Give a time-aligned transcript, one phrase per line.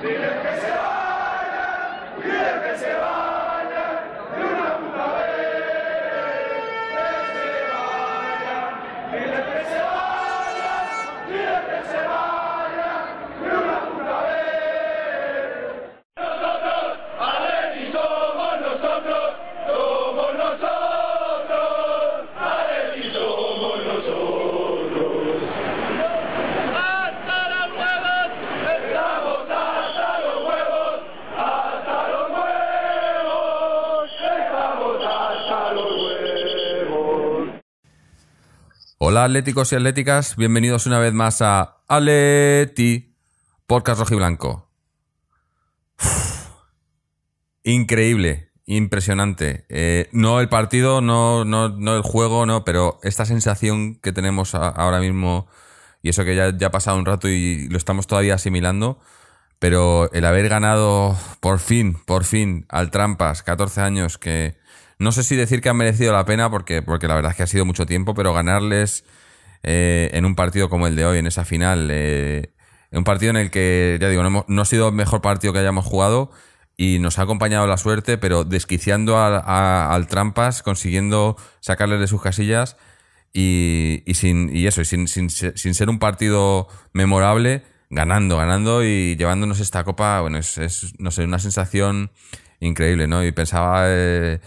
[0.00, 2.22] ¡Pide que se vayan!
[2.22, 3.29] ¡Pide que se vayan!
[39.24, 43.14] Atléticos y atléticas, bienvenidos una vez más a Aleti
[43.66, 44.70] Podcast Rojiblanco.
[47.62, 49.66] Increíble, impresionante.
[49.68, 54.54] Eh, no el partido, no, no, no, el juego, no, pero esta sensación que tenemos
[54.54, 55.48] ahora mismo,
[56.00, 58.98] y eso que ya, ya ha pasado un rato y lo estamos todavía asimilando,
[59.58, 64.56] pero el haber ganado por fin, por fin, al Trampas, 14 años que
[65.00, 67.42] no sé si decir que han merecido la pena, porque, porque la verdad es que
[67.42, 69.02] ha sido mucho tiempo, pero ganarles
[69.62, 72.52] eh, en un partido como el de hoy, en esa final, eh,
[72.90, 75.58] en un partido en el que, ya digo, no, ha sido el mejor partido que
[75.58, 76.30] hayamos jugado
[76.76, 82.76] y nos ha acompañado la suerte, pero desquiciando al Trampas, consiguiendo sacarle de sus casillas
[83.32, 89.84] y, sin, y eso, sin, sin, ser un partido memorable, ganando, ganando y llevándonos esta
[89.84, 92.10] copa, bueno, es, no sé, una sensación
[92.60, 93.24] increíble, ¿no?
[93.24, 93.84] Y pensaba...
[93.86, 94.40] Eh,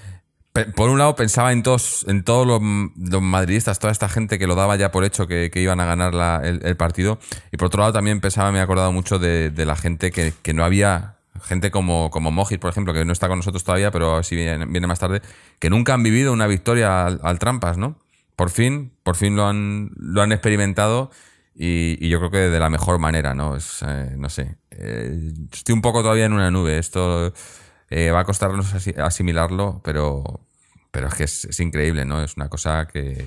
[0.76, 2.62] por un lado pensaba en todos, en todos los,
[3.22, 6.78] madridistas, toda esta gente que lo daba ya por hecho que, iban a ganar el,
[6.78, 7.20] partido.
[7.52, 10.64] Y por otro lado también pensaba, me he acordado mucho de, la gente que, no
[10.64, 14.36] había, gente como, como Mojit, por ejemplo, que no está con nosotros todavía, pero sí
[14.36, 15.24] viene, viene más tarde,
[15.58, 17.98] que nunca han vivido una victoria al, trampas, ¿no?
[18.36, 21.10] Por fin, por fin lo han, lo han experimentado
[21.56, 23.56] y, yo creo que de la mejor manera, ¿no?
[23.56, 24.56] Es, eh, no sé.
[24.72, 26.78] Eh, estoy un poco todavía en una nube.
[26.78, 27.34] Esto
[27.96, 30.40] eh, va a costarnos asimilarlo, pero,
[30.90, 32.24] pero es que es, increíble, ¿no?
[32.24, 33.24] Es una cosa que,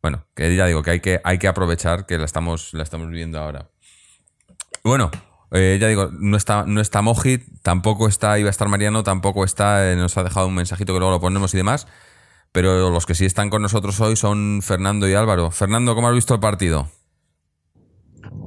[0.00, 3.08] bueno, que ya digo, que hay que, hay que aprovechar que la estamos, la estamos
[3.08, 3.68] viviendo ahora.
[4.84, 5.10] Bueno,
[5.50, 9.42] eh, ya digo, no está, no está Mojit, tampoco está, iba a estar Mariano, tampoco
[9.42, 11.88] está, eh, nos ha dejado un mensajito que luego lo ponemos y demás,
[12.52, 15.50] pero los que sí están con nosotros hoy son Fernando y Álvaro.
[15.50, 16.88] Fernando, ¿cómo has visto el partido?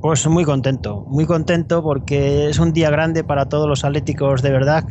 [0.01, 4.49] Pues muy contento, muy contento porque es un día grande para todos los atléticos de
[4.49, 4.85] verdad,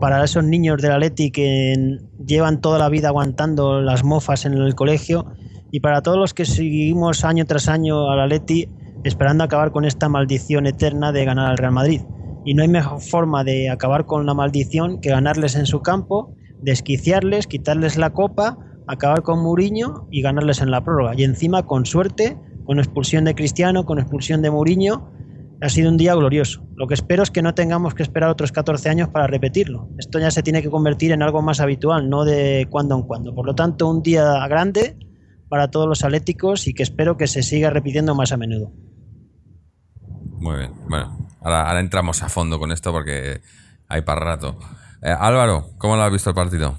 [0.00, 4.76] para esos niños del Atleti que llevan toda la vida aguantando las mofas en el
[4.76, 5.26] colegio
[5.72, 8.68] y para todos los que seguimos año tras año al Atleti
[9.02, 12.02] esperando acabar con esta maldición eterna de ganar al Real Madrid.
[12.44, 16.36] Y no hay mejor forma de acabar con la maldición que ganarles en su campo,
[16.60, 21.14] desquiciarles, quitarles la copa, acabar con Muriño y ganarles en la prórroga.
[21.16, 25.10] Y encima, con suerte, con expulsión de Cristiano, con expulsión de Mourinho.
[25.60, 26.66] Ha sido un día glorioso.
[26.74, 29.88] Lo que espero es que no tengamos que esperar otros 14 años para repetirlo.
[29.98, 33.34] Esto ya se tiene que convertir en algo más habitual, no de cuando en cuando.
[33.34, 34.96] Por lo tanto, un día grande
[35.48, 38.72] para todos los atléticos y que espero que se siga repitiendo más a menudo.
[40.42, 40.72] Muy bien.
[40.88, 43.40] Bueno, ahora, entramos a fondo con esto porque
[43.86, 44.58] hay para rato.
[45.02, 46.78] Eh, Álvaro, ¿cómo lo has visto el partido?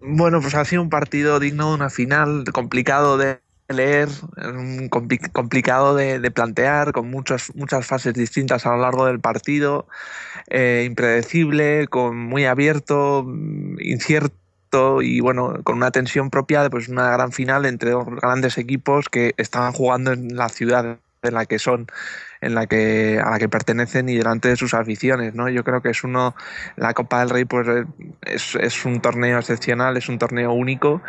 [0.00, 4.08] Bueno, pues ha sido un partido digno de una final, complicado de leer,
[5.32, 9.86] complicado de, plantear, con muchas, muchas fases distintas a lo largo del partido,
[10.48, 16.88] eh, impredecible, con muy abierto, mm, incierto y bueno, con una tensión propia de pues
[16.88, 21.46] una gran final entre dos grandes equipos que estaban jugando en la ciudad en la
[21.46, 21.86] que son
[22.40, 25.82] en la que a la que pertenecen y delante de sus aficiones no yo creo
[25.82, 26.34] que es uno
[26.76, 27.66] la Copa del Rey pues
[28.22, 31.02] es, es un torneo excepcional es un torneo único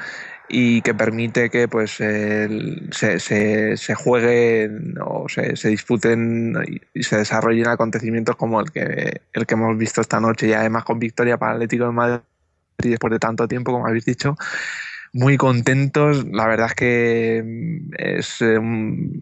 [0.50, 8.35] y que permite que pues se, se, jueguen o se, disputen y se desarrollen acontecimientos
[8.35, 11.85] como el que, el que hemos visto esta noche y además con victoria para Atlético
[11.85, 12.22] de Madrid
[12.78, 14.35] después de tanto tiempo, como habéis dicho.
[15.13, 19.19] Muy contentos, la verdad es que es em,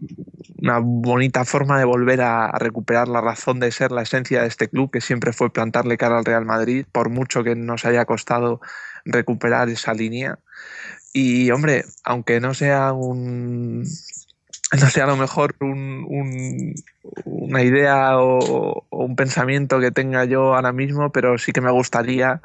[0.60, 4.68] una bonita forma de volver a recuperar la razón de ser, la esencia de este
[4.68, 8.60] club, que siempre fue plantarle cara al Real Madrid, por mucho que nos haya costado
[9.04, 10.38] recuperar esa línea
[11.18, 13.84] y hombre, aunque no sea un.
[14.78, 16.74] No sea a lo mejor un,
[17.24, 22.42] una idea o, un pensamiento que tenga yo ahora mismo, pero sí que me gustaría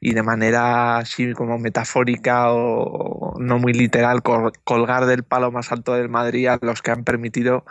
[0.00, 5.92] y de manera así como metafórica o no muy literal colgar del palo más alto
[5.92, 7.66] del Madrid a los que han permitido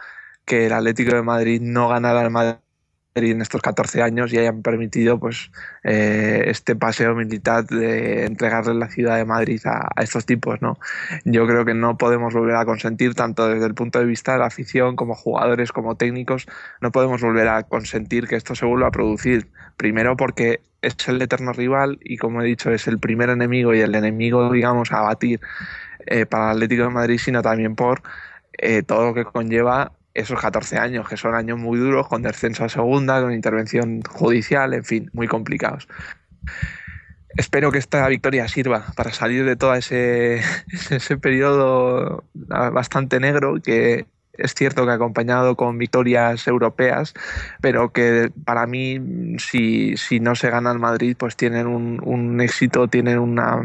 [0.45, 2.59] que el Atlético de Madrid no ganara el Madrid
[3.15, 5.50] en estos 14 años y hayan permitido pues
[5.83, 10.77] eh, este paseo militar de entregarle la ciudad de Madrid a, estos tipos no
[11.23, 14.39] yo creo que no podemos volver a consentir tanto desde el punto de vista de
[14.39, 16.45] la afición como jugadores como técnicos
[16.81, 19.47] no podemos volver a consentir que esto se vuelva a producir.
[19.77, 23.81] Primero porque es el eterno rival y como he dicho es el primer enemigo y
[23.81, 25.39] el enemigo digamos a batir
[26.06, 28.01] eh, para el Atlético de Madrid sino también por
[28.57, 32.63] eh, todo lo que conlleva esos 14 años, que son años muy duros, con descenso
[32.63, 35.88] a segunda, con intervención judicial, en fin, muy complicados.
[37.35, 40.41] Espero que esta victoria sirva para salir de todo ese,
[40.89, 44.06] ese periodo bastante negro que
[44.38, 47.13] es cierto que ha acompañado con victorias europeas,
[47.62, 52.41] pero que para mí, si, si no se gana el Madrid, pues tienen un, un
[52.41, 53.62] éxito, tienen una,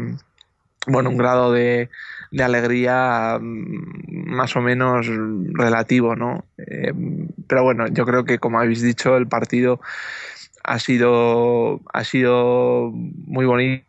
[0.87, 1.89] bueno, un grado de,
[2.31, 5.07] de alegría mm, más o menos
[5.53, 6.45] relativo, ¿no?
[6.57, 6.93] Eh,
[7.47, 9.81] pero bueno, yo creo que como habéis dicho, el partido
[10.63, 13.85] ha sido, ha sido muy bonito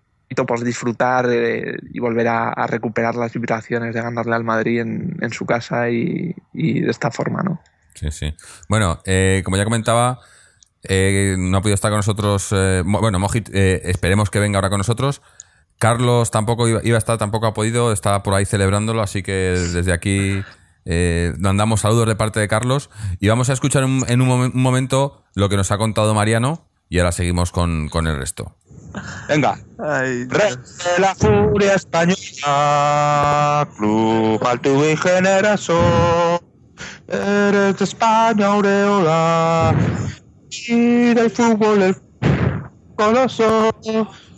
[0.46, 5.46] por disfrutar eh, y volver a, recuperar las vibraciones de ganarle al Madrid en, su
[5.46, 7.60] casa y, de esta forma, ¿no?
[7.94, 8.34] Sí, sí.
[8.68, 10.18] Bueno, eh, como ya comentaba,
[10.88, 12.52] no ha podido estar con nosotros.
[12.86, 15.20] bueno, Mojit, esperemos que venga ahora con nosotros.
[15.82, 19.92] Carlos tampoco iba, a estar, tampoco ha podido, está por ahí celebrándolo, así que desde
[19.92, 20.40] aquí
[20.84, 22.88] eh, mandamos saludos de parte de Carlos
[23.18, 27.10] y vamos a escuchar en un, momento lo que nos ha contado Mariano y ahora
[27.10, 28.54] seguimos con, el resto.
[29.28, 29.58] Venga.
[29.80, 30.28] Ay,
[31.00, 36.40] la furia española, club alto y generoso,
[37.08, 39.74] eres de España aureola
[40.48, 41.96] y del fútbol el
[42.94, 43.72] coloso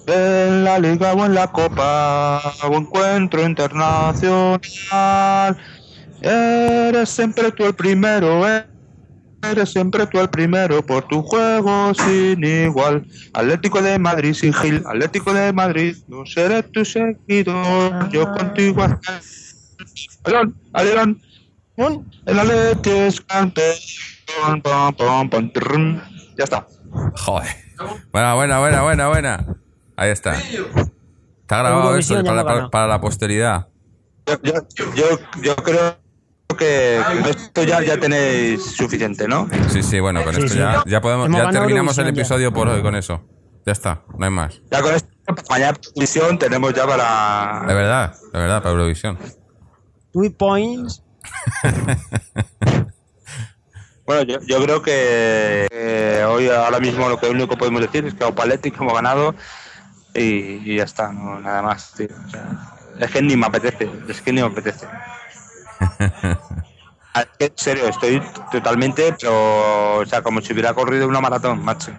[0.06, 4.60] en la liga o en la copa o encuentro internacional.
[6.20, 8.64] Eres siempre tú el primero, eh.
[9.42, 13.06] eres siempre tú el primero por tu juego sin igual.
[13.32, 19.20] Atlético de Madrid sin Gil, Atlético de Madrid, no seré tu seguidor, yo contigo hasta.
[20.24, 21.26] Adelante, adelante.
[22.26, 23.76] El Atlético es campeón.
[26.38, 26.66] Ya está.
[27.16, 27.48] Joder.
[28.12, 29.63] Buena, buena, buena, buena, buena.
[29.96, 30.34] Ahí está.
[30.34, 33.68] Está grabado eso para, la posteridad.
[34.26, 35.96] Yo, creo
[36.56, 39.48] que con esto ya, ya tenéis suficiente, ¿no?
[39.68, 42.94] Sí, sí, bueno, con esto Ya, ya, podemos, ya terminamos el episodio por hoy con
[42.94, 43.22] eso.
[43.66, 44.60] Ya está, no hay más.
[44.70, 45.08] Ya con esto,
[45.48, 47.64] mañana Eurovisión tenemos ya para.
[47.66, 49.18] De verdad, de verdad, para Eurovisión.
[50.12, 51.02] Two points.
[54.06, 55.66] Bueno, yo, yo creo que
[56.28, 59.34] hoy ahora mismo lo que único podemos decir es que Opaletti hemos ganado
[60.14, 62.08] y, ya está, no, nada más, tío.
[62.98, 64.86] es que ni me apetece, es que ni me apetece.
[67.38, 71.92] en serio, estoy totalmente, pero, o sea, como si hubiera corrido una maratón, macho.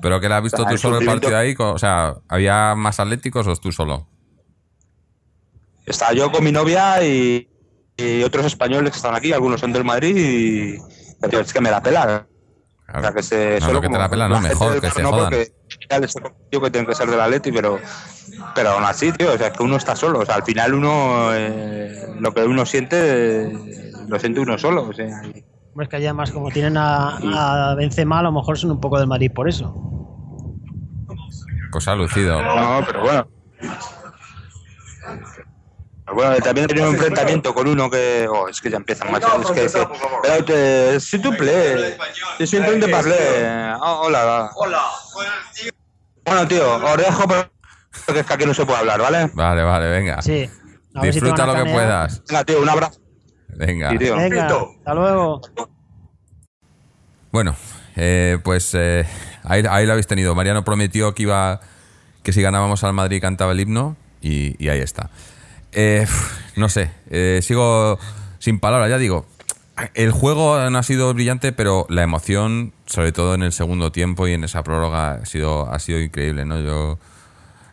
[0.00, 1.54] ¿Pero que la has visto tú solo el partido ahí?
[1.58, 4.06] O sea, ¿había más atléticos o tú solo?
[5.86, 7.48] Estaba yo con mi novia y,
[8.24, 12.26] otros españoles que están aquí, algunos son del Madrid y es que me la pela.
[12.92, 15.32] O sea, que se, solo que te la pela, no, mejor que se jodan
[15.88, 17.78] que tiene que ser del Atleti, pero,
[18.54, 20.20] pero aún así, tío, o sea, que uno está solo.
[20.20, 23.52] O sea, al final uno, eh, lo que uno siente,
[24.08, 24.88] lo siente uno solo.
[24.88, 25.22] O sea,
[25.82, 29.08] es que además como tienen a, a, Benzema, a lo mejor son un poco del
[29.08, 29.74] Madrid por eso.
[31.72, 32.40] Pues ha lucido.
[32.40, 33.28] No, pero bueno.
[36.12, 38.28] Bueno, también he tenido un enfrentamiento con uno que.
[38.30, 39.26] Oh, es que ya empiezan, macho.
[39.40, 39.64] Es que.
[39.64, 39.76] Es
[40.22, 41.96] pero te, si tú play.
[42.38, 43.16] Si siempre te parle.
[43.80, 44.50] Oh, hola.
[44.54, 44.82] Hola.
[46.24, 47.26] Bueno, tío, os dejo
[48.06, 49.30] porque es que aquí no se puede hablar, ¿vale?
[49.34, 50.20] Vale, vale, venga.
[50.22, 50.48] Sí.
[51.02, 52.22] Disfruta lo que puedas.
[52.28, 53.00] Venga, tío, un abrazo.
[53.48, 53.90] Venga.
[53.92, 55.40] venga hasta luego.
[57.30, 57.56] Bueno,
[57.96, 59.06] eh, pues eh,
[59.42, 60.34] ahí, ahí, lo habéis tenido.
[60.34, 61.60] Mariano prometió que iba
[62.22, 65.10] que si ganábamos al Madrid cantaba el himno y, y ahí está.
[65.72, 66.06] Eh,
[66.56, 67.98] no sé, eh, sigo
[68.38, 69.26] sin palabras, ya digo.
[69.94, 74.28] El juego no ha sido brillante, pero la emoción, sobre todo en el segundo tiempo
[74.28, 76.60] y en esa prórroga, ha sido, ha sido increíble, ¿no?
[76.60, 76.98] Yo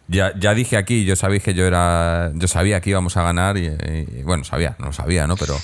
[0.07, 3.57] ya, ya dije aquí, yo sabía que yo era, yo sabía que íbamos a ganar
[3.57, 3.69] y,
[4.23, 5.37] bueno, sabía, no sabía, ¿no?
[5.37, 5.55] Pero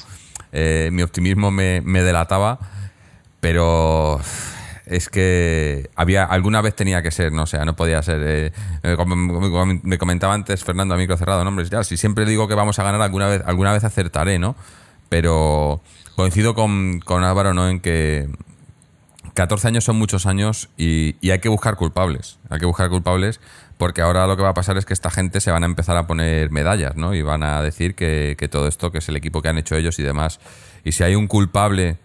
[0.51, 2.60] eh, mi optimismo me, me delataba,
[3.39, 4.22] pero
[4.86, 8.22] es que había alguna vez tenía que ser, no o sea, no podía ser.
[8.24, 8.51] Eh,
[8.84, 9.15] eh, como,
[9.65, 12.84] me comentaba antes Fernando a micro cerrado, no, ya, si siempre digo que vamos a
[12.84, 14.56] ganar, alguna vez, alguna vez acertaré, ¿no?
[15.10, 15.82] Pero
[16.16, 17.70] coincido con, con Álvaro, ¿no?
[17.70, 18.28] En que
[19.38, 22.40] 14 años son muchos años y, hay que buscar culpables.
[22.50, 23.40] Hay que buscar culpables
[23.78, 25.96] porque ahora lo que va a pasar es que esta gente se van a empezar
[25.96, 27.14] a poner medallas, ¿no?
[27.14, 30.00] Y van a decir que, todo esto, que es el equipo que han hecho ellos
[30.00, 30.40] y demás.
[30.84, 31.98] Y si hay un culpable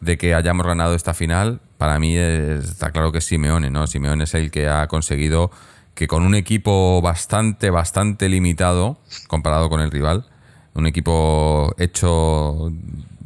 [0.00, 3.86] de que hayamos ganado esta final, para mí está claro que es Simeone, ¿no?
[3.86, 5.52] Simeone es el que ha conseguido
[5.94, 10.26] que con un equipo bastante, bastante limitado comparado con el rival,
[10.74, 12.72] un equipo hecho,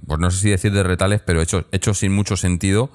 [0.07, 2.91] pues no sé si decir de retales, pero hecho, hecho sin mucho sentido,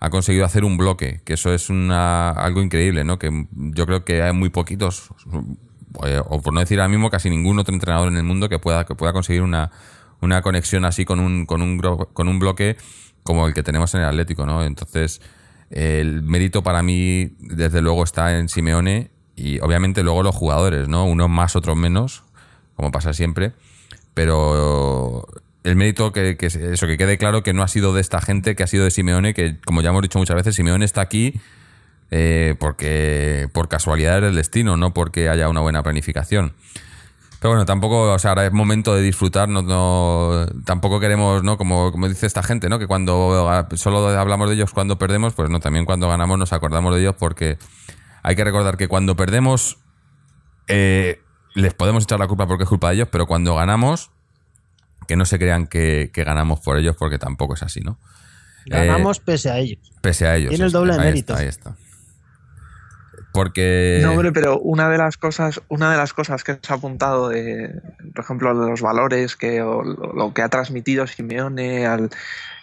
[0.00, 3.18] ha conseguido hacer un bloque, que eso es una, algo increíble, ¿no?
[3.18, 5.10] Que yo creo que hay muy poquitos,
[6.04, 8.58] eh, o por no decir ahora mismo casi ningún otro entrenador en el mundo que
[8.58, 9.70] pueda, que pueda conseguir una,
[10.20, 12.76] una conexión así con un, con un, con un bloque
[13.22, 14.64] como el que tenemos en el Atlético, ¿no?
[14.64, 15.20] Entonces,
[15.70, 21.04] el mérito para mí, desde luego, está en Simeone y obviamente luego los jugadores, ¿no?
[21.04, 22.24] Unos más, otros menos,
[22.74, 23.52] como pasa siempre.
[24.14, 25.26] Pero
[25.64, 28.62] el mérito que, eso que quede claro que no ha sido de esta gente, que
[28.62, 31.40] ha sido de Simeone, que como ya hemos dicho muchas veces, Simeone está aquí
[32.14, 36.52] eh, porque por casualidad del destino, no porque haya una buena planificación.
[37.40, 41.56] Pero bueno, tampoco, o sea, ahora es momento de disfrutar, no, tampoco queremos, ¿no?
[41.56, 42.78] Como, como dice esta gente, ¿no?
[42.78, 46.94] Que cuando solo hablamos de ellos cuando perdemos, pues no, también cuando ganamos nos acordamos
[46.94, 47.56] de ellos porque
[48.22, 49.78] hay que recordar que cuando perdemos
[50.68, 51.21] eh,
[51.54, 54.10] les podemos echar la culpa porque es culpa de ellos, pero cuando ganamos,
[55.06, 57.98] que no se crean que, ganamos por ellos porque tampoco es así, ¿no?
[58.66, 59.92] Ganamos eh, pese a ellos.
[60.00, 60.50] Pese a ellos.
[60.50, 61.34] Tiene el doble de mérito.
[61.34, 61.74] ahí está.
[63.32, 64.00] Porque.
[64.02, 67.30] No, hombre, pero una de las cosas, una de las cosas que se ha apuntado
[67.30, 67.80] de,
[68.14, 72.10] por ejemplo, de los valores que lo que ha transmitido Simeone al,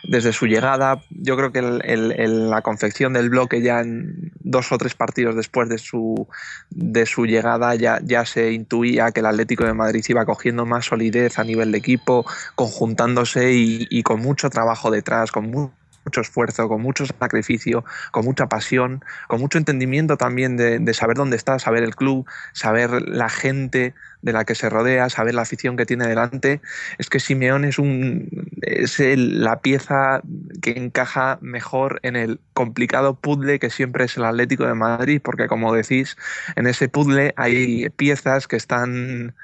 [0.03, 4.77] desde su llegada, yo creo que el, la confección del bloque ya en dos o
[4.77, 6.27] tres partidos después de su
[6.69, 10.85] de su llegada ya, ya se intuía que el Atlético de Madrid iba cogiendo más
[10.85, 12.25] solidez a nivel de equipo,
[12.55, 15.78] conjuntándose y, y con mucho trabajo detrás, con mucho
[16.09, 21.37] mucho esfuerzo, con mucho sacrificio, con mucha pasión, con mucho entendimiento también de, saber dónde
[21.37, 25.77] está, saber el club, saber la gente de la que se rodea, saber la afición
[25.77, 26.61] que tiene delante.
[26.97, 28.27] Es que Simeón es, un,
[28.63, 30.21] es la pieza
[30.63, 35.47] que encaja mejor en el complicado puzzle que siempre es el Atlético de Madrid, porque
[35.47, 36.17] como decís,
[36.55, 39.35] en ese puzzle hay piezas que están...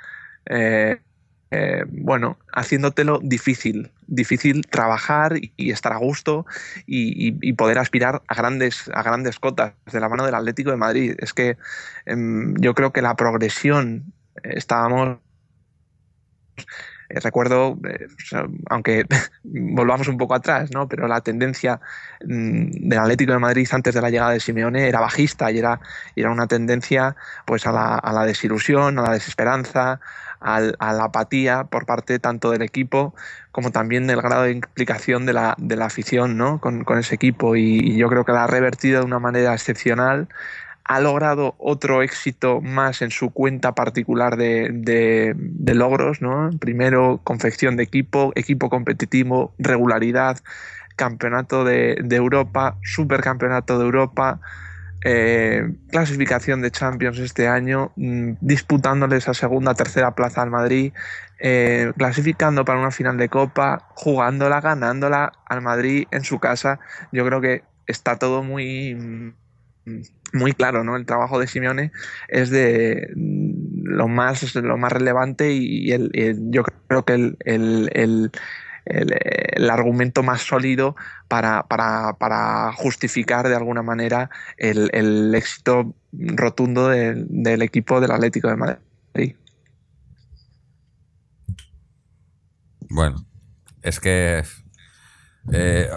[0.48, 0.98] Eh,
[1.58, 6.46] eh, bueno, haciéndotelo difícil, difícil trabajar y, estar a gusto
[6.86, 11.16] y, poder aspirar a grandes, a grandes cotas de la mano del Atlético de Madrid.
[11.20, 11.58] Es que
[12.06, 14.12] em, yo creo que la progresión,
[14.44, 15.20] eh, estábamos
[17.10, 17.80] eh, recuerdo,
[18.70, 19.06] aunque
[19.44, 20.90] volvamos un poco atrás, ¿no?
[20.90, 21.80] pero la tendencia
[22.26, 25.80] mm, del Atlético de Madrid antes de la llegada de Simeone era bajista y era,
[26.18, 30.02] era una tendencia pues, a, la, a la desilusión, a la desesperanza,
[30.46, 33.16] a la apatía por parte tanto del equipo
[33.56, 36.60] como también del grado de implicación de la, de la afición ¿no?
[36.60, 40.28] con, ese equipo y, yo creo que la ha revertido de una manera excepcional
[40.84, 46.52] ha logrado otro éxito más en su cuenta particular de, de, logros, ¿no?
[46.60, 50.38] Primero, confección de equipo, equipo competitivo, regularidad,
[50.96, 54.42] campeonato de, de Europa, supercampeonato de Europa,
[55.08, 60.94] eh, clasificación de Champions este año, mm, disputándole esa segunda, tercera plaza al Madrid,
[61.40, 66.80] eh, clasificando para una final de Copa, jugándola, ganándola al Madrid en su casa.
[67.12, 69.34] Yo creo que está todo muy mm,
[70.34, 70.96] muy claro, ¿no?
[70.96, 71.92] El trabajo de Simeone
[72.28, 76.12] es de mm, lo más, lo más relevante y, el,
[76.50, 78.32] yo creo que el,
[78.86, 80.96] el, argumento más sólido
[81.28, 89.36] para, para, justificar de alguna manera el, éxito rotundo del equipo del Atlético de Madrid.
[92.90, 93.26] Bueno,
[93.82, 94.44] es que
[95.52, 95.90] eh,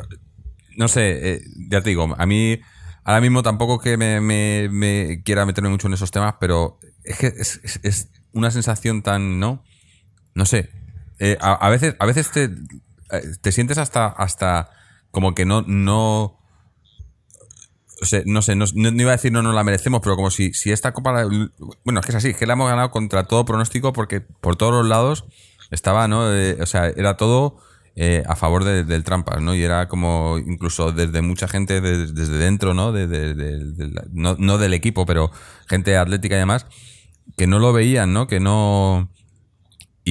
[0.77, 1.41] no sé, eh,
[1.71, 2.61] ya te digo, a mí
[3.05, 8.11] ahora mismo tampoco que me, quiera meterme mucho en esos temas, pero es que es
[8.33, 9.65] una sensación tan, ¿no?
[10.35, 10.71] No sé,
[11.19, 14.71] eh, a, veces, a veces te, eh, te sientes hasta, hasta
[15.11, 16.39] como que no, no,
[18.27, 20.93] no sé, no, iba a decir no nos la merecemos, pero como si, si esta
[20.93, 21.27] copa,
[21.85, 24.57] bueno, es que es así, es que la hemos ganado contra todo pronóstico porque por
[24.57, 25.25] todos los lados
[25.71, 26.33] estaba, ¿no?
[26.33, 27.59] Eh, o sea, era todo
[28.29, 29.57] a favor del Trampas, ¿no?
[29.57, 32.93] Y era como, incluso desde mucha gente desde dentro, ¿no?
[32.93, 35.33] no, no del equipo, pero
[35.67, 36.67] gente atlética y demás,
[37.37, 38.29] que no lo veían, ¿no?
[38.29, 39.11] Que no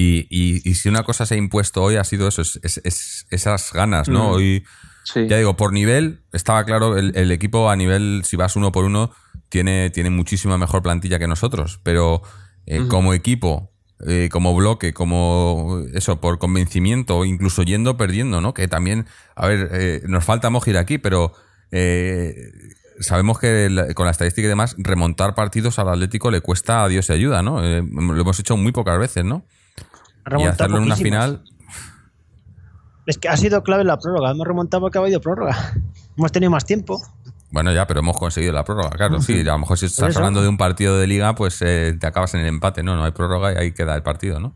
[0.00, 4.08] y, y, si una cosa se ha impuesto hoy ha sido eso, es, esas ganas,
[4.08, 4.30] ¿no?
[4.30, 4.32] Mm.
[4.32, 4.64] Hoy,
[5.14, 9.10] ya digo, por nivel, estaba claro, el, equipo a nivel, si vas uno por uno,
[9.48, 12.22] tiene, tiene muchísima mejor plantilla que nosotros, pero
[12.66, 13.72] eh, como equipo,
[14.06, 18.54] eh, como bloque, como eso, por convencimiento, incluso yendo perdiendo, ¿no?
[18.54, 21.32] Que también, a ver, eh, nos falta Mojir aquí, pero
[23.00, 27.08] sabemos que con la estadística y demás, remontar partidos al Atlético le cuesta a Dios
[27.08, 27.60] y ayuda, ¿no?
[27.60, 29.44] lo hemos hecho muy pocas veces, ¿no?
[30.38, 31.42] Y hacerlo en una final.
[33.06, 34.30] Es que ha sido clave la prórroga.
[34.30, 35.56] Hemos remontado porque ha habido prórroga.
[36.16, 37.00] Hemos tenido más tiempo.
[37.50, 39.22] Bueno, ya, pero hemos conseguido la prórroga, claro.
[39.22, 40.18] Sí, a lo mejor si estás eso.
[40.18, 42.82] hablando de un partido de liga, pues eh, te acabas en el empate.
[42.82, 44.54] No, no hay prórroga y ahí queda el partido, ¿no?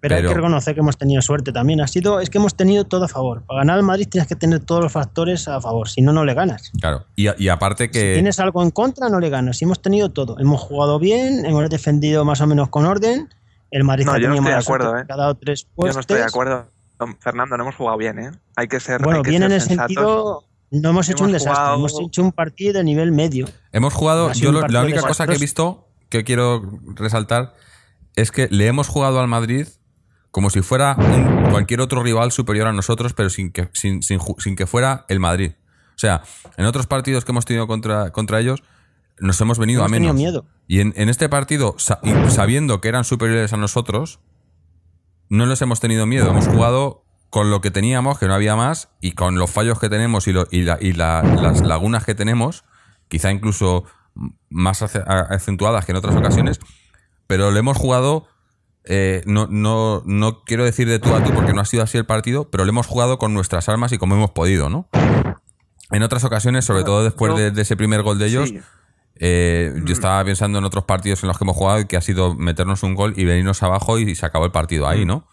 [0.00, 1.80] Pero, Pero- hay que reconocer que hemos tenido suerte también.
[1.80, 3.42] Ha sido, es que hemos tenido todo a favor.
[3.46, 6.26] Para ganar al Madrid tienes que tener todos los factores a favor, si no, no
[6.26, 6.70] le ganas.
[6.78, 7.06] Claro.
[7.16, 8.12] Y, y aparte Si que.
[8.12, 9.56] tienes algo en contra, no le ganas.
[9.56, 10.38] Si hemos tenido todo.
[10.38, 13.30] Hemos jugado bien, hemos defendido más o menos con orden.
[13.74, 15.04] El Madrid No, ha yo no tenido estoy de acuerdo, ¿eh?
[15.08, 16.70] ha dado tres Yo no estoy de acuerdo.
[16.96, 18.30] Don Fernando, no hemos jugado bien, ¿eh?
[18.54, 19.02] Hay que ser.
[19.02, 19.88] Bueno, hay que bien ser en el sensatos.
[19.88, 20.44] sentido.
[20.70, 23.46] No hemos hecho Hemos un desastre, jugado- hemos hecho un partido de nivel medio.
[23.72, 24.32] Hemos jugado.
[24.32, 26.62] Yo lo- la única cosa que he visto que quiero
[26.94, 27.54] resaltar
[28.14, 29.66] es que le hemos jugado al Madrid
[30.30, 34.20] como si fuera un- cualquier otro rival superior a nosotros, pero sin que, sin, sin
[34.38, 35.52] sin que fuera el Madrid.
[35.96, 36.22] O sea,
[36.56, 38.62] en otros partidos que hemos tenido contra, contra ellos,
[39.18, 40.14] nos hemos venido Hemos a menos.
[40.14, 40.44] miedo.
[40.66, 44.20] Y en, en este partido, sabiendo que eran superiores a nosotros,
[45.28, 46.28] no les hemos tenido miedo.
[46.30, 49.88] Hemos jugado con lo que teníamos, que no había más, y con los fallos que
[49.88, 52.64] tenemos y, lo- y la- y la- las lagunas que tenemos,
[53.08, 53.84] quizá incluso
[54.48, 56.60] más acentuadas que en otras ocasiones,
[57.26, 58.28] pero le hemos jugado,
[58.84, 61.98] eh, no, no, no quiero decir de tú a tú porque no ha sido así
[61.98, 64.88] el partido, pero le hemos jugado con nuestras armas y como hemos podido, ¿no?
[65.90, 68.60] En otras ocasiones, sobre todo después de, de ese primer gol de ellos, Sí.
[69.20, 69.84] Eh, Mm.
[69.84, 72.34] yo estaba pensando en otros partidos en los que hemos jugado y que ha sido
[72.34, 74.88] meternos un gol y venirnos abajo y se acabó el partido Mm.
[74.88, 75.26] ahí, ¿no?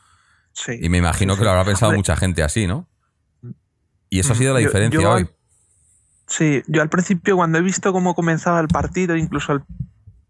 [0.53, 0.77] Sí.
[0.81, 1.69] Y me imagino Sí, que lo habrá sí.
[1.69, 2.87] pensado Hombre, mucha gente así, ¿no?
[4.09, 5.21] Y eso ha sido la diferencia yo hoy.
[5.21, 5.31] al-
[6.27, 9.63] Sí, yo al principio cuando he visto cómo comenzaba el partido, incluso el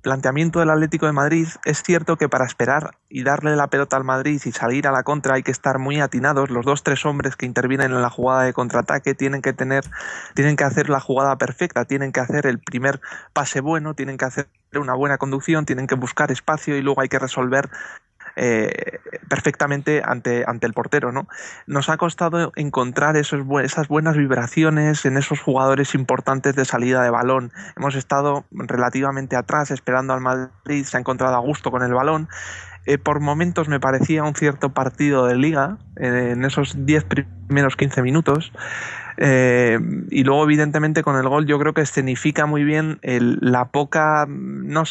[0.01, 4.03] planteamiento del Atlético de Madrid, es cierto que para esperar y darle la pelota al
[4.03, 6.50] Madrid y salir a la contra hay que estar muy atinados.
[6.50, 9.84] Los dos tres hombres que intervienen en la jugada de contraataque tienen que tener,
[10.34, 13.00] tienen que hacer la jugada perfecta, tienen que hacer el primer
[13.34, 17.10] pase bueno, tienen que hacer una buena conducción, tienen que buscar espacio y luego hay
[17.10, 17.70] que resolver
[18.35, 21.27] eh, perfectamente ante, ante el portero, ¿no?
[21.67, 27.09] Nos ha costado encontrar esos, esas buenas vibraciones en esos jugadores importantes de salida de
[27.09, 27.51] balón.
[27.75, 32.29] Hemos estado relativamente atrás esperando al Madrid, se ha encontrado a gusto con el balón.
[32.88, 37.75] Eh, por momentos me parecía un cierto partido de liga eh, en esos 10 primeros
[37.75, 38.51] 15 minutos.
[39.17, 44.84] Y luego, evidentemente, con el gol yo creo que escenifica muy bien la poca, no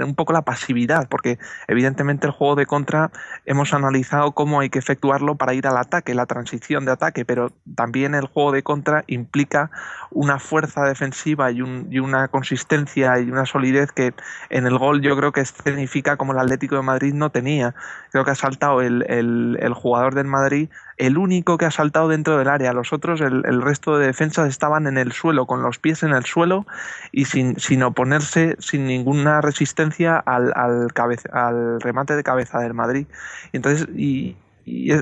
[0.00, 3.10] un poco la pasividad, porque evidentemente el juego de contra
[3.46, 7.52] hemos analizado cómo hay que efectuarlo para ir al ataque, la transición de ataque, pero
[7.74, 9.70] también el juego de contra implica
[10.10, 14.14] una fuerza defensiva y, un- y una consistencia y una solidez que
[14.50, 17.74] en el gol yo creo que escenifica como el Atlético de Madrid no tenía.
[18.10, 20.68] Creo que ha saltado el, el- el jugador del Madrid,
[21.02, 22.72] el único que ha saltado dentro del área.
[22.72, 26.24] Los otros, el, resto de defensas estaban en el suelo, con los pies en el
[26.24, 26.64] suelo
[27.10, 33.06] y sin, sin oponerse, sin ninguna resistencia al, al, remate de cabeza del Madrid.
[33.52, 34.36] Entonces, y,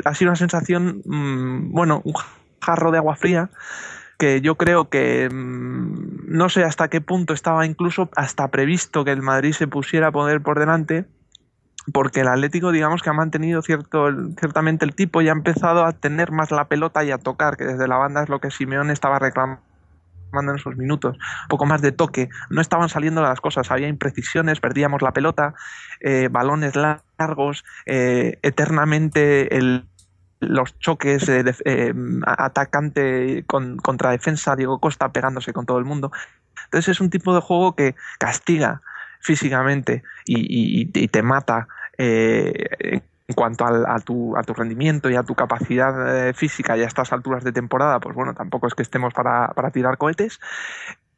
[0.07, 2.15] ha sido una sensación, mm, bueno, un
[2.63, 3.51] jarro de agua fría
[4.19, 9.13] que yo creo que mm, no sé hasta qué punto estaba incluso hasta previsto que
[9.13, 11.05] el Madrid se pusiera a poder por delante
[11.93, 15.93] porque el Atlético digamos que ha mantenido cierto ciertamente el tipo y ha empezado a
[15.93, 18.93] tener más la pelota y a tocar que desde la banda es lo que Simeone
[18.93, 19.63] estaba reclamando
[20.33, 24.61] en esos minutos, un poco más de toque, no estaban saliendo las cosas, había imprecisiones,
[24.61, 25.55] perdíamos la pelota,
[26.01, 29.49] eh, balones largos, eh, eternamente
[30.41, 31.95] los choques de, de- eh,
[32.27, 36.11] atacante con, contra defensa, Diego Costa pegándose con todo el mundo.
[36.67, 38.83] Entonces es un tipo de juego que castiga
[39.21, 45.09] físicamente y, y- y te mata eh, en cuanto al- a, tu, a tu rendimiento
[45.11, 48.67] y a tu capacidad eh, física y a estas alturas de temporada, pues bueno, tampoco
[48.67, 50.41] es que estemos para, para tirar cohetes.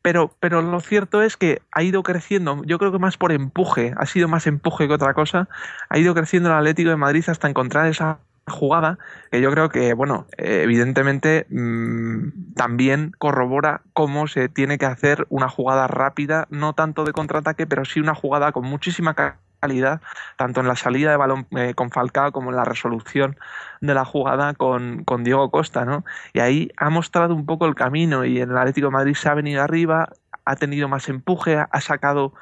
[0.03, 3.95] Pero, pero lo cierto es que ha ido creciendo, yo creo que más por empuje,
[3.97, 5.49] ha sido más empuje que otra cosa,
[5.88, 8.98] ha ido creciendo el Atlético de Madrid hasta encontrar esa jugada
[9.31, 15.48] que yo creo que, bueno, evidentemente mm, también corrobora cómo se tiene que hacer una
[15.48, 20.00] jugada rápida, no tanto de contraataque, pero sí una jugada con muchísima ca- calidad,
[20.37, 23.37] tanto en la salida de balón eh, con Falcao como en la resolución
[23.81, 26.05] de la jugada con, con Diego Costa, ¿no?
[26.33, 29.28] Y ahí ha mostrado un poco el camino y en el Atlético de Madrid se
[29.28, 30.09] ha venido arriba,
[30.44, 32.35] ha tenido más empuje, ha sacado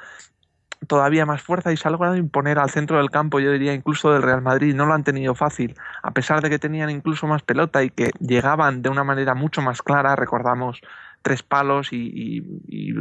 [0.87, 4.11] todavía más fuerza y se ha logrado imponer al centro del campo, yo diría incluso
[4.11, 7.43] del Real Madrid, no lo han tenido fácil, a pesar de que tenían incluso más
[7.43, 10.81] pelota y que llegaban de una manera mucho más clara, recordamos
[11.21, 12.41] tres palos y,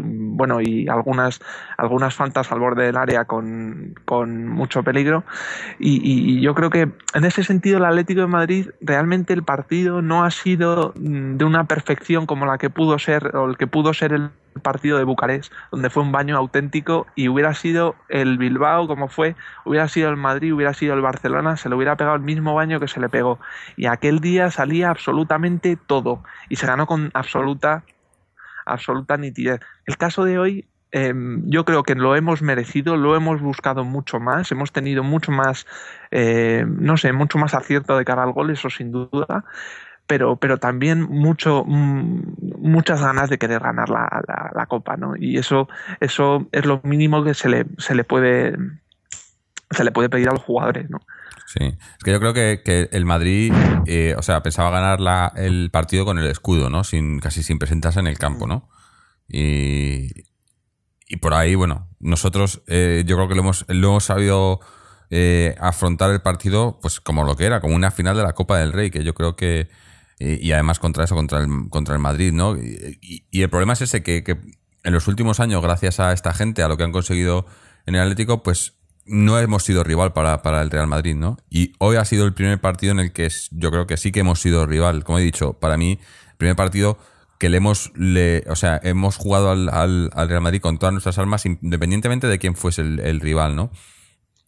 [0.05, 1.41] bueno y algunas
[1.79, 5.25] algunas faltas al borde del área con, con mucho peligro
[5.79, 9.43] y, y- y yo creo que en ese sentido el Atlético de Madrid realmente el
[9.43, 13.57] partido no ha sido mm, de una perfección como la que pudo ser o el
[13.57, 14.31] que pudo ser el
[14.63, 19.37] partido de Bucarest, donde fue un baño auténtico y hubiera sido el Bilbao como fue,
[19.65, 22.81] hubiera sido el Madrid, hubiera sido el Barcelona, se le hubiera pegado el mismo baño
[22.81, 23.39] que se le pegó.
[23.77, 27.85] Y aquel día salía absolutamente todo y se ganó con absoluta,
[28.67, 29.61] absoluta nitidez.
[29.87, 34.21] El caso de hoy em, yo creo que lo hemos merecido, lo hemos buscado mucho
[34.21, 35.67] más, hemos tenido mucho más,
[36.11, 39.45] eh, no sé, mucho más acierto de cara al gol, eso sin duda
[40.11, 42.23] pero, pero también mucho, mm,
[42.59, 45.15] muchas ganas de querer ganar la, la, copa, ¿no?
[45.17, 45.69] Y eso,
[46.01, 48.57] eso es lo mínimo que se le, se le puede
[49.71, 51.01] se le puede pedir a los jugadores, ¿no?
[51.53, 53.53] Sí, es que yo creo que, el Madrid,
[53.87, 56.85] eh, o sea, pensaba ganar la, el partido con el escudo, ¿no?
[56.85, 58.69] Sin, casi sin presentarse en el campo, ¿no?
[59.27, 60.11] Y,
[61.09, 64.61] y por ahí, bueno, nosotros eh, yo creo que lo hemos, lo hemos sabido
[65.11, 68.59] eh, afrontar el partido pues como lo que era, como una final de la Copa
[68.59, 69.69] del Rey, que yo creo que,
[70.21, 72.57] y, además contra eso, contra el, contra el Madrid, ¿no?
[72.57, 74.23] Y, el problema es ese, que,
[74.85, 77.47] en los últimos años, gracias a esta gente, a lo que han conseguido
[77.87, 81.39] en el Atlético, pues no hemos sido rival para, para el Real Madrid, ¿no?
[81.51, 84.21] Y hoy ha sido el primer partido en el que yo creo que sí que
[84.21, 85.05] hemos sido rival.
[85.05, 85.99] Como he dicho, para mí,
[86.31, 86.99] el primer partido
[87.39, 91.19] que le hemos, le, o sea, hemos jugado al, al, Real Madrid con todas nuestras
[91.19, 93.71] armas, independientemente de quién fuese el, el rival, ¿no?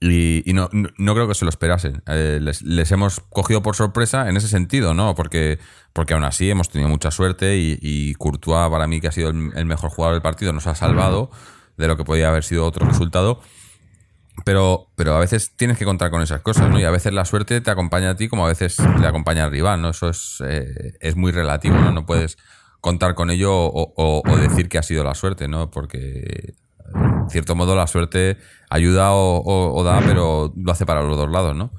[0.02, 2.02] Y, no, no, creo que se lo esperasen.
[2.06, 5.14] Eh, les, hemos cogido por sorpresa en ese sentido, ¿no?
[5.14, 5.60] Porque,
[5.92, 9.30] porque aún así hemos tenido mucha suerte y, y Courtois, para mí, que ha sido
[9.30, 11.30] el, mejor jugador del partido, nos ha salvado
[11.76, 13.40] de lo que podía haber sido otro resultado.
[14.44, 16.80] Pero, pero a veces tienes que contar con esas cosas, ¿no?
[16.80, 19.50] Y a veces la suerte te acompaña a ti como a veces le acompaña al
[19.50, 19.90] rival, ¿no?
[19.90, 21.92] Eso es, eh, es muy relativo, ¿no?
[21.92, 22.38] No puedes
[22.80, 25.70] contar con ello o, o, decir que ha sido la suerte, ¿no?
[25.70, 26.54] Porque
[26.94, 28.38] en cierto modo la suerte
[28.70, 31.70] ayuda o, da, pero lo hace para los dos lados, ¿no?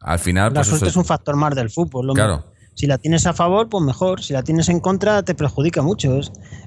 [0.00, 0.52] Al final.
[0.52, 2.12] La pues suerte es un factor más del fútbol.
[2.14, 2.51] Claro.
[2.74, 4.22] Si la tienes a favor, pues mejor.
[4.22, 6.18] Si la tienes en contra, te perjudica mucho.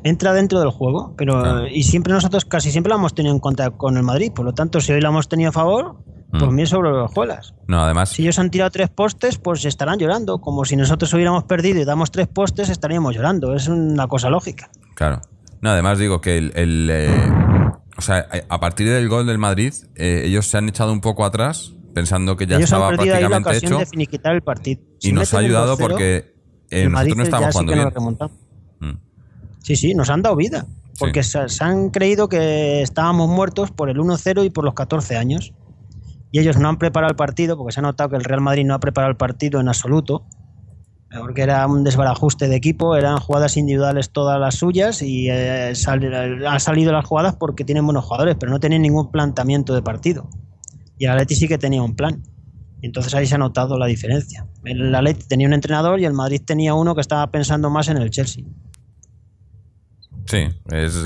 [0.04, 1.14] entra dentro del juego.
[1.18, 4.32] Pero y siempre nosotros casi siempre la hemos tenido en contra con el Madrid.
[4.34, 5.98] Por lo tanto, si hoy la hemos tenido a favor,
[6.32, 6.56] pues mm.
[6.56, 7.54] bien sobre los juegas.
[7.68, 8.10] No, además.
[8.10, 10.40] Si ellos han tirado tres postes, pues estarán llorando.
[10.40, 13.56] Como si nosotros hubiéramos perdido y damos tres postes, estaríamos llorando.
[13.56, 14.70] Es una cosa lógica.
[14.94, 15.22] Claro.
[15.62, 17.32] No, además digo que el, eh,
[17.98, 21.26] o sea, a partir del gol del Madrid, eh, ellos se han echado un poco
[21.26, 23.80] atrás, pensando que ya estaba prácticamente hecho.
[23.80, 24.82] el partido.
[25.02, 26.36] y nos ha ayudado porque
[26.70, 28.32] eh, nosotros no estamos jugando bien.
[28.80, 29.00] Mm.
[29.64, 30.68] Sí, sí, nos han dado vida.
[31.00, 35.54] Porque se, han creído que estábamos muertos por el 1-0 y por los 14 años.
[36.32, 38.66] Y ellos no han preparado el partido, porque se ha notado que el Real Madrid
[38.66, 40.26] no ha preparado el partido en absoluto
[41.20, 46.60] porque era un desbarajuste de equipo, eran jugadas individuales todas las suyas y eh, han
[46.60, 50.28] salido las jugadas porque tienen buenos jugadores, pero no tienen ningún planteamiento de partido.
[50.98, 52.24] Y el Atleti sí que tenía un plan.
[52.82, 54.48] entonces ahí se ha notado la diferencia.
[54.64, 57.98] El Atleti tenía un entrenador y el Madrid tenía uno que estaba pensando más en
[57.98, 58.44] el Chelsea.
[60.28, 61.04] Sí, es...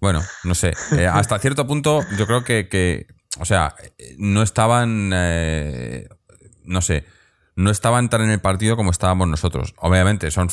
[0.00, 0.74] Bueno, no sé.
[0.92, 3.06] Eh, hasta cierto punto yo creo que,
[3.38, 3.74] o sea,
[4.18, 5.10] no estaban...
[5.14, 6.08] Eh,
[6.64, 7.04] no sé
[7.56, 9.74] no estaban tan en el partido como estábamos nosotros.
[9.78, 10.48] Obviamente, son,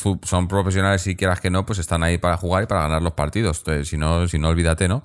[0.48, 3.64] profesionales, si quieras que no, pues están ahí para jugar y para ganar los partidos.
[3.84, 5.04] si no, si no olvídate, ¿no?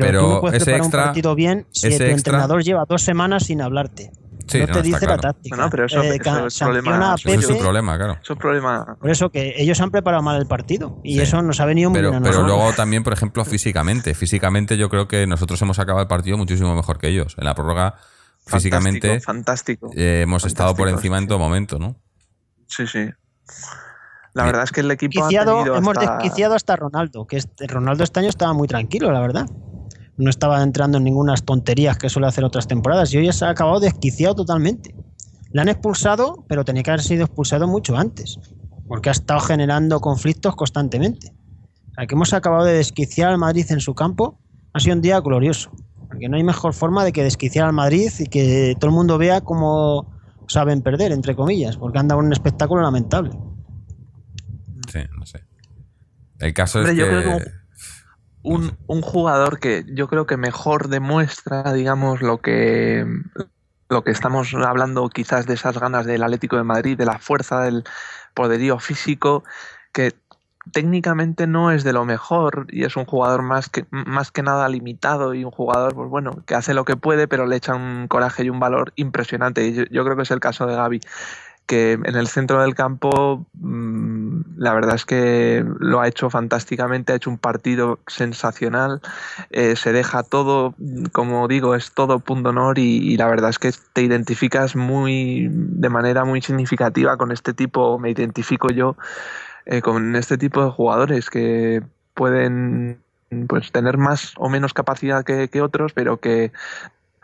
[0.00, 3.62] Pero, tú no ese extra, un partido bien si el entrenador lleva dos semanas sin
[3.62, 4.10] hablarte.
[4.10, 5.56] no te dice la táctica.
[5.56, 8.18] No, pero eso, eh, es, problema, es su problema, claro.
[8.20, 8.96] Eso es problema.
[9.00, 11.98] Por eso que ellos han preparado mal el partido y eso nos ha venido muy
[11.98, 14.14] pero, bien Pero luego también, por ejemplo, físicamente.
[14.14, 17.36] Físicamente yo creo que nosotros hemos acabado el partido muchísimo mejor que ellos.
[17.38, 17.94] En la prórroga
[18.46, 21.96] físicamente fantástico, eh, hemos estado por encima en todo momento, ¿no?
[22.66, 23.08] Sí, sí.
[24.34, 28.28] La verdad es que el equipo hemos desquiciado hasta Ronaldo, que este, Ronaldo este año
[28.28, 29.46] estaba muy tranquilo, la verdad.
[30.16, 33.50] No estaba entrando en ninguna tonterías que suele hacer otras temporadas y hoy se ha
[33.50, 34.94] acabado desquiciado totalmente.
[35.50, 38.38] Le han expulsado, pero tenía que haber sido expulsado mucho antes,
[38.86, 41.32] porque ha estado generando conflictos constantemente.
[41.96, 44.38] O que hemos acabado de desquiciar al Madrid en su campo
[44.72, 45.70] ha sido un día glorioso.
[46.08, 49.18] Porque no hay mejor forma de que desquiciar al Madrid y que todo el mundo
[49.18, 50.12] vea cómo
[50.48, 53.30] saben perder, entre comillas, porque han dado un espectáculo lamentable.
[54.92, 55.44] Sí, no sé.
[56.38, 57.63] El caso es que...
[58.44, 63.04] un, un, jugador que yo creo que mejor demuestra, digamos, lo que
[63.88, 67.60] lo que estamos hablando quizás de esas ganas del Atlético de Madrid, de la fuerza,
[67.60, 67.84] del
[68.34, 69.44] poderío físico,
[69.92, 70.12] que
[70.72, 74.68] técnicamente no es de lo mejor y es un jugador más que, más que nada
[74.68, 78.08] limitado y un jugador, pues bueno, que hace lo que puede, pero le echa un
[78.08, 79.66] coraje y un valor impresionante.
[79.66, 81.00] Y yo, creo que es el caso de Gaby,
[81.66, 84.13] que en el centro del campo mm,
[84.56, 89.00] la verdad es que lo ha hecho fantásticamente, ha hecho un partido sensacional,
[89.50, 90.74] eh, se deja todo,
[91.12, 95.88] como digo, es todo punto honor y, la verdad es que te identificas muy de
[95.88, 98.96] manera muy significativa con este tipo, me identifico yo
[99.66, 101.82] eh, con este tipo de jugadores que,
[102.14, 103.02] pueden
[103.48, 106.52] pues tener más o menos capacidad que, otros, pero que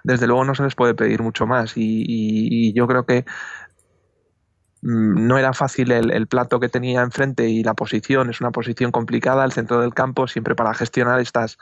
[0.02, 1.74] desde luego no se les puede pedir mucho más.
[1.76, 3.24] Y, yo creo que
[4.82, 9.44] no era fácil el, plato que tenía enfrente y la posición, es una posición complicada,
[9.44, 11.58] el centro del campo, siempre para gestionar estas,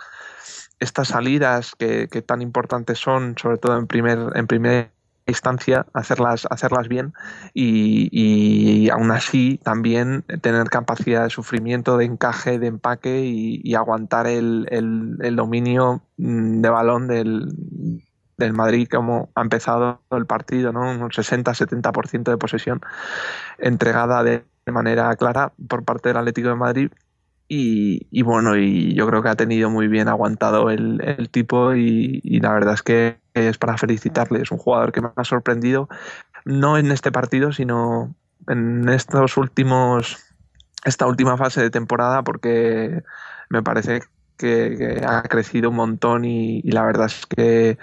[0.79, 4.91] estas salidas que, que tan importantes son, sobre todo en primer, en primer
[5.29, 7.13] instancia hacerlas, hacerlas bien
[7.55, 14.27] y, y, aún así también tener capacidad de sufrimiento, de encaje, de empaque y, aguantar
[14.27, 17.53] el, el, dominio mm, de balón del,
[18.39, 20.91] del Madrid como ha empezado el partido, ¿no?
[20.91, 22.81] un 60-70% de posesión
[23.59, 26.91] entregada de manera clara por parte del Atlético de Madrid
[27.51, 32.53] y, bueno, y yo creo que ha tenido muy bien aguantado el, tipo y, la
[32.53, 34.43] verdad es que es para felicitarle.
[34.43, 35.89] Es un jugador que me ha sorprendido,
[36.45, 38.15] no en este partido, sino
[38.49, 40.19] en estos últimos,
[40.85, 43.03] esta última fase de temporada, porque
[43.49, 44.03] me parece
[44.37, 47.79] que, ha crecido un montón y, la verdad es que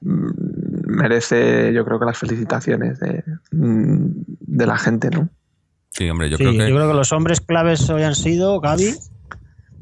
[0.00, 4.06] merece, yo creo que las felicitaciones de, mm,
[4.40, 5.28] de la gente, ¿no?
[5.90, 6.58] Sí, hombre, yo, creo que...
[6.58, 8.94] yo creo que los hombres claves hoy han sido Gaby,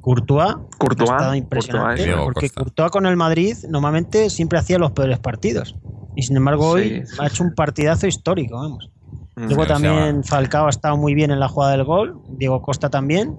[0.00, 5.18] Courtois, Courtois ha estado impresionante, porque Courtois con el Madrid normalmente siempre hacía los peores
[5.20, 5.76] partidos.
[6.16, 8.90] Y sin embargo hoy ha hecho un partidazo histórico, vamos.
[9.36, 9.46] Mm.
[9.46, 13.36] Luego también Falcao ha estado muy bien en la jugada del gol, Diego Costa también.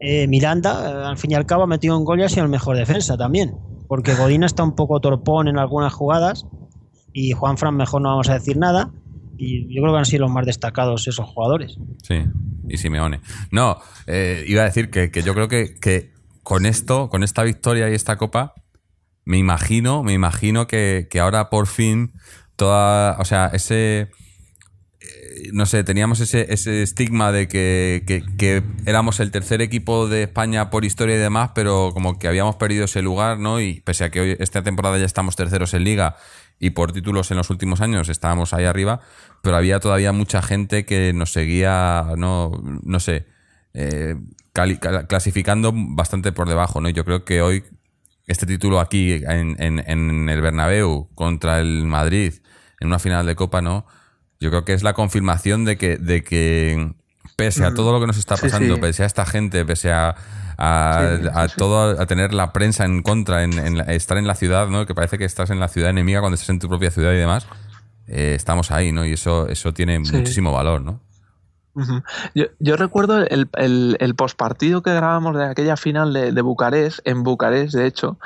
[0.00, 2.44] Eh, Miranda, eh, al fin y al cabo, ha metido un gol y ha sido
[2.44, 3.54] el mejor defensa también.
[3.90, 6.46] Porque Godina está un poco torpón en algunas jugadas
[7.12, 8.92] y Juan Fran mejor no vamos a decir nada
[9.36, 11.76] y yo creo que han sido los más destacados esos jugadores.
[12.04, 12.22] Sí,
[12.68, 13.20] y Simeone.
[13.50, 16.12] No, eh, iba a decir que, yo creo que, que,
[16.44, 18.54] con esto, con esta victoria y esta copa,
[19.24, 22.12] me imagino, me imagino que, ahora por fin
[22.54, 24.12] toda, o sea, ese
[25.52, 28.02] no sé, teníamos ese, ese estigma de que,
[28.36, 32.56] que, éramos el tercer equipo de España por historia y demás, pero como que habíamos
[32.56, 33.60] perdido ese lugar, ¿no?
[33.60, 36.16] Y pese a que hoy, esta temporada ya estamos terceros en liga
[36.58, 39.00] y por títulos en los últimos años estábamos ahí arriba,
[39.42, 43.26] pero había todavía mucha gente que nos seguía, no, no sé,
[43.72, 44.16] eh,
[45.08, 46.90] clasificando bastante por debajo, ¿no?
[46.90, 47.64] yo creo que hoy
[48.26, 52.34] este título aquí en, en, el Bernabéu contra el Madrid
[52.78, 53.86] en una final de Copa, ¿no?
[54.40, 56.92] Yo creo que es la confirmación de que, de que
[57.36, 60.16] pese a todo lo que nos está pasando, pese a esta gente, pese a
[60.60, 64.86] a, todo, a tener la prensa en contra, en, estar en la ciudad, ¿no?
[64.86, 67.16] Que parece que estás en la ciudad enemiga cuando estás en tu propia ciudad y
[67.16, 67.46] demás.
[68.06, 69.06] Eh, estamos ahí, ¿no?
[69.06, 71.00] Y eso, eso tiene muchísimo valor, ¿no?
[72.34, 73.48] Yo, yo, recuerdo el,
[73.98, 78.18] el, postpartido que grabamos de aquella final de, Bucarest, en Bucarest, de hecho.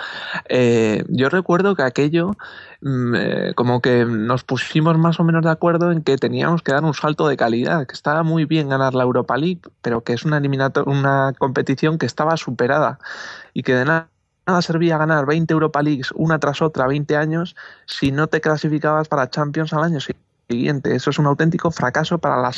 [0.48, 2.36] Eh, yo recuerdo que aquello,
[2.80, 6.72] mm, eh, como que nos pusimos más o menos de acuerdo en que teníamos que
[6.72, 10.12] dar un salto de calidad, que estaba muy bien ganar la Europa League, pero que
[10.12, 10.40] es una,
[10.86, 12.98] una competición que estaba superada
[13.52, 14.08] y que de nada
[14.60, 19.30] servía ganar 20 Europa Leagues una tras otra 20 años si no te clasificabas para
[19.30, 20.00] Champions al año.
[20.48, 22.52] Eso es un auténtico fracaso para la,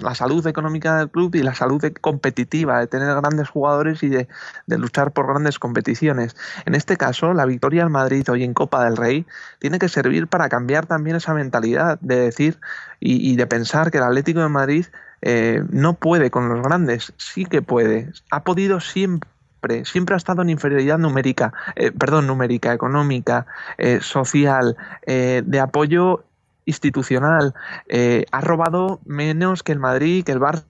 [0.00, 4.28] la salud económica del club y la salud competitiva, de tener grandes jugadores y de,
[4.68, 6.36] luchar por grandes competiciones.
[6.64, 9.26] En este caso, la victoria al Madrid hoy en Copa del Rey
[9.58, 12.60] tiene que servir para cambiar también esa mentalidad de decir
[13.00, 14.86] y, de pensar que el Atlético de Madrid
[15.20, 19.28] eh, no puede con los grandes, sí que puede, ha podido siempre
[19.84, 23.46] siempre ha estado en inferioridad numérica, eh, perdón, numérica, económica,
[23.78, 26.22] eh, social, de apoyo
[26.66, 27.54] institucional.
[27.88, 30.64] Eh, ha robado menos que el Madrid, que el Barça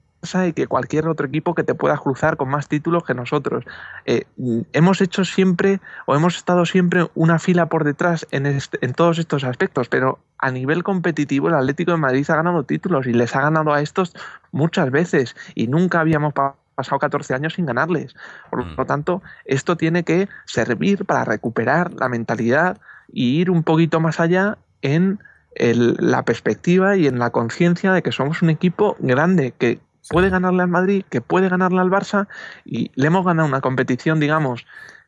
[0.48, 3.64] y que cualquier otro equipo que te pueda cruzar con más títulos que nosotros.
[4.06, 4.24] Eh,
[4.72, 9.44] hemos hecho siempre o hemos estado siempre una fila por detrás en, en todos estos
[9.44, 13.42] aspectos, pero a nivel competitivo el Atlético de Madrid ha ganado títulos y les ha
[13.42, 14.14] ganado a estos
[14.50, 16.32] muchas veces y nunca habíamos
[16.74, 18.14] pasado 14 años sin ganarles.
[18.50, 18.86] Por lo mm.
[18.86, 22.78] tanto, esto tiene que servir para recuperar la mentalidad
[23.12, 25.18] y ir un poquito más allá en
[25.56, 30.62] la perspectiva y en la conciencia de que somos un equipo grande que puede ganarle
[30.62, 32.28] al Madrid, que puede ganarle al Barça
[32.64, 34.66] y le hemos ganado una competición, digamos,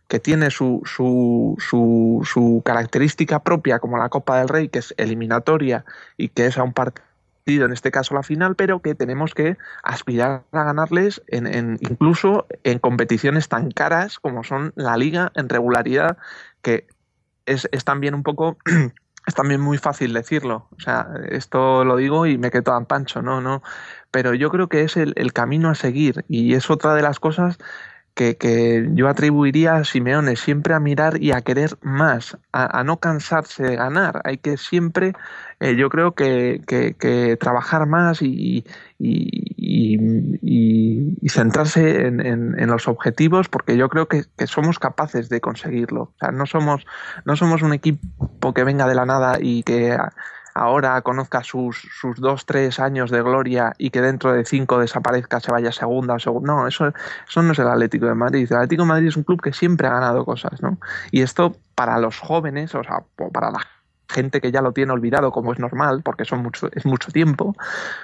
[0.08, 4.94] que tiene su, su, su, su característica propia como la Copa del Rey, que es
[4.96, 5.84] eliminatoria
[6.16, 7.02] y que es a un partido
[7.46, 12.46] en este caso la final, pero que tenemos que aspirar a ganarles en, en, incluso
[12.64, 16.18] en competiciones tan caras como son la liga en regularidad,
[16.62, 16.86] que
[17.46, 18.58] es, es también un poco
[19.26, 20.68] es también muy fácil decirlo.
[20.76, 23.62] O sea, esto lo digo y me quedo tan pancho, no, no.
[24.10, 27.58] Pero yo creo que es el, camino a seguir y es otra de las cosas
[28.14, 33.64] que, yo atribuiría a Simeone, siempre a mirar y a querer más, a, no cansarse
[33.64, 34.22] de ganar.
[34.24, 35.12] Hay que siempre,
[35.58, 38.64] eh, yo creo que, que, trabajar más y,
[38.98, 39.96] y,
[40.42, 46.02] y, centrarse en, en, los objetivos, porque yo creo que, somos capaces de conseguirlo.
[46.02, 46.86] O sea, no somos,
[47.24, 49.96] no somos un equipo que venga de la nada y que
[50.54, 55.40] ahora conozca sus, sus dos, tres años de gloria y que dentro de cinco desaparezca,
[55.40, 56.54] se vaya segunda o segunda.
[56.54, 56.92] No, eso,
[57.28, 58.46] eso no es el Atlético de Madrid.
[58.50, 60.78] El Atlético de Madrid es un club que siempre ha ganado cosas, ¿no?
[61.10, 63.60] Y esto para los jóvenes, o sea, para la
[64.08, 67.54] gente que ya lo tiene olvidado, como es normal, porque son mucho, es mucho tiempo,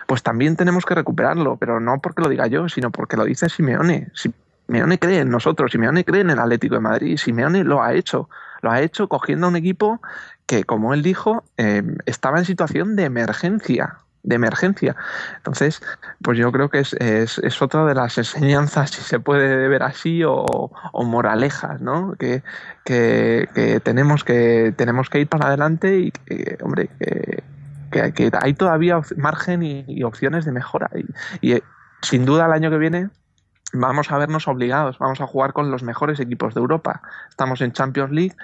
[0.06, 3.48] pues también tenemos que recuperarlo, pero no porque lo diga yo, sino porque lo dice
[3.48, 4.10] Simeone.
[4.14, 8.28] Simeone cree en nosotros, Simeone cree en el Atlético de Madrid, Simeone lo ha hecho,
[8.60, 10.00] lo ha hecho cogiendo a un equipo
[10.46, 14.96] que, como él dijo, eh, estaba en situación de emergencia, de emergencia.
[15.36, 15.82] Entonces,
[16.22, 20.22] pues yo creo que es, es, otra de las enseñanzas, si se puede ver así,
[20.24, 20.70] o,
[21.04, 22.14] moralejas, ¿no?
[22.18, 22.42] Que,
[22.84, 29.00] que, tenemos que tenemos que ir para adelante y que, hombre, que, que, hay todavía
[29.16, 30.90] margen y, opciones de mejora.
[31.40, 31.62] Y, y,
[32.02, 33.10] sin duda el año que viene
[33.72, 37.00] vamos a vernos obligados, vamos a jugar con los mejores equipos de Europa.
[37.30, 38.36] Estamos en Champions League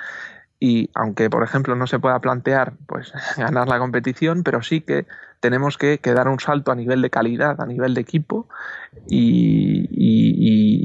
[0.61, 5.07] y aunque por ejemplo no se pueda plantear pues ganar la competición pero sí que
[5.41, 8.49] tenemos que, dar un salto a nivel de calidad a nivel de equipo
[9.09, 9.89] y,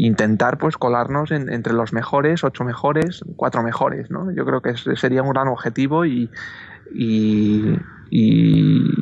[0.06, 4.32] intentar pues colarnos entre los mejores ocho mejores cuatro mejores ¿no?
[4.32, 6.30] yo creo que sería un gran objetivo y,
[6.92, 7.80] y,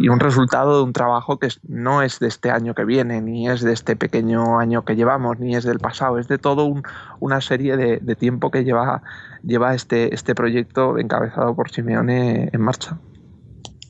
[0.10, 3.62] un resultado de un trabajo que no es de este año que viene, ni es
[3.62, 6.72] de este pequeño año que llevamos, ni es del pasado, es de todo
[7.20, 9.02] una serie de, de tiempo que lleva
[9.44, 12.98] lleva este, este proyecto encabezado por Simeone en marcha.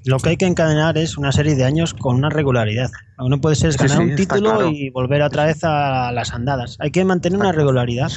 [0.06, 2.90] Lo que hay que encadenar es una serie de años con una regularidad.
[3.18, 6.78] No puede ser ganar un título y volver otra vez a las andadas.
[6.80, 8.12] Hay que mantener una regularidad.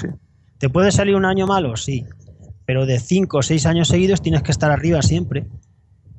[0.59, 1.77] ¿Te puede salir un año malo?
[1.77, 2.05] Sí.
[2.65, 5.47] Pero de cinco o seis años seguidos tienes que estar arriba siempre.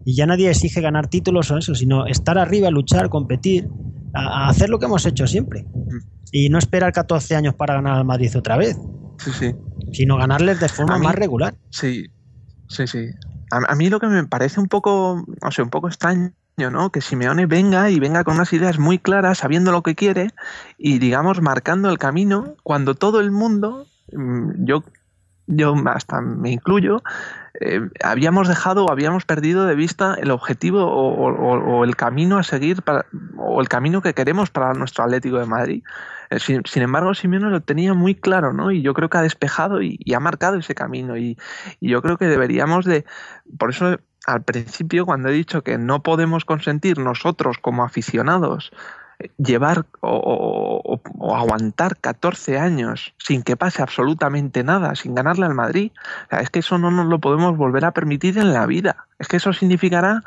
[0.06, 3.67] Y ya nadie exige ganar títulos o eso, sino estar arriba, luchar, competir,
[4.13, 5.63] a, hacer lo que hemos hecho siempre.
[5.63, 5.97] Mm.
[6.32, 8.78] Y no esperar 14 años para ganar al Madrid otra vez.
[9.17, 9.56] Sí, sí
[9.95, 11.56] sino ganarles de forma más regular.
[11.69, 12.08] Sí,
[12.67, 13.06] sí, sí.
[13.51, 16.91] A, mí lo que me parece un poco, o sea, un poco extraño, ¿no?
[16.91, 20.29] Que Simeone venga y venga con unas ideas muy claras, sabiendo lo que quiere
[20.77, 24.84] y, digamos, marcando el camino cuando todo el mundo, mm, yo,
[25.47, 27.01] yo hasta me incluyo,
[27.62, 32.81] eh, habíamos dejado o habíamos perdido de vista el objetivo o, el camino a seguir
[32.81, 33.05] para,
[33.38, 35.84] o el camino que queremos para nuestro Atlético de Madrid.
[36.29, 38.71] Eh, sin, embargo, Simeone lo tenía muy claro, ¿no?
[38.71, 41.17] Y yo creo que ha despejado y, ha marcado ese camino.
[41.17, 41.38] Y,
[41.79, 43.05] yo creo que deberíamos de.
[43.58, 48.71] Por eso, al principio, cuando he dicho que no podemos consentir nosotros como aficionados
[49.38, 50.99] llevar o,
[51.36, 55.91] aguantar 14 años sin que pase absolutamente nada, sin ganarle al Madrid,
[56.32, 59.08] es que eso no nos lo podemos volver a permitir en la vida.
[59.19, 60.23] Es que eso significará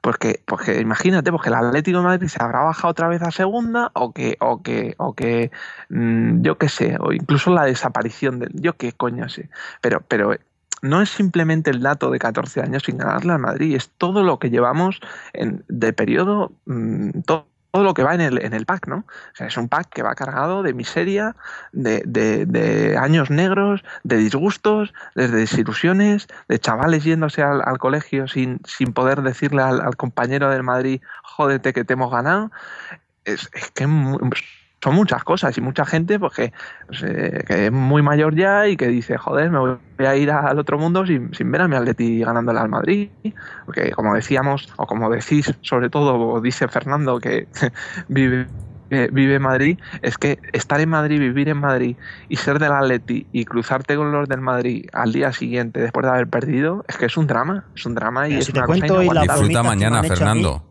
[0.00, 3.90] porque, porque imagínate, porque el Atlético de Madrid se habrá bajado otra vez a segunda
[3.94, 5.50] o que, o que, o que
[5.88, 9.50] mm, yo qué sé, o incluso la desaparición del, yo qué coño sé.
[9.80, 10.36] Pero, pero
[10.82, 14.38] no es simplemente el dato de 14 años sin ganarle al Madrid, es todo lo
[14.38, 15.00] que llevamos
[15.32, 19.04] en, de periodo, mm, todo todo lo que va en el, en el pack, ¿no?
[19.06, 21.36] O sea, es un pack que va cargado de miseria,
[21.72, 28.94] de, de, años negros, de disgustos, de desilusiones, de chavales yéndose al, colegio sin, sin
[28.94, 32.50] poder decirle al, compañero del Madrid, jódete que te hemos ganado.
[33.26, 33.86] Es, es que
[34.86, 36.52] son muchas cosas y mucha gente pues, que,
[36.86, 40.30] pues, eh, que, es muy mayor ya y que dice, joder, me voy a ir
[40.30, 43.08] al otro mundo sin, sin ver a mi Atleti ganándole al Madrid.
[43.64, 47.48] Porque como decíamos, o como decís sobre todo, o dice Fernando que
[48.08, 48.46] vive
[48.88, 51.96] vive en Madrid, es que estar en Madrid, vivir en Madrid
[52.28, 56.12] y ser del Atleti y cruzarte con los del Madrid al día siguiente después de
[56.12, 60.04] haber perdido, es que es un drama, es un drama y es una Disfruta mañana,
[60.04, 60.62] Fernando.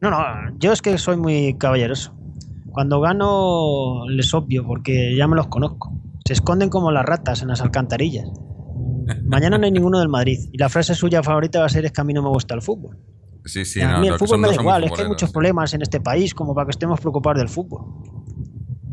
[0.00, 0.24] No, no,
[0.58, 2.14] yo es que soy muy caballeroso.
[2.72, 5.92] Cuando gano les obvio porque ya me los conozco.
[6.24, 8.28] Se esconden como las ratas en las alcantarillas.
[9.24, 10.38] Mañana no hay ninguno del Madrid.
[10.52, 12.54] Y la frase suya favorita va a ser es que a mí no me gusta
[12.54, 12.98] el fútbol.
[13.44, 15.82] Sí, sí, a mí el fútbol me da igual, es que hay muchos problemas en
[15.82, 17.82] este país como para que estemos preocupados del fútbol.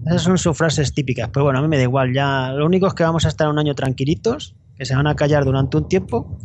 [0.08, 2.14] Esas son sus frases típicas, pero bueno, a mí me da igual.
[2.14, 5.16] Ya lo único es que vamos a estar un año tranquilitos, que se van a
[5.16, 6.40] callar durante un tiempo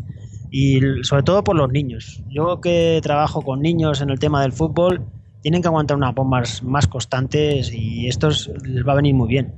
[0.50, 2.22] y sobre todo por los niños.
[2.28, 5.06] Yo que trabajo con niños en el tema del fútbol,
[5.44, 9.54] tienen que aguantar unas bombas más constantes y esto les va a venir muy bien.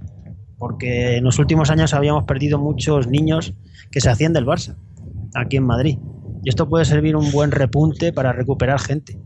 [0.58, 3.54] Porque en los últimos años habíamos perdido muchos niños
[3.92, 4.74] que se hacían del Barça,
[5.36, 5.96] aquí en Madrid.
[6.42, 9.16] Y esto puede servir un buen repunte para recuperar gente.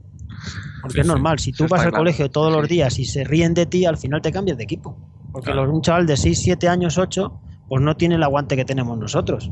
[0.83, 3.65] Porque es normal, si tú vas al colegio todos los días y se ríen de
[3.65, 4.99] ti, al final te cambias de equipo.
[5.33, 7.41] Porque los, un chaval de 6, 7 años, 8,
[7.71, 9.51] pues no tiene el aguante que tenemos nosotros.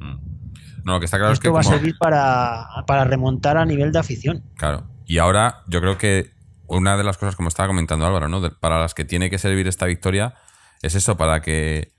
[0.00, 0.84] Mm.
[0.84, 1.54] No, lo que está claro Esto es que.
[1.54, 4.42] va a servir para, para remontar a nivel de afición.
[4.56, 4.90] Claro.
[5.06, 6.37] Y ahora yo creo que
[6.68, 8.40] una de las cosas, como estaba comentando Álvaro, ¿no?
[8.40, 10.34] De- para las que tiene que servir esta victoria
[10.82, 11.92] es eso, para que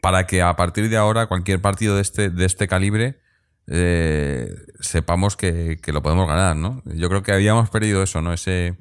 [0.00, 3.18] para que a partir de ahora cualquier partido de este, de este calibre
[3.66, 4.48] eh,
[4.80, 6.82] sepamos que, que lo podemos ganar, ¿no?
[6.86, 8.32] Yo creo que habíamos perdido eso, ¿no?
[8.32, 8.78] Ese...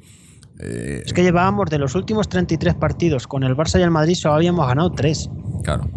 [0.60, 4.14] eh, Es que llevábamos de los últimos 33 partidos con el Barça y el Madrid,
[4.16, 5.30] solo habíamos ganado 3.
[5.64, 5.90] Claro.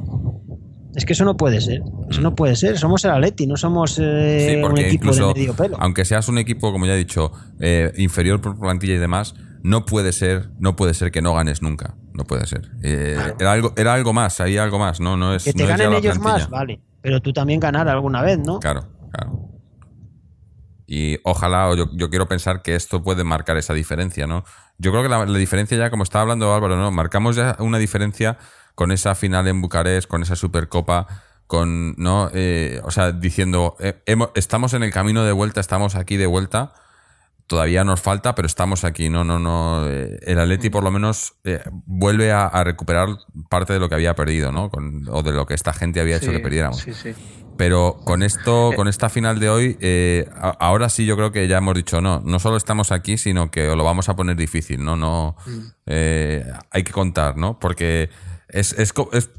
[0.95, 1.83] Es que eso no puede ser.
[2.11, 2.77] Eso no puede ser.
[2.79, 5.77] Somos el Atleti, no somos eh, Sí, un equipo incluso, de medio pelo.
[5.81, 7.31] aunque seas un equipo, como ya he dicho,
[7.61, 11.63] eh, inferior por plantilla y demás, no puede ser, no puede ser que no ganes
[11.63, 11.95] nunca.
[12.13, 12.71] No puede ser.
[12.83, 15.45] Eh, era algo, era algo más, hay algo más, no, no es.
[15.45, 16.33] que te no ganen ellos plantilla.
[16.47, 16.81] más, vale.
[17.01, 18.59] Pero tú también ganar alguna vez, ¿no?
[18.59, 19.49] Claro, claro.
[20.87, 24.43] Y ojalá, o yo, yo quiero pensar que esto puede marcar esa diferencia, ¿no?
[24.77, 26.91] Yo creo que la, la diferencia ya, como estaba hablando Álvaro, ¿no?
[26.91, 28.39] Marcamos ya una diferencia
[28.75, 31.07] con esa final en Bucarest, con esa Supercopa,
[31.47, 32.31] con, ¿no?
[32.33, 36.27] Eh, o sea, diciendo, eh, hemos- estamos en el camino de vuelta, estamos aquí de
[36.27, 36.73] vuelta,
[37.49, 39.85] todavía nos falta, pero estamos aquí, no, no, no.
[39.89, 41.35] eh, el Atleti por lo menos
[41.87, 43.09] vuelve a, a recuperar
[43.49, 44.71] parte de lo que había perdido, ¿no?
[44.71, 46.79] Con- o de lo que esta gente había hecho que perdiéramos.
[46.81, 47.13] Sí, sí.
[47.57, 51.49] Pero con esto, con esta final de hoy, eh, a- ahora sí yo creo que
[51.49, 54.85] ya hemos dicho no, no solo estamos aquí, sino que lo vamos a poner difícil,
[54.85, 54.95] ¿no?
[54.95, 55.35] No
[55.87, 57.59] eh, hay que contar, ¿no?
[57.59, 58.09] Porque
[58.53, 59.31] es, es, es,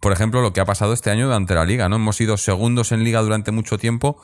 [0.00, 1.96] por ejemplo, lo que ha pasado este año durante la liga, ¿no?
[1.96, 4.20] Hemos sido segundos en liga durante mucho tiempo,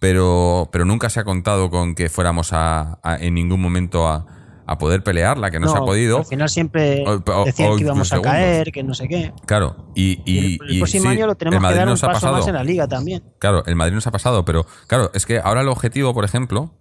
[0.00, 4.26] pero, pero nunca se ha contado con que fuéramos a, a- en ningún momento a,
[4.66, 6.18] a poder pelearla, que no, se ha podido.
[6.18, 7.04] Al final siempre
[7.44, 9.32] decían que íbamos a caer, que no sé qué.
[9.46, 11.86] Claro, y, Y, y, el, el próximo sí, año lo el tenemos que Madrid dar
[11.88, 12.36] un nos ha paso pasado.
[12.38, 13.22] más en la liga también.
[13.38, 16.74] Claro, el Madrid nos ha pasado, pero claro, es que ahora el objetivo, por ejemplo,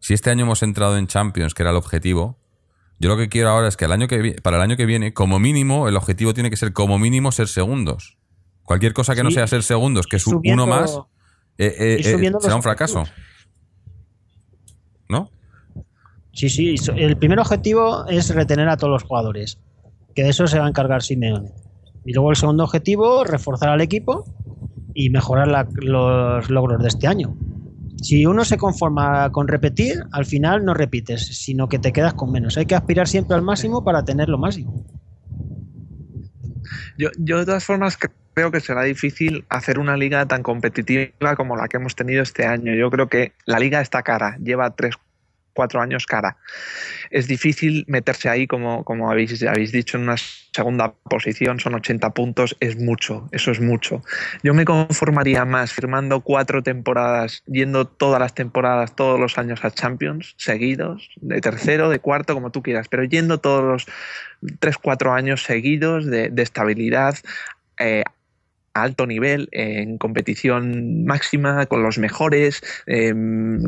[0.00, 2.38] si este año hemos entrado en Champions, que era el objetivo,
[2.98, 5.12] yo lo que quiero ahora es que el año que para el año que viene,
[5.12, 8.16] como mínimo, el objetivo tiene que ser como mínimo ser segundos.
[8.62, 10.96] Cualquier cosa que no sea ser segundos, que es uno más,
[11.58, 13.04] eh, eh, eh, será un fracaso.
[15.08, 15.30] ¿No?
[16.32, 16.74] Sí, sí.
[16.96, 19.58] El primer objetivo es retener a todos los jugadores.
[20.14, 21.50] Que de eso se va a encargar Simeone.
[22.04, 24.24] Y luego el segundo objetivo, reforzar al equipo
[24.94, 27.36] y mejorar la- los logros de este año.
[28.06, 32.30] Si uno se conforma con repetir, al final no repites, sino que te quedas con
[32.30, 32.58] menos.
[32.58, 34.76] Hay que aspirar siempre al máximo para tener lo máximo.
[36.98, 41.36] Yo, yo de todas formas cre- creo que será difícil hacer una liga tan competitiva
[41.36, 42.74] como la que hemos tenido este año.
[42.74, 44.96] Yo creo que la liga está cara, lleva tres,
[45.54, 46.36] cuatro años cara.
[47.10, 50.16] Es difícil meterse ahí, como, como habéis, habéis dicho, en una
[50.54, 54.02] segunda posición, son 80 puntos, es mucho, eso es mucho.
[54.44, 59.72] Yo me conformaría más firmando cuatro temporadas, yendo todas las temporadas, todos los años a
[59.72, 63.86] Champions, seguidos, de tercero, de cuarto, como tú quieras, pero yendo todos los
[64.60, 67.16] tres, cuatro años seguidos de, de estabilidad
[67.80, 68.04] eh,
[68.74, 72.60] a alto nivel, en competición máxima, con los mejores,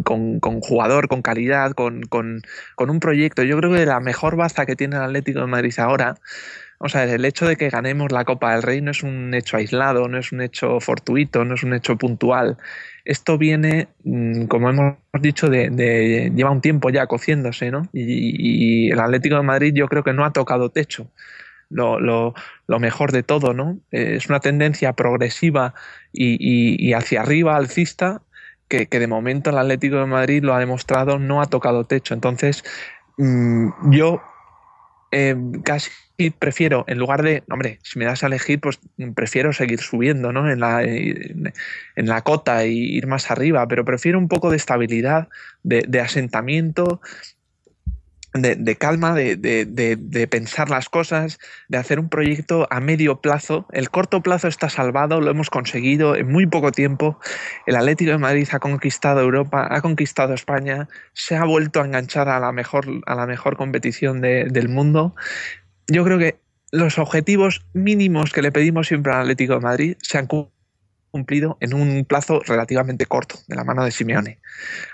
[0.04, 2.42] con, con jugador, con calidad, con, con,
[2.74, 3.44] con un proyecto.
[3.44, 6.16] Yo creo que la mejor baza que tiene el Atlético de Madrid ahora
[6.78, 9.56] o sea, el hecho de que ganemos la Copa del Rey no es un hecho
[9.56, 12.56] aislado, no es un hecho fortuito, no es un hecho puntual.
[13.04, 17.88] Esto viene, mm, como hemos dicho, de, lleva un tiempo ya cociéndose, ¿no?
[17.92, 21.10] Y, el Atlético de Madrid yo creo que no ha tocado techo.
[21.68, 22.34] Lo, lo-
[22.80, 23.78] mejor de todo, ¿no?
[23.90, 25.74] Eh, Es una tendencia progresiva
[26.12, 28.22] y, y- y hacia arriba, alcista,
[28.68, 32.14] que, que de momento el Atlético de Madrid lo ha demostrado, no ha tocado techo.
[32.14, 32.64] Entonces,
[33.18, 34.22] mm, yo
[35.10, 35.90] eh, casi
[36.38, 38.80] prefiero, en lugar de, hombre, si me das a elegir, pues
[39.14, 40.50] prefiero seguir subiendo, ¿no?
[40.50, 41.52] En la, en,
[41.94, 45.28] la cota y ir más arriba, pero prefiero un poco de estabilidad,
[45.62, 47.00] de asentamiento,
[48.42, 53.66] de, calma, de, de- de- pensar las cosas, de hacer un proyecto a medio plazo.
[53.72, 57.18] El corto plazo está salvado, lo hemos conseguido en muy poco tiempo.
[57.66, 62.28] El Atlético de Madrid ha conquistado Europa, ha conquistado España, se ha vuelto a enganchar
[62.28, 65.14] a la mejor, a la mejor competición de- del mundo.
[65.88, 66.40] Yo creo que
[66.72, 70.50] los objetivos mínimos que le pedimos siempre al Atlético de Madrid se han cu-
[71.12, 74.40] cumplido en un plazo relativamente corto, de la mano de Simeone.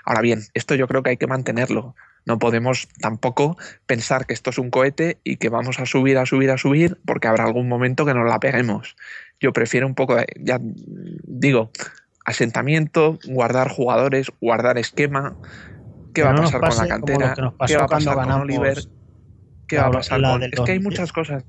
[0.05, 1.95] Ahora bien, esto yo creo que hay que mantenerlo.
[2.25, 6.25] No podemos tampoco pensar que esto es un cohete y que vamos a subir, a
[6.25, 8.95] subir, a subir, porque habrá algún momento que nos la peguemos.
[9.39, 11.71] Yo prefiero un poco, de, ya digo,
[12.25, 15.37] asentamiento, guardar jugadores, guardar esquema.
[16.13, 17.35] ¿Qué Que va a no pasar con la cantera?
[17.67, 18.77] ¿Qué va a pasar con Oliver?
[19.67, 20.43] ¿Qué va a pasar con.?
[20.43, 20.83] Es que hay 2010.
[20.83, 21.43] muchas cosas.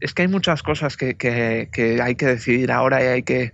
[0.00, 3.52] Es que hay muchas cosas que, que- que hay que decidir ahora y hay que,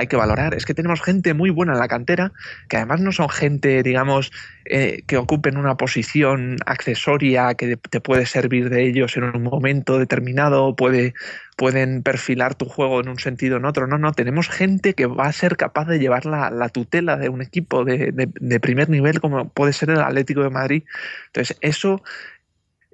[0.00, 0.54] hay que valorar.
[0.54, 2.32] Es que tenemos gente muy buena en la cantera,
[2.68, 4.32] que además no son gente, digamos,
[4.64, 9.98] eh, que ocupen una posición accesoria que te puede servir de ellos en un momento
[9.98, 11.12] determinado, puede,
[11.56, 13.86] pueden perfilar tu juego en un sentido o en otro.
[13.86, 17.42] No, no, tenemos gente que va a ser capaz de llevar la, tutela de un
[17.42, 20.82] equipo de, de primer nivel como puede ser el Atlético de Madrid.
[21.26, 22.02] Entonces, eso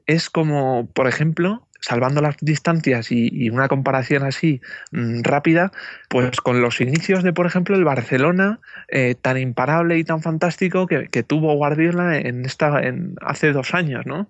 [0.07, 4.61] es como, por ejemplo, salvando las distancias y, una comparación así
[4.93, 5.73] mm, rápida,
[6.09, 10.87] pues con los inicios de, por ejemplo, el Barcelona, eh, tan imparable y tan fantástico
[10.87, 14.29] que, tuvo Guardiola en esta, en, hace dos años, ¿no?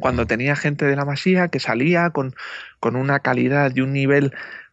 [0.00, 2.34] Cuando tenía gente de la Masía que salía con,
[2.80, 4.32] con una calidad y un nivel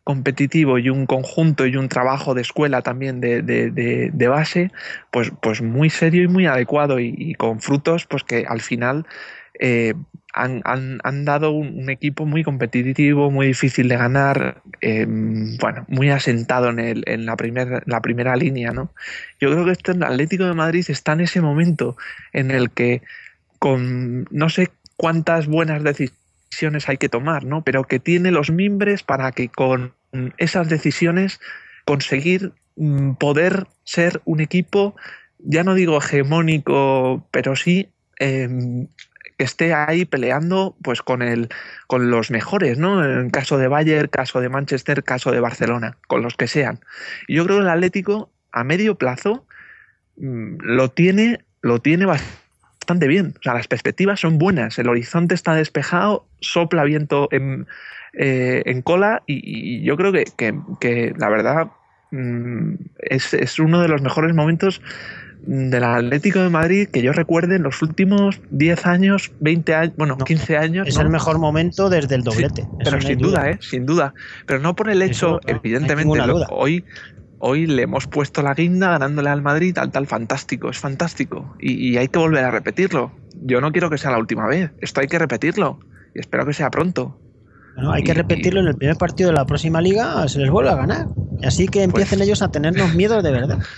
[0.09, 4.71] competitivo y un conjunto y un trabajo de escuela también de, de, base,
[5.11, 9.05] pues, pues muy serio y muy adecuado y, y, con frutos pues que al final
[9.59, 9.93] eh,
[10.33, 10.61] han,
[11.03, 16.79] han, dado un, equipo muy competitivo, muy difícil de ganar, eh, bueno, muy asentado en,
[16.79, 18.93] el, en la, primer, la primera línea, ¿no?
[19.39, 21.97] Yo creo que este Atlético de Madrid está en ese momento
[22.31, 23.01] en el que
[23.57, 27.63] con no sé cuántas buenas decisiones hay que tomar, ¿no?
[27.63, 29.93] Pero que tiene los mimbres para que con
[30.37, 31.39] esas decisiones
[31.85, 34.95] conseguir mm, poder ser un equipo,
[35.39, 37.89] ya no digo hegemónico, pero sí
[38.19, 38.87] em,
[39.39, 41.49] esté ahí peleando pues con el
[41.87, 43.03] con los mejores, ¿no?
[43.03, 46.79] En caso de Bayern, caso de Manchester, caso de Barcelona, con los que sean.
[47.27, 49.45] Yo creo que el Atlético a medio plazo
[50.17, 53.33] mm, lo tiene lo tiene bastante bien.
[53.39, 57.67] O sea, las perspectivas son buenas, el horizonte está despejado, sopla viento en,
[58.13, 61.71] eh, cola y, yo creo que, la verdad
[62.11, 64.81] mm, es, es, uno de los mejores momentos
[65.41, 70.17] del Atlético de Madrid que yo recuerde en los últimos 10 años, 20 años, bueno,
[70.17, 70.87] 15 años.
[70.87, 72.67] Es el mejor momento desde el doblete.
[72.83, 73.57] pero sin duda, ¿eh?
[73.61, 74.13] Sin duda.
[74.45, 76.19] Pero no por el hecho, evidentemente,
[76.49, 76.83] hoy,
[77.39, 81.55] hoy le hemos puesto la guinda ganándole al Madrid, tal, tal, fantástico, es fantástico.
[81.59, 83.11] Y, hay que volver a repetirlo.
[83.41, 85.79] Yo no quiero que sea la última vez, esto hay que repetirlo.
[86.13, 87.19] Y espero que sea pronto.
[87.77, 90.69] No, hay que repetirlo en el primer partido de la próxima liga, se les vuelve
[90.69, 91.07] a ganar.
[91.43, 93.59] Así que empiecen pues ellos a tenernos miedo de verdad.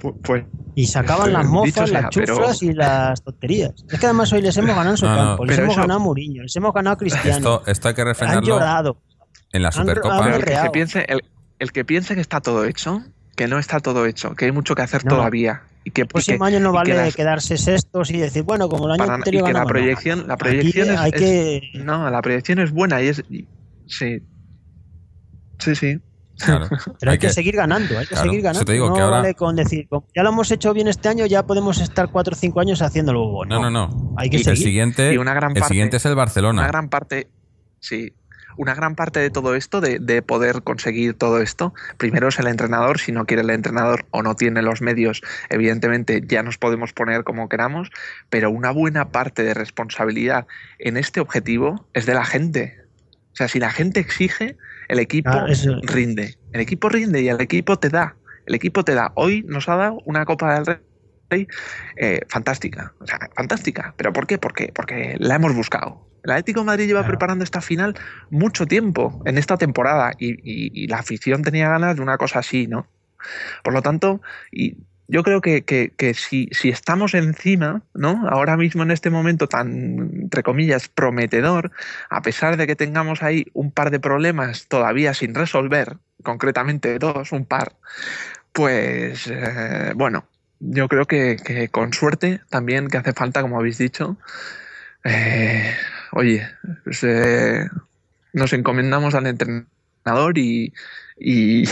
[0.00, 0.44] Pues,
[0.74, 3.72] y sacaban las mofas, las chuflas y las tonterías.
[3.90, 6.42] Es que además hoy les hemos ganado en su campo, les hemos ganado a Mourinho,
[6.42, 7.62] les hemos ganado a Cristiano.
[7.66, 8.96] Esto, hay que refrendarlo
[9.52, 10.36] en la Supercopa.
[10.36, 11.06] el, que piense,
[11.58, 13.02] el, que piense que está todo hecho,
[13.36, 15.62] que no está todo hecho, que hay mucho que hacer todavía.
[15.82, 19.12] Y que, el próximo año no vale quedarse sextos y decir, bueno, como el año
[19.12, 19.44] anterior.
[19.44, 21.70] Y que la proyección, la proyección es, que...
[21.82, 23.24] No, la proyección es buena y es.
[23.86, 24.22] Sí.
[25.58, 26.00] Sí, sí.
[27.00, 28.72] Pero hay, que, seguir ganando, hay que seguir ganando.
[28.72, 32.32] no vale con decir, ya lo hemos hecho bien este año, ya podemos estar 4
[32.32, 33.60] o 5 años haciéndolo bueno.
[33.60, 34.14] No, no, no.
[34.16, 34.50] Hay que seguir.
[34.50, 36.62] El siguiente, una gran el siguiente es el Barcelona.
[36.62, 37.28] Una gran parte,
[37.78, 38.14] sí,
[38.56, 42.46] una gran parte de todo esto, de, de, poder conseguir todo esto, primero es el
[42.46, 42.98] entrenador.
[42.98, 47.24] Si no quiere el entrenador o no tiene los medios, evidentemente ya nos podemos poner
[47.24, 47.90] como queramos,
[48.28, 50.46] pero una buena parte de responsabilidad
[50.78, 52.80] en este objetivo es de la gente.
[53.32, 54.56] O sea, si la gente exige,
[54.90, 55.46] el equipo ah,
[55.82, 56.36] rinde.
[56.52, 58.16] El equipo rinde y el equipo te da.
[58.46, 59.12] El equipo te da.
[59.14, 60.80] Hoy nos ha dado una Copa del
[61.30, 61.46] Rey
[61.96, 62.92] eh, fantástica.
[62.98, 63.94] O sea, fantástica.
[63.96, 64.38] ¿Pero por qué?
[64.38, 66.08] Porque, porque la hemos buscado.
[66.24, 67.94] El Atlético de Madrid lleva preparando esta final
[68.30, 72.66] mucho tiempo en esta temporada y, y, la afición tenía ganas de una cosa así,
[72.66, 72.88] ¿no?
[73.62, 74.20] Por lo tanto,
[74.50, 74.76] y
[75.10, 78.28] yo creo que, que, si, si, estamos encima, ¿no?
[78.28, 81.72] Ahora mismo en este momento tan, entre comillas, prometedor,
[82.08, 87.32] a pesar de que tengamos ahí un par de problemas todavía sin resolver, concretamente dos,
[87.32, 87.72] un par,
[88.52, 90.26] pues eh, bueno,
[90.60, 94.16] yo creo que, con suerte también que hace falta, como habéis dicho,
[95.02, 95.74] eh,
[96.12, 96.46] oye,
[96.84, 97.04] pues,
[98.32, 100.72] nos encomendamos al entrenador y,
[101.20, 101.64] y,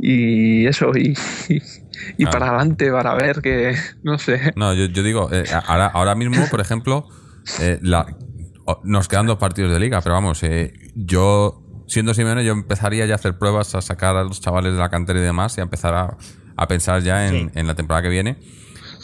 [0.00, 1.16] y eso, y,
[2.16, 3.74] y para adelante, para ver que,
[4.04, 4.52] no sé.
[4.54, 7.08] No, yo, digo, eh, ahora, ahora mismo, por ejemplo,
[7.60, 8.06] eh, la,
[8.84, 13.14] nos quedan dos partidos de liga, pero vamos, eh, yo, siendo Simeone, yo empezaría ya
[13.14, 15.64] a hacer pruebas, a sacar a los chavales de la cantera y demás, y a
[15.64, 16.16] empezar a,
[16.56, 18.38] a pensar ya en, en, la temporada que viene.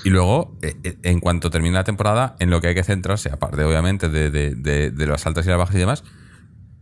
[0.04, 4.08] Y luego, en cuanto termine la temporada, en lo que hay que centrarse, aparte obviamente
[4.08, 6.02] de, de, de, de las altas y las bajas y demás,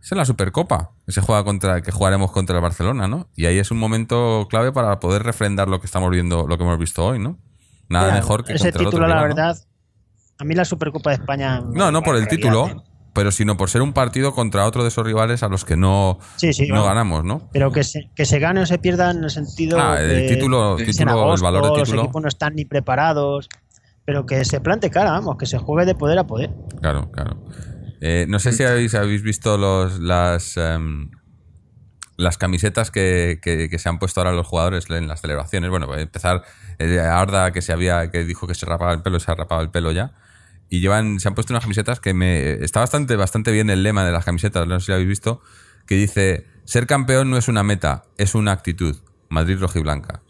[0.01, 3.29] es en la Supercopa, que juega contra, que jugaremos contra el Barcelona, ¿no?
[3.35, 6.63] Y ahí es un momento clave para poder refrendar lo que estamos viendo, lo que
[6.63, 7.37] hemos visto hoy, ¿no?
[7.87, 9.57] Nada mejor que ese título, la verdad.
[10.39, 11.61] A mí la Supercopa de España.
[11.61, 12.83] No, no por el título,
[13.13, 16.17] pero sino por ser un partido contra otro de esos rivales a los que no,
[16.69, 17.49] no ganamos, ¿no?
[17.51, 19.77] Pero que se, que se gane o se pierda en el sentido.
[19.79, 21.95] Ah, el título, título el valor de título.
[21.95, 23.49] Los equipos no están ni preparados,
[24.05, 26.51] pero que se plante cara, vamos, que se juegue de poder a poder.
[26.79, 27.43] Claro, claro.
[28.01, 31.11] Eh, no sé si habéis, habéis visto los, las, em,
[32.17, 35.69] las camisetas que, que, se han puesto ahora los jugadores en las celebraciones.
[35.69, 36.43] Bueno, pues empezar
[36.79, 39.61] eh, Arda que se había, que dijo que se rapaba el pelo, se ha rapado
[39.61, 40.13] el pelo ya.
[40.67, 42.53] Y llevan, se han puesto unas camisetas que me.
[42.63, 45.41] Está bastante, bastante bien el lema de las camisetas, no sé si lo habéis visto,
[45.85, 48.97] que dice: Ser campeón no es una meta, es una actitud.
[49.29, 50.23] Madrid rojiblanca.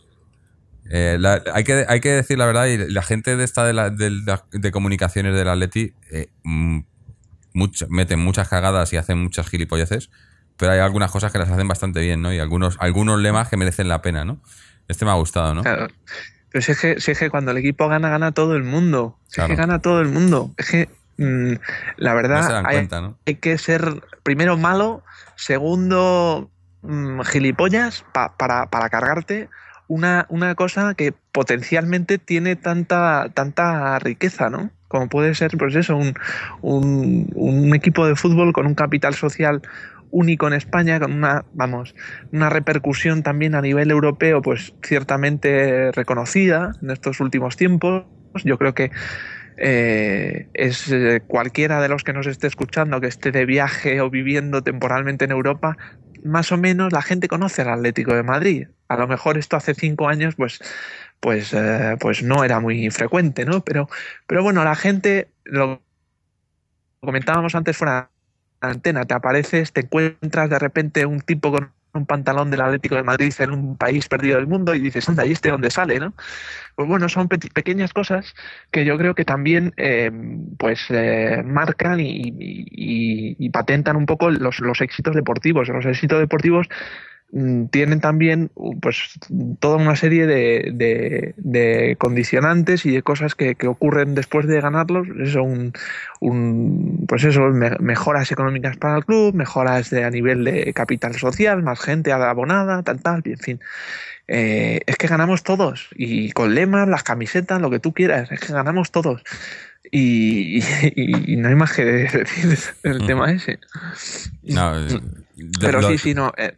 [0.89, 1.17] Eh,
[1.53, 4.71] hay, que, hay que decir la verdad, y la gente de esta de, la, de,
[4.71, 6.27] comunicaciones del Atleti eh,
[7.89, 10.09] meten muchas cagadas y hacen muchas gilipolleces
[10.61, 12.31] pero hay algunas cosas que las hacen bastante bien, ¿no?
[12.31, 14.37] Y algunos, algunos lemas que merecen la pena, ¿no?
[14.87, 15.63] Este me ha gustado, ¿no?
[15.63, 15.87] Claro.
[16.51, 19.17] Pero si es, que, si es que cuando el equipo gana, gana todo el mundo.
[19.25, 20.51] Si es que gana todo el mundo.
[20.57, 21.53] Es que mm,
[21.97, 22.87] la verdad hay,
[23.25, 25.03] hay, que ser primero malo,
[25.35, 26.51] segundo
[26.83, 29.49] mm, gilipollas para, para cargarte
[29.91, 34.71] una, una cosa que potencialmente tiene tanta, tanta riqueza, ¿no?
[34.87, 36.13] Como puede ser, pues eso, un,
[36.61, 39.61] un, equipo de fútbol con un capital social
[40.09, 41.93] único en España, con una, vamos,
[42.31, 48.05] una repercusión también a nivel europeo, pues ciertamente reconocida en estos últimos tiempos.
[48.45, 48.91] Yo creo que
[49.57, 54.09] eh, es eh, cualquiera de los que nos esté escuchando, que esté de viaje o
[54.09, 55.75] viviendo temporalmente en Europa,
[56.23, 58.67] más o menos la gente conoce al Atlético de Madrid.
[58.91, 60.59] A lo mejor esto hace cinco años, pues,
[61.21, 63.63] pues, eh, pues no era muy frecuente, ¿no?
[63.63, 63.87] Pero,
[64.27, 65.81] pero bueno, la gente, lo
[66.99, 68.09] comentábamos antes fuera
[68.59, 73.03] antena, te apareces, te encuentras de repente un tipo con un pantalón del Atlético de
[73.03, 75.99] Madrid en un país perdido del mundo y dices, anda, ¿y este dónde sale?
[75.99, 76.13] ¿no?
[76.75, 78.33] Pues bueno, son pequeñas cosas
[78.71, 80.11] que yo creo que también eh,
[80.57, 85.67] pues eh, marcan y, patentan un poco los, los éxitos deportivos.
[85.67, 86.67] Los éxitos deportivos
[87.69, 88.51] tienen también
[88.81, 89.13] pues
[89.59, 95.07] toda una serie de, de, condicionantes y de cosas que, ocurren después de ganarlos.
[95.21, 95.71] Eso un,
[96.19, 97.41] un pues eso
[97.79, 102.83] mejoras económicas para el club mejoras de, a nivel de capital social más gente abonada
[102.83, 103.59] tal tal en fin.
[104.27, 108.39] Eh, es que ganamos todos y con lemas las camisetas lo que tú quieras es
[108.39, 109.23] que ganamos todos.
[109.89, 110.63] Y,
[111.37, 113.59] no hay más que decir el tema ese.
[114.43, 114.73] No,
[115.59, 116.53] pero sí sí no eh,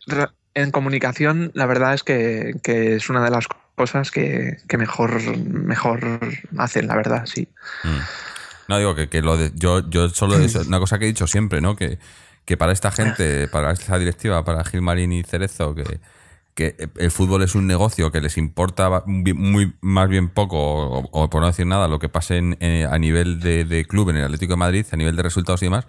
[0.55, 6.19] en comunicación, la verdad es que, es una de las cosas que, mejor, mejor
[6.57, 7.47] hacen, la verdad, sí.
[7.83, 7.99] Mm.
[8.69, 11.59] No digo que, lo de, yo, yo solo es una cosa que he dicho siempre,
[11.59, 11.75] ¿no?
[11.75, 11.99] Que,
[12.45, 15.99] que para esta gente, para esta directiva, para Gilmarín y Cerezo, que,
[16.55, 21.41] que el fútbol es un negocio que les importa muy más bien poco, o, por
[21.41, 24.57] no decir nada, lo que pase a nivel de, de, club en el Atlético de
[24.57, 25.87] Madrid, a nivel de resultados y demás.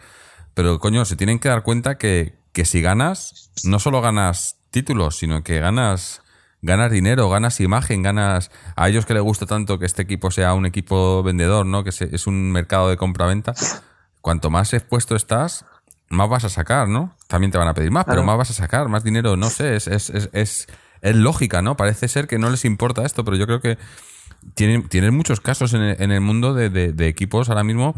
[0.55, 5.19] Pero coño, se tienen que dar cuenta que, que si ganas, no solo ganas títulos,
[5.19, 6.23] sino que ganas
[6.63, 10.55] ganas dinero, ganas imagen, ganas a ellos que les gusta tanto que este equipo sea
[10.55, 11.85] un equipo vendedor, ¿no?
[11.85, 13.53] Que es un mercado de compra-venta.
[14.23, 15.67] Cuanto más expuesto estás,
[16.09, 17.15] más vas a sacar, ¿no?
[17.29, 19.77] También te van a pedir más, pero más vas a sacar, más dinero, no sé,
[19.77, 20.69] es, es, es, es,
[21.03, 21.77] es lógica, ¿no?
[21.77, 23.77] Parece ser que no les importa esto, pero yo creo que
[24.55, 27.95] tienen, tienen muchos casos en el, en el mundo de, de, equipos ahora mismo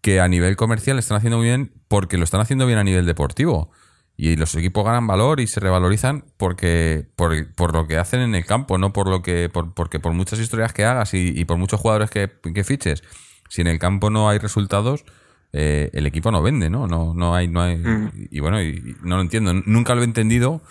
[0.00, 3.70] que a nivel comercial están haciendo bien porque lo están haciendo bien a nivel deportivo.
[4.16, 8.46] Y los equipos ganan valor y se revalorizan porque por, lo que hacen en el
[8.46, 11.80] campo, no por lo que por, porque por muchas historias que hagas y, por muchos
[11.80, 12.30] jugadores que,
[12.64, 13.02] fiches,
[13.48, 15.04] si en el campo no hay resultados,
[15.52, 16.86] eh, el equipo no vende, ¿no?
[16.86, 17.76] No, no hay, no hay.
[17.76, 18.10] Mm.
[18.30, 19.52] Y, bueno, y, no lo entiendo.
[19.52, 20.62] Nunca lo he entendido,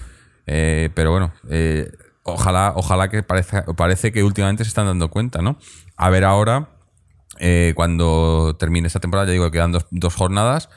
[0.46, 1.92] eh, pero bueno, eh,
[2.24, 5.58] ojalá, ojalá que parece, parece que últimamente se están dando cuenta, ¿no?
[5.98, 6.70] A ver ahora,
[7.76, 10.70] cuando termine esta temporada, ya digo que quedan dos, dos jornadas,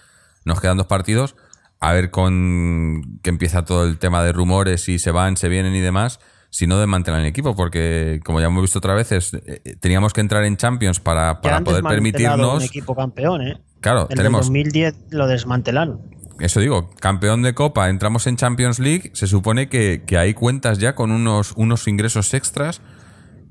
[0.45, 1.37] nos quedan dos partidos
[1.81, 5.75] a ver con que empieza todo el tema de rumores y se van, se vienen
[5.75, 6.21] y demás,
[6.51, 10.21] si no desmantelan el equipo, porque como ya hemos visto otra vez, eh, teníamos que
[10.21, 12.57] entrar en Champions para, para poder permitirnos.
[12.57, 13.61] un equipo campeón, ¿eh?
[13.81, 14.47] Claro, en tenemos.
[14.47, 16.01] En 2010 lo desmantelaron.
[16.39, 20.79] Eso digo, campeón de Copa, entramos en Champions League, se supone que, que hay cuentas
[20.79, 22.83] ya con unos, unos ingresos extras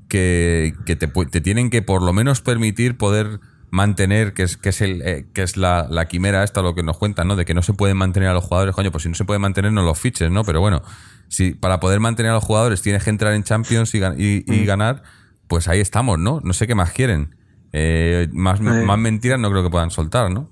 [0.08, 3.40] que, que te, te tienen que por lo menos permitir poder
[3.76, 6.82] mantener, que es, que es, el, eh, que es la, la, quimera esta, lo que
[6.82, 7.36] nos cuentan, ¿no?
[7.36, 9.38] De que no se pueden mantener a los jugadores, coño, pues si no se puede
[9.38, 10.44] mantener, no los fiches, ¿no?
[10.44, 10.82] Pero bueno,
[11.28, 14.64] si para poder mantener a los jugadores tienes que entrar en Champions y, y, mm.
[14.64, 15.02] ganar,
[15.46, 16.40] pues ahí estamos, ¿no?
[16.42, 17.36] No sé qué más quieren.
[17.72, 20.50] Eh, más, más mentiras no creo que puedan soltar, ¿no?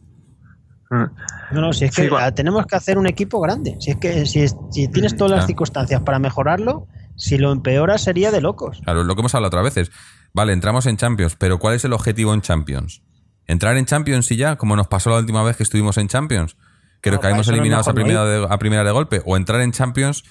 [0.91, 1.55] Mm.
[1.55, 3.77] No, no, si es que tenemos que hacer un equipo grande.
[3.81, 8.31] Si es que si, si tienes todas las circunstancias para mejorarlo, si lo empeoras sería
[8.31, 8.81] de locos.
[8.85, 9.91] Claro, lo que hemos hablado otras veces.
[10.35, 13.03] Vale, entramos en Champions, pero ¿cuál es el objetivo en Champions?
[13.47, 16.57] ¿Entrar en Champions y ya, como nos pasó la última vez que estuvimos en Champions?
[17.01, 19.23] Creo que caímos eliminados a primera, de, a primera de golpe.
[19.27, 20.25] O entrar en Champions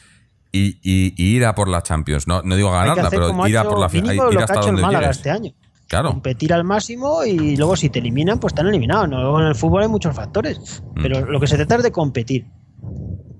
[0.51, 2.27] y, ir a por la Champions.
[2.27, 4.15] No, no digo ganarla, pero ir a por la final.
[4.15, 5.51] Ir hasta donde Málaga este año.
[5.87, 6.09] Claro.
[6.09, 9.07] Competir al máximo y luego si te eliminan, pues están eliminados.
[9.09, 10.81] Luego en el fútbol hay muchos factores.
[10.95, 11.01] Mm.
[11.03, 12.47] Pero lo que se trata es de competir.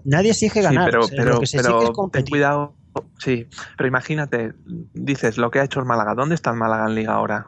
[0.06, 0.86] Nadie exige ganar.
[0.86, 2.30] sí, pero, o sea, pero, lo que se pero exige es ten competir.
[2.30, 2.76] cuidado.
[3.18, 3.48] Sí,
[3.78, 4.54] pero imagínate,
[4.94, 6.14] dices lo que ha hecho el Málaga.
[6.14, 7.48] ¿Dónde está el Málaga en Liga ahora?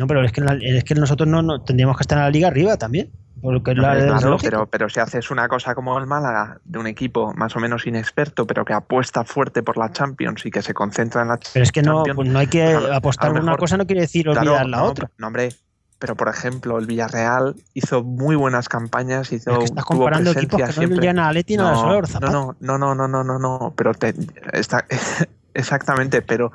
[0.00, 2.30] No, pero es que, la- es que nosotros no, no- tendríamos que estar en la
[2.30, 3.10] liga arriba también.
[3.42, 7.32] Porque la- claro, pero, pero si haces una cosa como el Málaga, de un equipo
[7.34, 11.22] más o menos inexperto, pero que apuesta fuerte por la Champions y que se concentra
[11.22, 13.40] en la Pero es que no, Champions, pues no hay que a apostar a por
[13.42, 15.10] una mejor- cosa, no quiere decir olvidar Claro, la no, otra.
[15.18, 15.50] No, hombre,
[15.98, 20.58] pero por ejemplo, el Villarreal hizo muy buenas campañas, hizo Es que estás comparando equipos
[20.60, 20.98] que no siempre.
[21.00, 24.14] llegan a no, no, no, no, no, no, no, no, pero te,
[24.52, 24.86] está,
[25.54, 26.52] exactamente, pero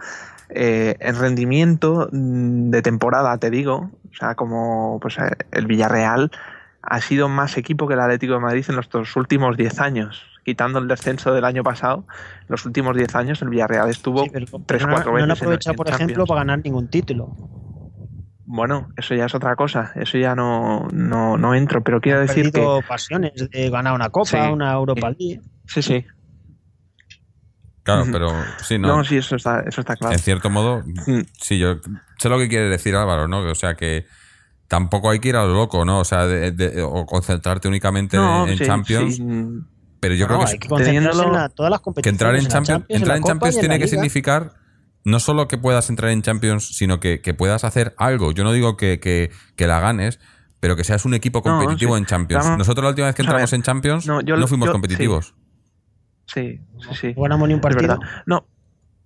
[0.49, 6.31] eh, en rendimiento mm, de temporada, te digo, o sea, como pues, eh, el Villarreal
[6.81, 10.23] ha sido más equipo que el Atlético de Madrid en los últimos 10 años.
[10.43, 12.05] Quitando el descenso del año pasado,
[12.47, 15.27] los últimos 10 años el Villarreal estuvo Sí, pero- tres, pero no- cuatro no, han
[15.29, 17.35] veces en- aprovechado, en por ejemplo, para ganar ningún título.
[18.47, 22.27] Bueno, eso ya es otra cosa, eso ya no, no, no entro, pero quiero Han
[22.27, 24.37] decir que pasiones de ganar una Copa, Sí.
[24.51, 25.41] una Europa League.
[25.65, 26.05] sí, sí,
[27.85, 28.33] Claro, pero
[28.63, 29.03] sí, no, no.
[29.05, 30.13] sí, eso está, eso está claro.
[30.13, 31.21] En cierto modo, Mm.
[31.39, 31.75] sí, yo
[32.19, 33.39] sé lo que quiere decir Álvaro, ¿no?
[33.39, 34.05] O sea, que
[34.67, 35.99] tampoco hay que ir a lo loco, ¿no?
[35.99, 39.15] O sea, de- de- o concentrarte únicamente No, en sí, Champions.
[39.17, 39.23] sí,
[39.99, 42.13] Pero yo No, creo que, hay que concentrarse teniéndolo- en la- todas las que competiciones.
[42.21, 44.53] entrar en Champions, Champions, entrar en Copa Champions en tiene que significar
[45.03, 48.31] no solo que puedas entrar en Champions, sino que, que puedas hacer algo.
[48.31, 50.19] Yo no digo que, que- que la ganes,
[50.59, 51.99] pero que seas un equipo No, competitivo sí.
[52.01, 52.45] en Champions.
[52.57, 53.57] Nosotros la última vez que entramos ver.
[53.57, 55.33] en Champions no, No, yo- fuimos yo- competitivos.
[56.25, 57.13] Sí, sí, sí.
[57.15, 57.97] No ganamos ni un Es partido.
[57.99, 58.07] verdad.
[58.25, 58.45] No,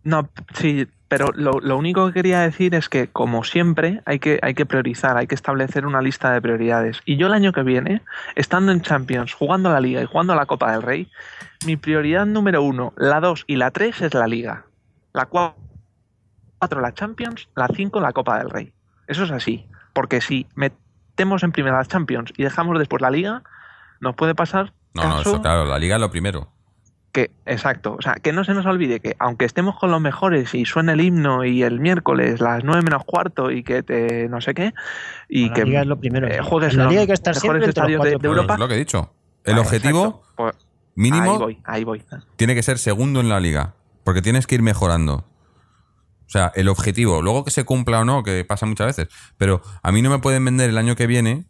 [0.04, 4.40] no, sí, pero lo, lo único que quería decir es que, como siempre, hay que,
[4.42, 7.02] hay que priorizar, hay que establecer una lista de prioridades.
[7.06, 8.02] Y yo el año que viene,
[8.36, 11.12] estando en Champions, jugando la Liga y jugando la Copa del Rey,
[11.66, 14.66] mi prioridad número uno, la dos y la tres es la Liga.
[15.14, 15.56] La cua-
[16.60, 18.72] cuatro la Champions, la cinco la Copa del Rey.
[19.08, 19.66] Eso es así.
[19.94, 23.42] Porque si metemos en primera la Champions y dejamos después la Liga,
[24.00, 26.54] nos puede pasar No, no, eso claro, la liga es lo primero.
[27.12, 30.54] Que, exacto, o sea, que no se nos olvide que aunque estemos con los mejores
[30.54, 34.42] y suene el himno y el miércoles las 9 menos cuarto y que te no
[34.42, 34.74] sé qué,
[35.28, 36.28] y la que Liga es lo primero.
[36.28, 38.28] eh, juegues en la Liga hay que estar mejores siempre entre los estadios de, de
[38.28, 38.54] Europa.
[38.54, 39.14] es lo que he dicho.
[39.44, 40.24] El Vale, objetivo.
[40.36, 40.56] Pues
[40.96, 42.04] mínimo ahí voy, ahí voy.
[42.36, 45.26] tiene que ser segundo en la liga, porque tienes que ir mejorando.
[46.28, 49.08] O sea, el objetivo, luego que se cumpla o no, que pasa muchas veces,
[49.38, 51.46] pero a mí no me pueden vender el año que viene,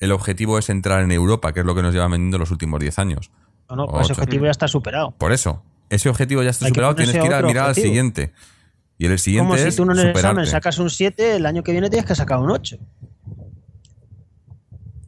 [0.00, 2.80] el objetivo es entrar en Europa, que es lo que nos lleva vendiendo los últimos
[2.80, 3.30] 10 años.
[3.68, 4.20] No, no, pues ese Ocho.
[4.22, 5.10] objetivo ya está superado.
[5.12, 7.74] Por eso, ese objetivo ya está Hay que superado, tienes que ir a mirar al
[7.74, 8.32] siguiente.
[8.98, 11.62] Y el siguiente Como si es tú en un examen sacas un 7, el año
[11.62, 12.78] que viene tienes que sacar un 8.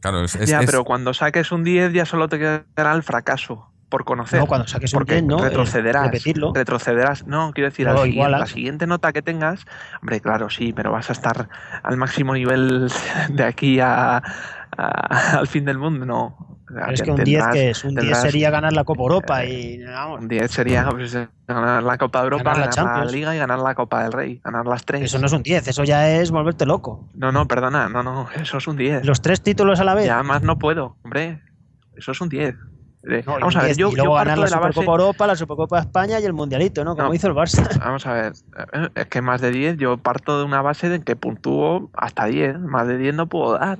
[0.01, 3.03] Claro, es, es- ya, es- pero cuando saques un 10 ya solo te quedará el
[3.03, 4.39] fracaso por conocer.
[4.39, 5.39] No, cuando saques un porque 10, no.
[5.39, 6.53] eh, retrocederás, repetirlo.
[6.53, 8.39] retrocederás, no, quiero decir, No, al siguiente- igualas.
[8.41, 9.65] la siguiente nota que tengas,
[10.01, 11.49] hombre, claro, sí, pero vas a estar
[11.83, 12.91] al máximo nivel
[13.29, 14.21] de aquí a, a-
[15.39, 16.58] al fin del mundo, no.
[16.73, 19.01] Pero es que un 10 tendrás- que es, un 10 tendrás- sería ganar la Copa
[19.01, 21.17] Europa y vamos, Un 10 sería pues,
[21.47, 23.11] ganar la Copa Europa, Ganar la ganar, la, Champions.
[23.11, 25.01] Liga y ganar la Copa del Rey, ganar las tres.
[25.03, 27.09] eso no es un 10, eso ya es volverte loco.
[27.15, 29.05] No, no, perdona, no, no, eso es un 10.
[29.05, 30.05] Los tres títulos a la vez.
[30.05, 31.41] Ya más no puedo, hombre,
[31.95, 32.55] eso es un 10.
[33.09, 34.73] Eh, No, vamos a ver, 10, yo, y luego yo ganar la la base...
[34.73, 36.97] Supercopa Europa, la Supercopa de España y el Mundialito, ¿no?
[36.97, 37.13] Como No.
[37.13, 37.63] hizo el Barça.
[37.79, 38.33] Vamos a ver,
[38.73, 42.25] eh, es que más de 10, yo parto de una base de que puntúo hasta
[42.25, 43.79] 10, más de 10 no puedo dar.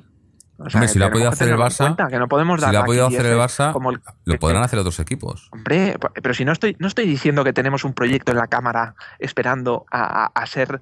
[0.59, 2.65] O Hombre, que si lo ha podido hacer el Barça, cuenta, que no podemos si
[2.65, 5.47] dar lo ha podido hacer el 10, Barça, como el- lo podrán hacer otros equipos.
[5.51, 8.95] Hombre, pero si no estoy, no estoy diciendo que tenemos un proyecto en la cámara
[9.19, 10.81] esperando a, a- a ser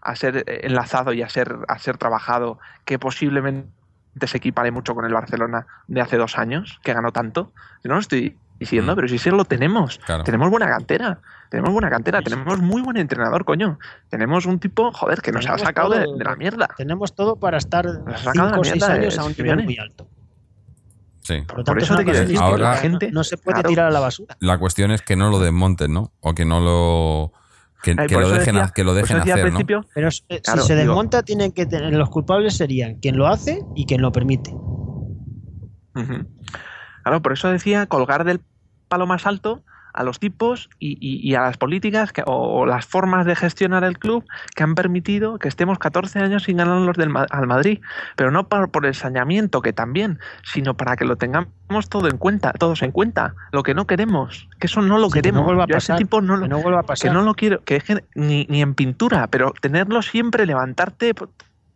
[0.00, 3.68] a ser enlazado y a ser a ser trabajado que posiblemente
[4.26, 7.52] se equipare mucho con el Barcelona de hace dos años que ganó tanto.
[7.84, 8.96] Yo no lo estoy diciendo, Mm.
[8.96, 9.98] pero sí sí lo tenemos.
[10.04, 10.24] Claro.
[10.24, 13.78] Tenemos buena cantera, tenemos buena cantera, Sí, tenemos muy buen entrenador, coño.
[14.08, 16.16] Tenemos un tipo, joder, que nos ha sacado de, todo.
[16.16, 16.68] de la mierda.
[16.76, 19.24] Tenemos todo para estar Nos ha sacado 5 la o 6 mierda de años a
[19.24, 20.08] un nivel muy alto.
[21.22, 21.42] Sí.
[21.46, 23.68] Por lo Por tanto, eso es te decir, Ahora- la gente no se puede claro,
[23.68, 24.36] tirar a la basura.
[24.40, 26.12] La cuestión es que no lo desmonten, ¿no?
[26.20, 27.32] O que no lo.
[27.82, 29.60] Que, Ay, que por lo dejen, decía- que lo dejen hacer, al ¿no?
[29.94, 33.28] Pero eh, Claro, si se digo- desmonta, tienen que tener, los culpables serían quien lo
[33.28, 34.50] hace y quien lo permite.
[34.50, 36.26] Ujú.
[37.02, 38.40] Claro, por eso decía colgar del
[38.88, 39.62] palo más alto
[39.94, 43.34] a los tipos y, y- y a las políticas que- o, o las formas de
[43.34, 44.24] gestionar el club
[44.54, 47.80] que han permitido que estemos 14 años sin ganar los del al Madrid,
[48.14, 51.48] pero no por, por el saneamiento que también, sino para que lo tengamos
[51.88, 55.14] todo en cuenta, todos en cuenta, lo que no queremos, que eso no lo Sí,
[55.14, 55.40] que queremos.
[55.40, 56.88] no vuelva a Yo a ese pasar, tipo no lo, que no vuelva a que
[56.88, 57.12] pasar.
[57.12, 61.14] no lo quiero, que es que ni, ni en pintura, pero tenerlo siempre, levantarte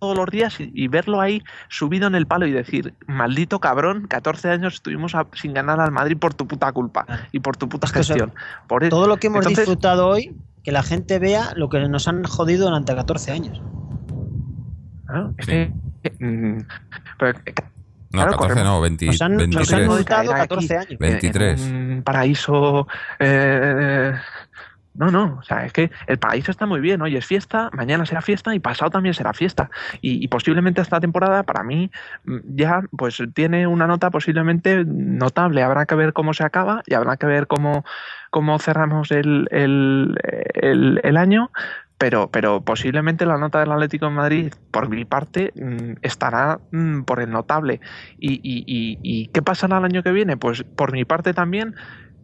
[0.03, 4.09] todos los días y, y verlo ahí subido en el palo y decir, maldito cabrón,
[4.09, 7.69] 14 años estuvimos a- sin ganar al Madrid por tu puta culpa y por tu
[7.69, 8.35] puta Es gestión.
[8.67, 10.35] Por Todo lo que hemos Entonces- disfrutado hoy,
[10.65, 13.63] que la gente vea lo que nos han jodido durante 14 años.
[15.07, 15.53] Claro, es Sí.
[15.53, 15.73] que,
[16.03, 16.59] eh, mm,
[17.21, 17.39] pero,
[18.15, 19.73] No, Claro, 14 no, 20, Nos han, nos 23.
[19.73, 20.41] han Caer multado aquí.
[20.41, 20.99] 14 años.
[20.99, 21.67] 23.
[21.67, 22.87] En un paraíso.
[23.21, 24.13] eh,
[24.95, 27.01] no, no, o sea, es que el paraíso está muy bien.
[27.01, 29.71] Hoy es fiesta, mañana será fiesta y pasado también será fiesta.
[30.03, 31.91] Y, posiblemente esta temporada, para mí,
[32.25, 35.63] mm, ya pues tiene una nota posiblemente notable.
[35.63, 37.85] Habrá que ver cómo se acaba y habrá que ver cómo,
[38.31, 40.15] cómo cerramos el, el,
[40.55, 41.51] el- el año.
[41.99, 47.03] Pero, pero posiblemente la nota del Atlético de Madrid, por mi parte, mm, estará mm,
[47.03, 47.81] por el notable.
[48.19, 50.37] ¿Y, y, y, y qué pasará el año que viene?
[50.37, 51.77] Pues por mi parte también,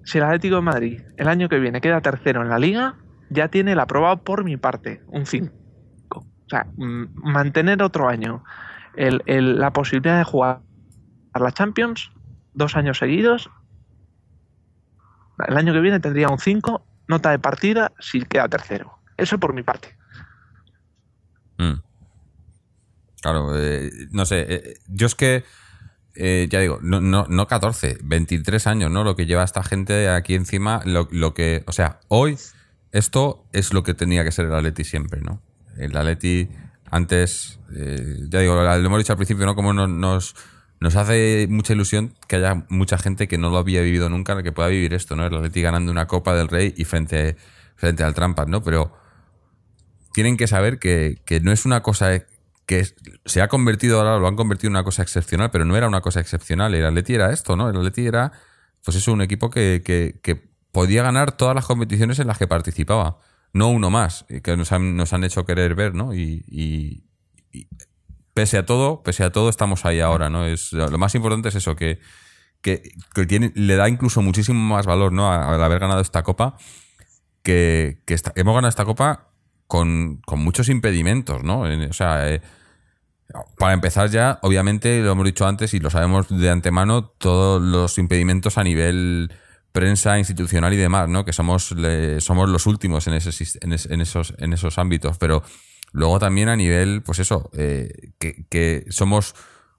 [0.08, 2.96] si el Atlético de Madrid el año que viene queda tercero en la liga,
[3.28, 5.52] ya tiene el aprobado por mi parte, un 5.
[6.08, 8.42] O sea, mantener otro año
[8.96, 10.62] la posibilidad de jugar
[11.34, 12.10] a la Champions
[12.54, 13.50] dos años seguidos,
[15.46, 19.00] el año que viene tendría un 5, nota de partida si queda tercero.
[19.18, 19.94] Eso por mi parte.
[21.58, 21.82] Mm.
[23.20, 24.46] Claro, eh, no sé.
[24.48, 25.44] eh, yo es que,
[26.14, 29.04] eh, ya digo, no, no, no 14, 23 años, ¿no?
[29.04, 31.62] Lo que lleva esta gente aquí encima, lo, lo que.
[31.66, 32.36] O sea, hoy
[32.92, 35.42] esto es lo que tenía que ser el Atleti siempre, ¿no?
[35.76, 36.48] El Atleti
[36.90, 39.54] antes, eh, ya digo, lo hemos dicho al principio, ¿no?
[39.54, 40.34] Como nos, nos,
[40.80, 44.52] nos hace mucha ilusión que haya mucha gente que no lo había vivido nunca, que
[44.52, 45.26] pueda vivir esto, ¿no?
[45.26, 47.36] El Atleti ganando una Copa del Rey y frente,
[47.76, 48.62] frente al Trampas, ¿no?
[48.62, 48.92] Pero
[50.12, 52.12] tienen que saber que, que no es una cosa
[52.68, 52.86] que
[53.24, 56.02] se ha convertido ahora, lo han convertido en una cosa excepcional, pero no era una
[56.02, 56.74] cosa excepcional.
[56.74, 57.70] El Atleti era esto, ¿no?
[57.70, 58.30] El Atleti era,
[58.84, 63.20] pues eso, un equipo que, que- podía ganar todas las competiciones en las que participaba.
[63.54, 66.14] No uno más, que nos han, nos han hecho querer ver, ¿no?
[66.14, 67.04] Y,
[68.34, 70.44] pese a todo, pese a todo, estamos ahí ahora, ¿no?
[70.44, 72.00] Es, lo más importante es eso, que,
[72.60, 72.82] que,
[73.54, 75.32] le da incluso muchísimo más valor, ¿no?
[75.32, 76.58] Al haber ganado esta copa,
[77.42, 78.02] que,
[78.34, 79.30] hemos ganado esta copa
[79.66, 81.62] con, con muchos impedimentos, ¿no?
[81.62, 82.42] O sea, eh,
[83.58, 87.98] para empezar ya, obviamente, lo hemos dicho antes y lo sabemos de antemano, todos los
[87.98, 89.30] impedimentos a nivel
[89.72, 91.24] prensa institucional y demás, ¿no?
[91.24, 95.18] Que somos, le- somos los últimos en, ese en, es- en esos, en esos ámbitos,
[95.18, 95.42] pero
[95.92, 99.34] luego también a nivel, pues eso, eh, que, que somos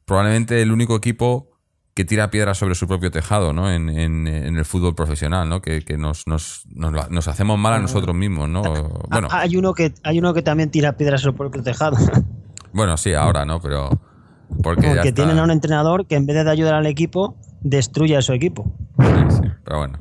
[0.06, 1.50] probablemente el único equipo
[1.96, 3.70] que tira piedras sobre su propio tejado, ¿no?
[3.72, 5.62] En, en- en el fútbol profesional, ¿no?
[5.62, 8.62] Que, que nos, nos, nos, nos hacemos mal a nosotros mismos, ¿no?
[9.10, 11.98] Bueno, Ah, hay uno que hay uno que también tira piedras sobre el propio tejado.
[12.74, 13.60] Bueno, sí, ahora, ¿no?
[13.62, 13.90] Pero
[14.64, 15.16] porque, ya Porque está.
[15.24, 18.74] tienen a un entrenador que en vez de ayudar al equipo, destruye a su equipo.
[19.00, 20.00] Sí, sí, pero bueno.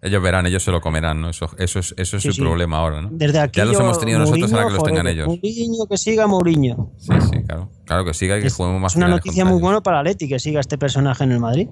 [0.00, 1.28] Ellos verán, ellos se lo comerán, ¿no?
[1.28, 2.40] Eso, eso es, eso es Sí, su sí.
[2.40, 3.08] problema ahora, ¿no?
[3.10, 5.26] Desde aquí ya los hemos tenido nosotros, ahora que los tengan ellos.
[5.26, 6.92] Mourinho, que siga Mourinho.
[6.98, 7.70] Sí, sí, claro.
[7.84, 10.28] Claro que siga y que Es, juguemos más es una noticia muy buena para Leti
[10.28, 11.68] que siga este personaje en el Madrid.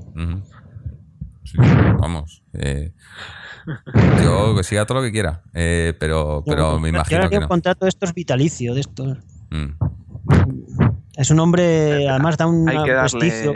[1.45, 1.57] Sí,
[2.01, 2.43] vamos.
[2.55, 2.93] eh,
[4.23, 7.49] yo que siga todo lo que quiera, eh, pero, pero me imagino creo que el
[7.49, 9.19] contrato de estos vitalicio, de estos.
[9.51, 9.73] Mm.
[11.17, 13.55] Es un hombre, además da un Hay que prestigio.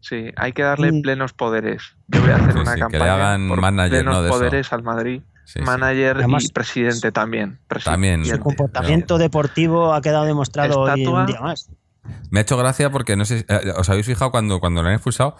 [0.00, 1.02] Sí, hay que darle Mm.
[1.02, 1.82] plenos poderes.
[2.08, 4.22] Yo voy a hacer Sí, una sí, que le campaña hagan por manager, plenos ¿no?
[4.22, 4.38] de eso.
[4.38, 5.22] poderes al Madrid.
[5.44, 5.64] Sí, sí.
[5.64, 7.58] manager Además, y presidente también.
[7.84, 8.16] También.
[8.16, 8.42] Su presidente.
[8.42, 11.20] comportamiento deportivo ha quedado demostrado hoy Estatua.
[11.20, 11.68] un día más.
[12.30, 14.94] Me ha hecho gracia porque no sé, eh, os habéis fijado cuando, cuando lo han
[14.94, 15.36] expulsado,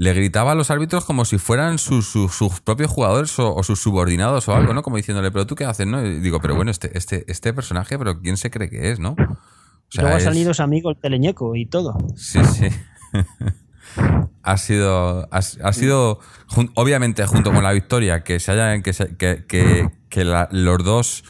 [0.00, 3.62] le gritaba a los árbitros como si fueran sus, sus, sus propios jugadores o, o
[3.64, 4.82] sus subordinados o algo, ¿no?
[4.82, 6.06] Como diciéndole, pero tú qué haces, ¿no?
[6.06, 9.10] Y digo, pero bueno, este, este, este personaje, pero ¿quién se cree que es, no?
[9.10, 11.96] O sea, Luego ha es- salido su amigo el teleñeco y todo.
[12.16, 12.68] Sí, sí.
[14.42, 18.92] ha sido, ha, ha sido jun- obviamente junto con la victoria que se haya que,
[18.92, 21.24] se- que, que- que la- los dos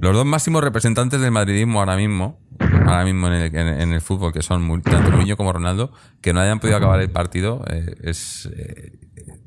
[0.00, 2.38] los dos máximos representantes del madridismo ahora mismo
[2.86, 5.92] ahora mismo en el, en- en el fútbol que son Mu- tanto Mourinho como Ronaldo
[6.20, 8.92] que no hayan podido acabar el partido eh, es eh,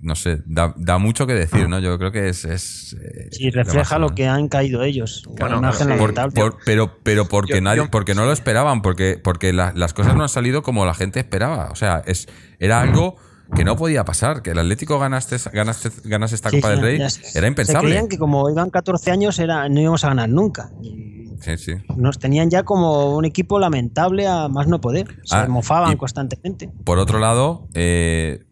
[0.02, 3.50] no sé da, da mucho que decir no yo creo que es, es eh, Sí,
[3.50, 5.24] refleja lo que han caído ellos.
[5.28, 5.88] Bueno, Una imagen.
[6.34, 9.94] Por- pero, pero porque Yo- nadie, yo- porque no lo esperaban, porque, porque la- las
[9.94, 11.70] cosas no han salido como la gente esperaba.
[11.72, 12.28] O sea, es,
[12.60, 13.18] era algo
[13.56, 14.42] que no podía pasar.
[14.42, 17.48] Que el Atlético ganaste, ganaste, ganase esta Sí, Copa sí, del Rey se- era Se
[17.48, 17.90] impensable.
[17.90, 20.72] creían que como iban 14 años era, no íbamos a ganar nunca.
[20.82, 21.74] Y Sí, sí.
[21.96, 25.08] nos tenían ya como un equipo lamentable a más no poder.
[25.24, 26.70] Se Ah, mofaban constantemente.
[26.84, 28.44] Por otro lado, eh,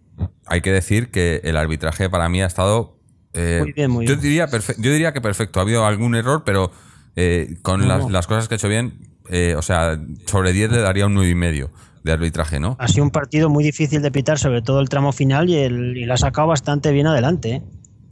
[0.46, 3.00] hay que decir que el arbitraje para mí ha estado.
[3.34, 4.22] eh, Muy bien, muy yo bien.
[4.22, 5.60] Diría yo diría que perfecto.
[5.60, 6.72] Ha habido algún error, pero
[7.18, 8.10] eh, con No, las, no.
[8.10, 11.30] las cosas que ha hecho bien, eh, o sea, sobre 10 le daría un 9,5
[11.32, 11.72] y medio
[12.06, 12.76] de arbitraje, ¿no?
[12.80, 15.98] Ha sido un partido muy difícil de pitar, sobre todo el tramo final, y, el,
[15.98, 17.50] y lo ha sacado bastante bien adelante.
[17.56, 17.64] ¿eh?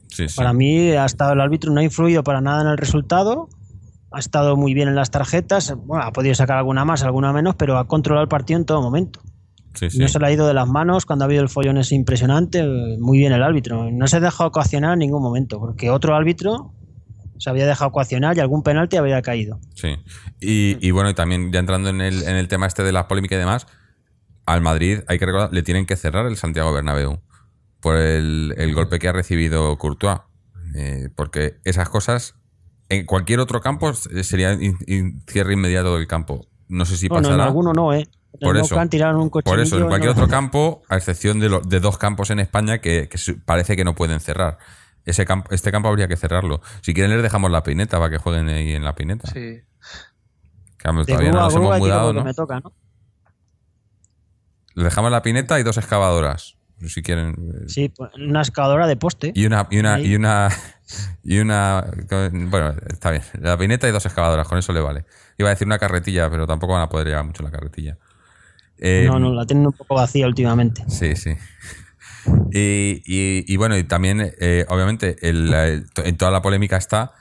[0.08, 0.36] Sí, sí.
[0.36, 3.50] Para mí, ha estado el árbitro, no ha influido para nada en el resultado.
[4.12, 5.76] Ha estado muy bien en las tarjetas.
[5.86, 8.82] Bueno, ha podido sacar alguna más, alguna menos, pero ha controlado el partido en todo
[8.82, 9.22] momento.
[9.76, 9.88] Sí.
[10.00, 12.64] No se le ha ido de las manos cuando ha habido el follón es impresionante.
[13.00, 13.92] Muy bien el árbitro.
[13.92, 16.74] No se ha dejado coaccionar en ningún momento, porque otro árbitro
[17.38, 19.60] se había dejado coaccionar y algún penalti había caído.
[19.76, 19.90] Sí.
[20.40, 23.08] Y, y bueno, y también ya entrando en el, en el tema este de la
[23.08, 23.68] polémica y demás,
[24.46, 27.22] al Madrid, hay que recordar, le tienen que cerrar el Santiago Bernabéu
[27.80, 30.20] por el, el golpe que ha recibido Courtois.
[30.76, 32.36] Eh, porque esas cosas,
[32.90, 36.48] en cualquier otro campo eh, sería in- in- cierre inmediato del campo.
[36.68, 37.44] No sé si en pasará.
[37.46, 38.08] alguno no, ¿eh?
[38.34, 41.62] En Por eso, un Por eso, en cualquier no- otro campo, a excepción de, lo-
[41.62, 43.08] de dos campos en España que,
[43.46, 44.58] parece que no pueden cerrar.
[45.06, 46.62] Ese campo, este campo habría que cerrarlo.
[46.82, 49.28] Si quieren, les dejamos la pineta para que jueguen ahí en la pineta.
[49.28, 49.62] Sí.
[50.78, 52.24] Que, vamos, De todavía no nos grúa hemos mudado, ¿no?
[52.24, 52.74] me toca, ¿no?
[54.76, 56.56] Les dejamos la pineta y dos excavadoras.
[56.88, 57.30] Si quieren.
[57.32, 59.32] eh, Sí, pues, una excavadora de poste.
[59.36, 60.50] Y una, y una, y una,
[61.24, 61.86] y una,
[62.50, 63.24] bueno, está bien.
[63.40, 65.06] La pineta y dos excavadoras, con eso le vale.
[65.38, 67.98] Iba a decir una carretilla, pero tampoco van a poder llevar mucho la carretilla.
[68.80, 70.84] Eh, no, no, la tienen un poco vacía últimamente.
[70.90, 71.36] Sí, sí.
[72.52, 77.14] Y, y- y bueno, y también, eh, obviamente, el- el- en toda la polémica está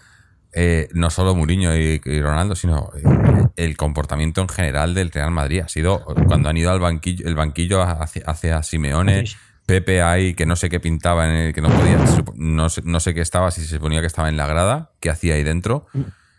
[0.54, 5.30] eh, no solo Mourinho y, y Ronaldo, sino eh, el comportamiento en general del Real
[5.30, 5.60] Madrid.
[5.64, 9.24] Ha sido cuando han ido al banquillo, el banquillo hacia, hacia Simeone.
[9.64, 11.96] Pepe ahí, que no sé qué pintaba, en el, que no podía,
[12.34, 15.08] no sé, no sé qué estaba, si se suponía que estaba en la grada, qué
[15.08, 15.86] hacía ahí dentro.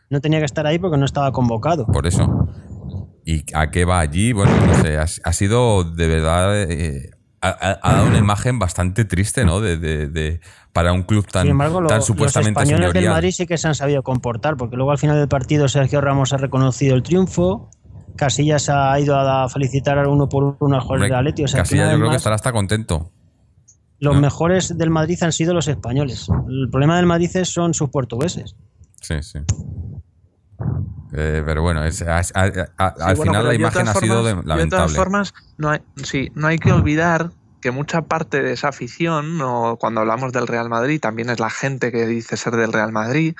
[0.09, 1.87] No tenía que estar ahí porque no estaba convocado.
[1.87, 2.49] Por eso.
[3.25, 4.33] ¿Y a qué va allí?
[4.33, 6.63] Bueno, no sé, ha, ha sido de verdad.
[6.69, 7.11] eh,
[7.41, 9.61] ha, ha- ha dado una imagen bastante triste, ¿no?
[9.61, 10.41] De, de- de-
[10.73, 13.13] para un club tan, Sin embargo, lo- tan los supuestamente españoles del señorial.
[13.13, 16.33] Madrid sí que se han sabido comportar, porque luego al final del partido Sergio Ramos
[16.33, 17.69] ha reconocido el triunfo,
[18.15, 21.43] Casillas ha ido a felicitar a uno por uno al jugador del Atleti.
[21.43, 23.11] O sea, Casillas yo creo que estará hasta contento.
[23.99, 24.21] los ¿no?
[24.21, 26.27] mejores del Madrid han sido los españoles.
[26.49, 28.55] El problema del Madrid es- son sus portugueses.
[28.99, 29.39] Sí, sí.
[31.15, 33.93] Eh, pero bueno, es- a- a- a- Sí, al bueno, final la de imagen ha
[33.93, 34.95] sido formas- de- De todas lamentable.
[34.95, 37.29] formas, no hay, sí, no hay que olvidar
[37.63, 41.49] que mucha parte de esa afición, o cuando hablamos del Real Madrid, también es la
[41.49, 43.35] gente que dice ser del Real Madrid,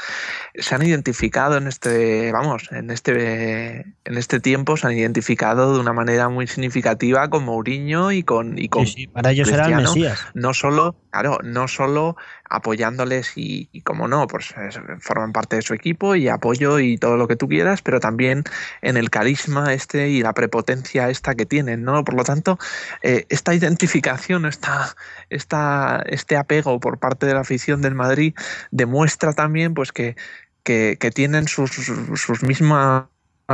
[0.55, 5.79] se han identificado en este, vamos, en este, en este tiempo, se han identificado de
[5.81, 9.65] una manera muy significativa con Mourinho y con, y con Sí, sí, para ellos era
[9.65, 10.27] el Cristiano, Mesías.
[10.33, 12.15] no solo, claro, no solo
[12.53, 17.17] apoyándoles y, como no, pues es- forman parte de su equipo y apoyo y todo
[17.17, 18.43] lo que tú quieras, pero también
[18.81, 22.03] en el carisma este y la prepotencia esta que tienen, ¿no?
[22.05, 22.59] Por lo tanto,
[23.01, 24.95] eh, esta identificación, esta,
[25.29, 28.35] esta, este apego por parte de la afición del Madrid
[28.71, 30.15] demuestra también pues que,
[30.63, 33.05] que, que tienen sus, sus mismas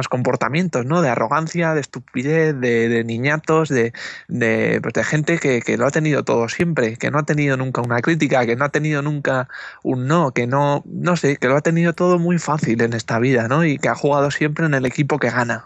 [0.07, 1.01] comportamientos, ¿no?
[1.01, 3.93] De arrogancia, de estupidez, de, niñatos, de,
[4.27, 7.57] de, pues, de gente que, que lo ha tenido todo siempre, que no ha tenido
[7.57, 9.49] nunca una crítica, que no ha tenido nunca
[9.83, 13.19] un no, que no, no sé, que lo ha tenido todo muy fácil en esta
[13.19, 13.65] vida, ¿no?
[13.65, 15.65] Y que ha jugado siempre en el equipo que gana.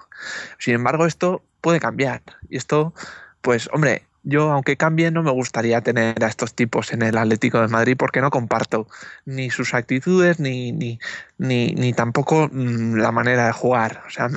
[0.57, 2.21] Sin embargo, esto puede cambiar.
[2.49, 2.93] Y esto,
[3.41, 7.59] pues, hombre, yo, aunque cambie, no me gustaría tener a estos tipos en el Atlético
[7.61, 8.87] de Madrid porque no comparto
[9.25, 10.99] ni sus actitudes ni, ni,
[11.37, 14.03] ni, ni tampoco mm, la manera de jugar.
[14.07, 14.29] O sea,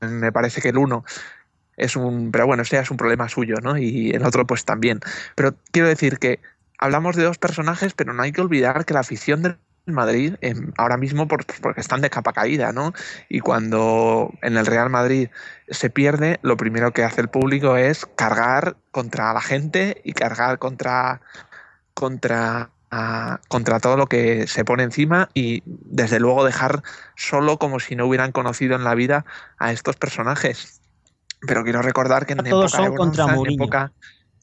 [0.00, 1.04] me parece que el uno
[1.76, 2.30] es un.
[2.32, 3.76] Pero bueno, ese es un problema suyo, ¿no?
[3.76, 5.00] Y el otro, pues también.
[5.34, 6.40] Pero quiero decir que
[6.78, 9.58] hablamos de dos personajes, pero no hay que olvidar que la afición del
[9.94, 12.92] Madrid eh, ahora mismo por- porque están de capa caída, ¿no?
[13.28, 15.28] Y cuando en el Real Madrid
[15.68, 20.58] se pierde, lo primero que hace el público es cargar contra la gente y cargar
[20.58, 21.20] contra
[21.92, 26.82] contra a- contra todo lo que se pone encima y desde luego dejar
[27.16, 29.24] solo como si no hubieran conocido en la vida
[29.58, 30.80] a estos personajes.
[31.46, 33.92] Pero quiero recordar que en Todos época de son contra en época,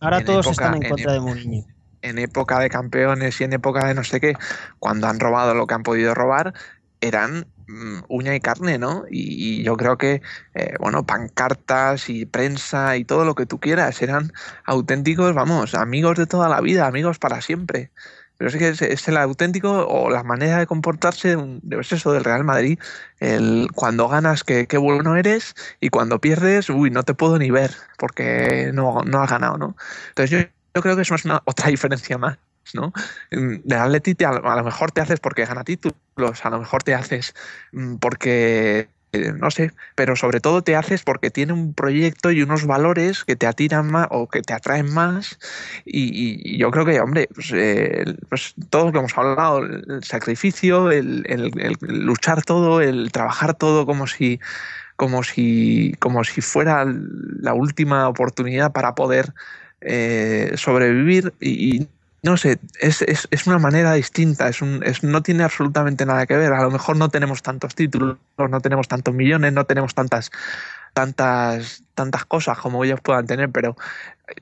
[0.02, 1.66] Ahora en todos época- están en contra de Mourinho.
[2.02, 4.36] En época de campeones y en época de no sé qué,
[4.80, 6.54] cuando han robado lo que han podido robar,
[7.02, 9.04] eran mm, uña y carne, ¿no?
[9.10, 10.22] Y, yo creo que,
[10.54, 14.32] eh, bueno, pancartas y prensa y todo lo que tú quieras, eran
[14.66, 17.92] auténticos, vamos, amigos de toda la vida, amigos para siempre.
[18.38, 22.44] Pero es que es, el auténtico o la manera de comportarse de eso del Real
[22.44, 22.80] Madrid.
[23.20, 27.52] El, cuando ganas, que qué bueno eres, y cuando pierdes, uy, no te puedo ni
[27.52, 29.76] ver, porque no, no has ganado, ¿no?
[30.10, 32.38] Entonces yo, yo creo que eso es una otra diferencia más,
[32.74, 32.94] ¿no?
[33.32, 35.96] Mm, Del Atleti te- a, lo- mejor te haces porque gana títulos,
[36.44, 37.34] a lo mejor te haces
[37.72, 42.44] mm, porque eh, no sé, pero sobre todo te haces porque tiene un proyecto y
[42.44, 45.38] unos valores que te atiran más o que te atraen más
[45.84, 50.92] y, yo creo que, hombre, pues, eh, pues todo lo que hemos hablado, el, sacrificio,
[50.92, 51.52] el- el
[51.82, 54.40] luchar todo, el trabajar todo como si
[54.96, 59.34] como si como si fuera la última oportunidad para poder
[59.82, 61.88] eh, sobrevivir y, y
[62.24, 66.28] no sé, es, es, es una manera distinta, es un, es, no tiene absolutamente nada
[66.28, 66.54] que ver.
[66.54, 70.30] A lo mejor no tenemos tantos títulos, no tenemos tantos millones, no tenemos tantas
[70.94, 73.76] tantas, tantas cosas como ellos puedan tener, pero
[74.28, 74.34] eh,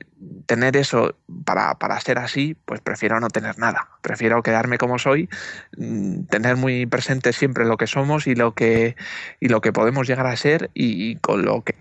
[0.46, 3.88] tener eso para, para, ser así, pues prefiero no tener nada.
[4.02, 5.28] Prefiero quedarme como soy,
[5.76, 8.96] mm, tener muy presente siempre lo que somos y lo que,
[9.40, 11.74] y lo que podemos llegar a ser y, con lo que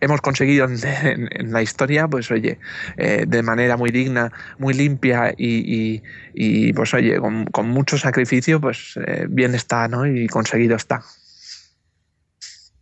[0.00, 2.58] hemos conseguido en, la historia, pues oye,
[2.96, 6.02] eh, de manera muy digna, muy limpia y,
[6.34, 10.04] y, pues oye, con, con, mucho sacrificio, pues eh, bien está, ¿no?
[10.04, 11.04] Y conseguido está.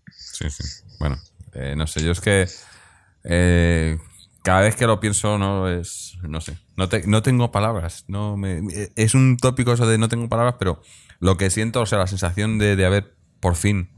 [0.09, 0.84] Sí, sí.
[0.99, 1.19] Bueno,
[1.53, 2.47] eh, no sé, yo es que
[3.25, 3.99] eh,
[4.43, 6.19] cada vez que lo pienso, no es.
[6.23, 6.59] No sé.
[6.77, 8.05] No, no tengo palabras.
[8.09, 8.63] No me,
[8.95, 10.83] es un tópico eso de no tengo palabras, pero
[11.19, 13.91] lo que siento, o sea, la sensación de, haber por fin.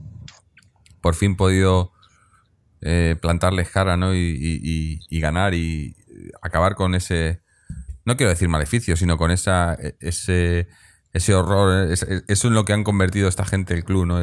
[1.00, 1.92] Por fin podido
[2.80, 4.14] eh, plantarles cara, ¿no?
[4.14, 5.96] Y, ganar y
[6.40, 7.42] acabar con ese.
[8.04, 10.68] No quiero decir maleficio, sino con esa, e, ese
[11.16, 14.20] ese horror, eso es en lo que han convertido esta gente el club, ¿no?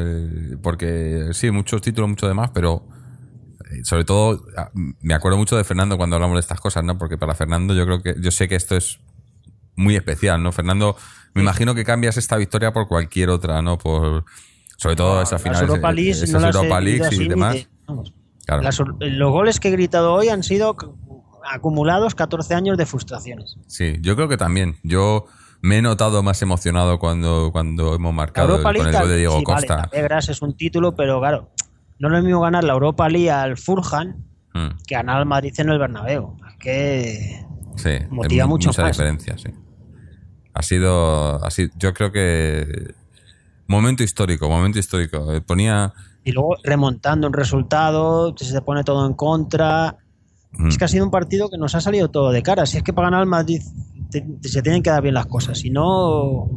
[0.62, 2.86] porque sí, muchos títulos, mucho demás, pero
[3.70, 6.96] eh, sobre todo ah, me acuerdo mucho de Fernando cuando hablamos de estas cosas, ¿no?
[6.96, 9.00] Porque para Fernando yo creo que, yo sé que esto es
[9.74, 10.52] muy especial, ¿no?
[10.52, 10.96] Fernando,
[11.34, 13.76] me imagino que cambias esta victoria por cualquier otra, ¿no?
[13.76, 14.24] Por,
[14.76, 17.68] sobre todo esa final, Europa League, no Europa League y demás.
[19.00, 20.76] los goles que he gritado hoy han sido
[21.44, 23.56] acumulados 14 años de frustraciones.
[23.66, 24.76] Sí, yo creo que también.
[24.84, 25.26] Yo
[25.64, 29.88] me he notado más emocionado cuando, cuando hemos marcado con el gol de Diego Costa.
[29.90, 31.52] Vale, es un título, pero claro,
[31.98, 34.68] no es lo mismo ganar la Europa League al Fulham hmm.
[34.86, 36.36] que ganar al Madrid en el Bernabéu.
[36.50, 37.46] Es que
[37.76, 39.48] sí, motiva mucho mucha diferencia, sí.
[40.52, 42.94] Ha sido, así, yo creo que
[43.66, 45.32] momento histórico, momento histórico.
[45.32, 45.94] Eh, ponía
[46.24, 49.96] y luego remontando un resultado, se pone todo en contra.
[50.68, 52.66] Es que ha sido un partido que nos ha salido todo de cara.
[52.66, 53.62] Si es que para ganar al Madrid
[54.42, 55.58] se tienen que dar bien las cosas.
[55.58, 56.50] Si no,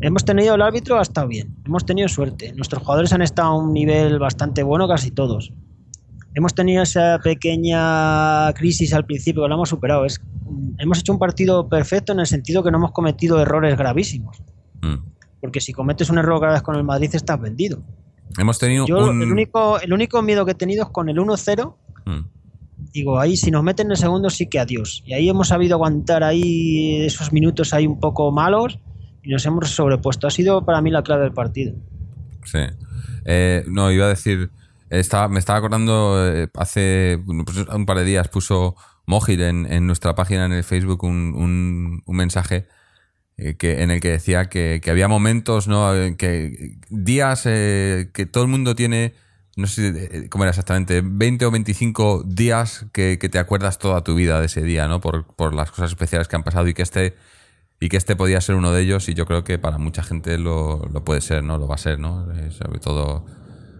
[0.00, 1.56] hemos tenido el árbitro, ha estado bien.
[1.64, 2.52] Hemos tenido suerte.
[2.54, 5.52] Nuestros jugadores han estado a un nivel bastante bueno, casi todos.
[6.34, 10.04] Hemos tenido esa pequeña crisis al principio, que la hemos superado.
[10.04, 10.20] Es,
[10.78, 14.42] hemos hecho un partido perfecto en el sentido que no hemos cometido errores gravísimos.
[14.82, 14.96] Mm.
[15.40, 17.82] Porque si cometes un error grave con el Madrid, estás vendido.
[18.38, 21.74] Hemos tenido el, único, el único miedo que he tenido es con el 1-0
[22.92, 25.02] digo, ahí si nos meten en el segundo sí que adiós.
[25.06, 28.78] Y ahí hemos sabido aguantar ahí esos minutos ahí un poco malos
[29.22, 30.26] y nos hemos sobrepuesto.
[30.26, 31.74] Ha sido para mí la clave del partido.
[32.44, 32.58] Sí.
[33.24, 34.50] Eh, no, iba a decir,
[34.90, 40.14] estaba, me estaba acordando eh, hace pues, un par de días puso Mojir en, nuestra
[40.14, 42.66] página en el Facebook un, un, mensaje
[43.36, 45.90] eh, que, en el que decía que, que, había momentos, ¿no?
[46.16, 49.14] Que días que todo el mundo tiene
[49.56, 54.14] no sé eh, cómo era exactamente, 20 o 25 días que, te acuerdas toda tu
[54.14, 55.00] vida de ese día, ¿no?
[55.00, 57.16] Por, las cosas especiales que han pasado y que este
[57.80, 60.38] y que este podía ser uno de ellos y yo creo que para mucha gente
[60.38, 61.58] lo, puede ser, ¿no?
[61.58, 62.30] Lo va a ser, ¿no?
[62.32, 63.26] Eh, sobre todo,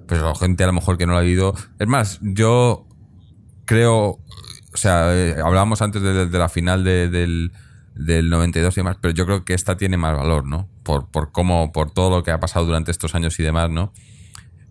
[0.09, 1.55] pues la gente a lo mejor que no lo ha vivido.
[1.79, 2.89] Es más, yo
[3.65, 4.19] creo,
[4.73, 7.53] o sea, eh, hablábamos antes de, la final del,
[7.95, 10.69] del 92 y demás, pero yo creo que esta tiene más valor, ¿no?
[10.83, 13.93] Por, por cómo, por todo lo que ha pasado durante estos años y demás, ¿no?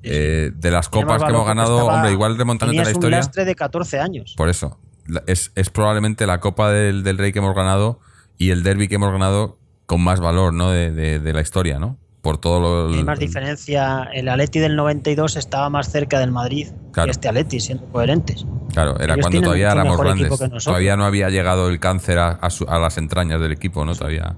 [0.03, 3.07] Eh, de las copas que hemos ganado, hombre, igual remontando la historia.
[3.07, 4.33] un lastre de 14 años.
[4.35, 4.79] Por eso.
[5.27, 7.99] Es, probablemente la Copa del, Rey que hemos ganado
[8.37, 10.71] y el derby que hemos ganado con más valor ¿no?
[10.71, 11.97] de, la historia, ¿no?
[12.21, 12.93] Por todo lo.
[12.93, 14.07] Hay más diferencia.
[14.13, 18.45] El Atleti del 92 estaba más cerca del Madrid que este Atleti, siendo coherentes.
[18.73, 20.63] Claro, era cuando todavía éramos grandes.
[20.63, 23.95] Todavía no había llegado el cáncer a, a, las entrañas del equipo, ¿no?
[23.95, 24.35] Todavía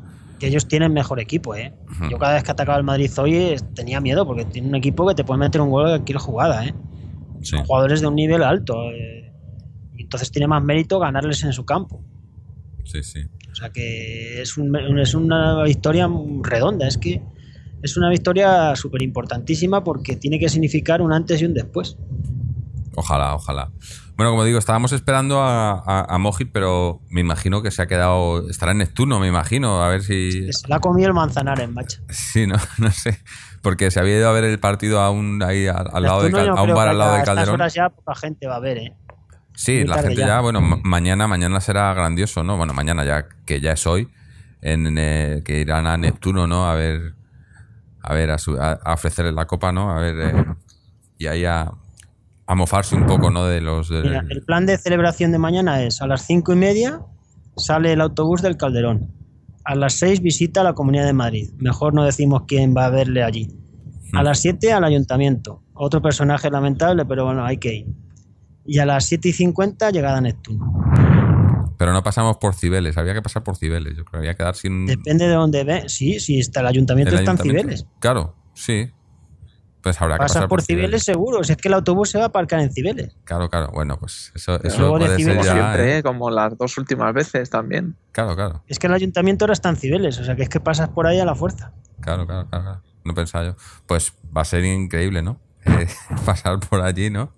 [0.48, 1.74] ellos tienen mejor equipo, ¿eh?
[2.10, 5.16] Yo cada vez que atacaba el Madrid hoy tenía miedo porque tiene un equipo que
[5.16, 6.74] te puede meter un gol de cualquier jugada, ¿eh?
[7.42, 8.92] Son jugadores de un nivel alto.
[8.92, 9.32] Eh,
[9.96, 12.04] y entonces tiene más mérito ganarles en su campo.
[12.86, 13.22] Sí, sí.
[13.52, 14.56] O sea que es,
[14.98, 16.10] es una victoria
[16.42, 17.22] redonda, es que
[17.84, 21.98] es una victoria súper importantísima porque tiene que significar un antes y un después.
[22.96, 23.72] Ojalá, ojalá.
[24.16, 26.20] Bueno, como digo, estábamos esperando a, a,
[26.52, 28.48] pero me imagino que se ha quedado.
[28.48, 30.54] Estará en Neptuno, me imagino, a ver si.
[30.54, 32.00] Se la ha comido el manzanares, macho.
[32.10, 33.20] Sí, no, no sé.
[33.64, 36.74] Porque se había ido a ver el partido aún ahí al, lado de, a un
[36.74, 37.56] bar al lado del Calderón.
[37.56, 38.94] horas ya poca gente va a ver, ¿eh?
[39.56, 42.58] Sí, la gente ya, bueno, mañana, mañana será grandioso, ¿no?
[42.58, 44.10] Bueno, mañana ya, que ya es hoy,
[44.62, 46.68] en, eh, que irán a Neptuno, ¿no?
[46.68, 47.14] A ver,
[48.02, 49.92] a ver, a, a, ofrecerle la copa, ¿no?
[49.92, 50.46] A ver, eh,
[51.20, 51.72] y ahí a,
[52.54, 53.46] a mofarse un poco, ¿no?
[53.46, 53.92] De los.
[53.92, 57.02] el plan de celebración de mañana es a las cinco y media
[57.58, 59.12] sale el autobús del Calderón.
[59.66, 61.50] A las seis visita a la Comunidad de Madrid.
[61.58, 63.50] Mejor no decimos quién va a verle allí.
[64.14, 64.26] A hmm.
[64.26, 65.64] las siete al ayuntamiento.
[65.74, 67.88] Otro personaje lamentable, pero bueno, hay que ir.
[68.66, 70.74] Y a las siete y cincuenta llegada a Neptuno.
[71.78, 73.98] Pero no pasamos por Cibeles, había que pasar por Cibeles.
[73.98, 74.86] Yo creo que había que dar sin.
[74.86, 75.84] Depende de dónde ve.
[75.88, 77.88] Sí, sí, está el ayuntamiento, está en Cibeles.
[78.00, 78.92] Claro, sí.
[79.84, 82.24] Pues habrá que Pasas pasar por Cibeles seguro, si es que el autobús se va
[82.24, 83.18] a aparcar en Cibeles.
[83.26, 83.70] Claro, claro.
[83.74, 85.52] Bueno, pues eso, eso luego puede ser decimos ya.
[85.54, 85.98] Siempre, ¿eh?
[85.98, 86.04] ¿eh?
[86.04, 87.98] como las dos últimas veces también.
[88.14, 88.64] Claro, claro.
[88.68, 91.06] Es que el ayuntamiento ahora está en Cibeles, o sea que es que pasas por
[91.06, 91.74] ahí a la fuerza.
[92.00, 92.64] Claro, claro, claro.
[92.64, 92.82] claro.
[93.04, 93.56] No pensaba yo.
[93.86, 95.40] Pues va a ser increíble, ¿no?
[95.66, 95.88] Eh,
[96.26, 97.34] pasar por allí, ¿no?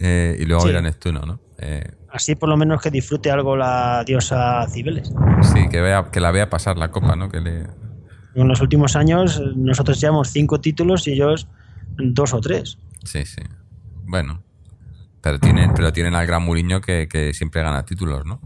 [0.00, 0.68] Eh, y luego Sí.
[0.70, 1.40] ir a Neptuno, ¿no?
[1.58, 5.12] Eh, Así por lo menos que disfrute algo la diosa Cibeles.
[5.42, 7.28] sí, que, vea, que la vea pasar la copa, ¿no?
[7.30, 7.66] Que le...
[8.42, 11.48] En los últimos años nosotros llevamos cinco títulos y ellos
[11.96, 12.78] dos o tres.
[13.04, 13.42] Sí, sí.
[14.04, 14.42] Bueno.
[15.20, 18.40] Pero tienen, pero tienen al gran Muriño que, que siempre gana títulos, ¿no?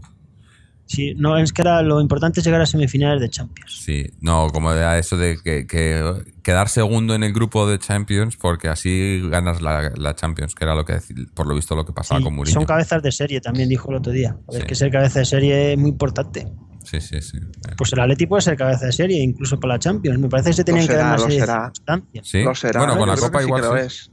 [0.85, 3.79] Sí, no, es que era, lo importante es llegar a semifinales de Champions.
[3.83, 6.03] Sí, no, como era eso de que, que
[6.43, 10.75] quedar segundo en el grupo de Champions, porque así ganas la, la Champions, que era
[10.75, 10.99] lo que
[11.33, 12.53] por lo visto lo que pasaba Sí, con Mourinho.
[12.53, 14.35] son cabezas de serie, también dijo el otro día.
[14.49, 14.63] Es Sí.
[14.63, 16.47] que ser cabeza de serie es muy importante.
[16.83, 17.39] Sí, sí, sí.
[17.77, 20.19] Pues el Atleti puede ser cabeza de serie, incluso para la Champions.
[20.19, 22.27] Me parece que se tenían que será, dar más circunstancias.
[22.27, 22.43] Sí.
[22.43, 22.79] Lo será.
[22.81, 23.69] Bueno, con la Copa igual sí.
[23.85, 24.11] es.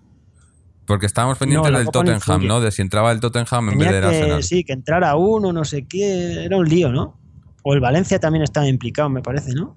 [0.87, 2.47] Porque estábamos pendientes No, del Tottenham.
[2.47, 2.61] ¿no?
[2.61, 4.43] De si entraba el Tottenham en vez del que, Arsenal.
[4.43, 7.19] sí, que entrara uno, no sé qué, era un lío, ¿no?
[7.63, 9.77] O el Valencia también estaba implicado, me parece, ¿no?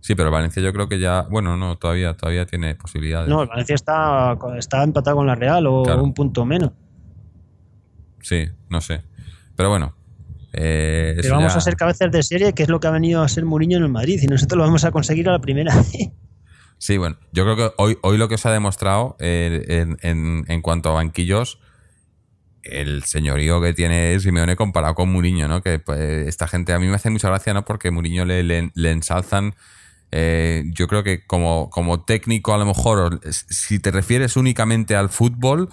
[0.00, 3.28] Sí, pero Valencia yo creo que ya, bueno, no, todavía, todavía tiene posibilidades.
[3.28, 6.02] No, el Valencia está, está empatado con la Real o Claro.
[6.02, 6.72] un punto menos.
[8.22, 9.02] Sí, no sé.
[9.56, 9.94] Pero bueno.
[10.52, 13.22] Eh, Pero vamos ya- a ser cabezas de serie, que es lo que ha venido
[13.22, 15.72] a ser Mourinho en el Madrid, y nosotros lo vamos a conseguir a la primera.
[16.78, 20.44] Sí, bueno, yo creo que hoy, hoy lo que se ha demostrado eh, en, en-
[20.48, 21.58] en cuanto a banquillos,
[22.62, 25.62] el señorío que tiene Simeone comparado con Mourinho, ¿no?
[25.62, 27.64] Que pues, esta gente a mí me hace mucha gracia, ¿no?
[27.64, 29.54] Porque Mourinho le, le, le ensalzan.
[30.12, 35.08] eh, yo creo que como, como técnico, a lo mejor, si te refieres únicamente al
[35.08, 35.68] fútbol,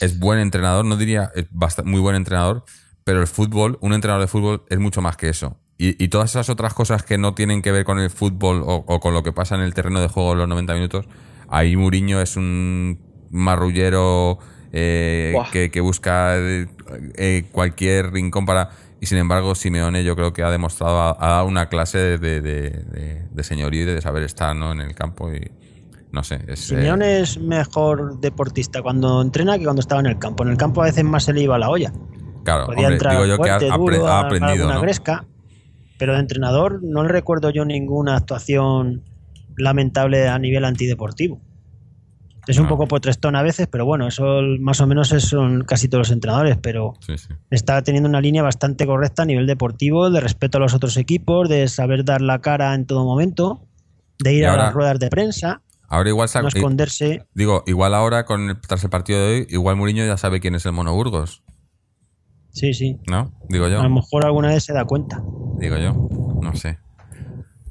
[0.00, 1.46] es buen entrenador, no diría es
[1.84, 2.64] muy buen entrenador,
[3.04, 5.56] pero el fútbol, un entrenador de fútbol es mucho más que eso.
[5.78, 8.84] Y, y todas esas otras cosas que no tienen que ver con el fútbol o,
[8.86, 11.06] o con lo que pasa en el terreno de juego en los 90 minutos,
[11.48, 12.98] ahí Mourinho es un
[13.30, 14.38] marrullero
[14.72, 16.66] eh, que, que busca eh,
[17.16, 18.70] eh, cualquier rincón para...
[19.00, 22.18] Y sin embargo, Simeone yo creo que ha demostrado, ha, ha dado una clase de,
[22.18, 24.72] de, de- de señorío y de saber estar ¿no?
[24.72, 25.50] en el campo y
[26.12, 26.34] no sé.
[26.48, 30.42] Es, eh, Simeone es mejor deportista cuando entrena que cuando estaba en el campo.
[30.42, 31.90] En el campo a veces más se le iba la olla.
[32.44, 34.80] Claro, Podía hombre, entrar digo yo fuerte, que ha, duro, ha aprendido, ¿no?
[34.80, 35.24] gresca,
[35.98, 39.02] pero de entrenador no le recuerdo yo ninguna actuación
[39.56, 41.40] lamentable a nivel antideportivo.
[42.46, 46.08] Es un poco potrestón a veces, pero bueno, eso más o menos son casi todos
[46.08, 47.28] los entrenadores, pero Sí, sí.
[47.50, 51.48] está teniendo una línea bastante correcta a nivel deportivo, de respeto a los otros equipos,
[51.48, 53.66] de saber dar la cara en todo momento,
[54.18, 55.62] de ir a las ruedas de prensa,
[55.92, 57.26] Ahora igual no esconderse.
[57.34, 60.54] digo, igual ahora con el, tras el partido de hoy, igual Mourinho ya sabe quién
[60.54, 61.42] es el Mono Burgos,
[62.60, 62.98] Sí, sí.
[63.08, 63.32] ¿no?
[63.48, 63.80] Digo yo.
[63.80, 65.22] A lo mejor alguna vez se da cuenta.
[65.58, 65.94] Digo yo,
[66.42, 66.78] no sé.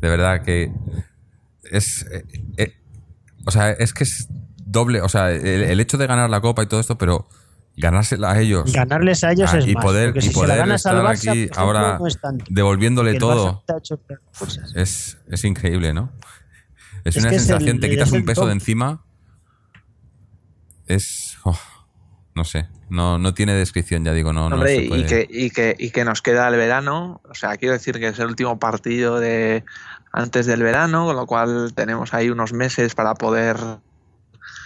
[0.01, 0.71] De verdad que
[1.71, 2.05] es.
[2.11, 2.23] eh,
[2.57, 2.73] eh,
[3.45, 4.27] o sea, es que es
[4.65, 5.01] doble.
[5.01, 7.27] O sea, el, el hecho de ganar la copa y todo esto, pero
[7.77, 8.73] ganársela a ellos.
[8.73, 9.83] Ganarles a ellos ah, es y más.
[9.83, 12.45] poder, y si poder estar Barça, aquí ejemplo, ahora no es tanto.
[12.49, 13.63] devolviéndole todo.
[14.75, 16.11] Es, es increíble, ¿no?
[17.05, 18.47] Es, Es una sensación, el- te quitas un peso top.
[18.49, 19.03] de encima.
[20.87, 21.28] Es.
[22.35, 22.67] No sé.
[22.89, 25.75] No, no tiene descripción, ya digo, no, no Hombre, se puede- y, que, y, que,
[25.77, 27.21] y que nos queda el verano.
[27.29, 29.63] O sea, quiero decir que es el último partido de
[30.11, 33.57] antes del verano, con lo cual tenemos ahí unos meses para poder,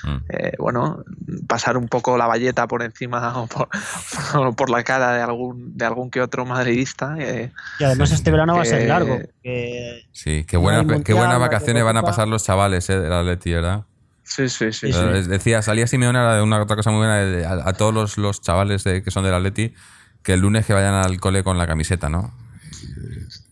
[0.05, 0.17] Mm.
[0.29, 1.03] eh, bueno,
[1.47, 3.69] pasar un poco la valleta por encima o por,
[4.35, 7.15] o por la cara de algún, de algún que otro madridista.
[7.19, 9.19] eh, Y además este verano va a ser largo.
[9.41, 13.53] que Sí, qué hay qué buenas vacaciones van a pasar los chavales eh, del Atleti,
[13.53, 13.83] ¿verdad?
[14.23, 14.91] Sí, sí, sí.
[15.27, 18.41] Decía, salía Simeone ahora de una otra cosa muy buena a, a todos los, los
[18.41, 19.73] chavales de- que son del Atleti
[20.23, 22.33] que el lunes que vayan al cole con la camiseta, ¿no?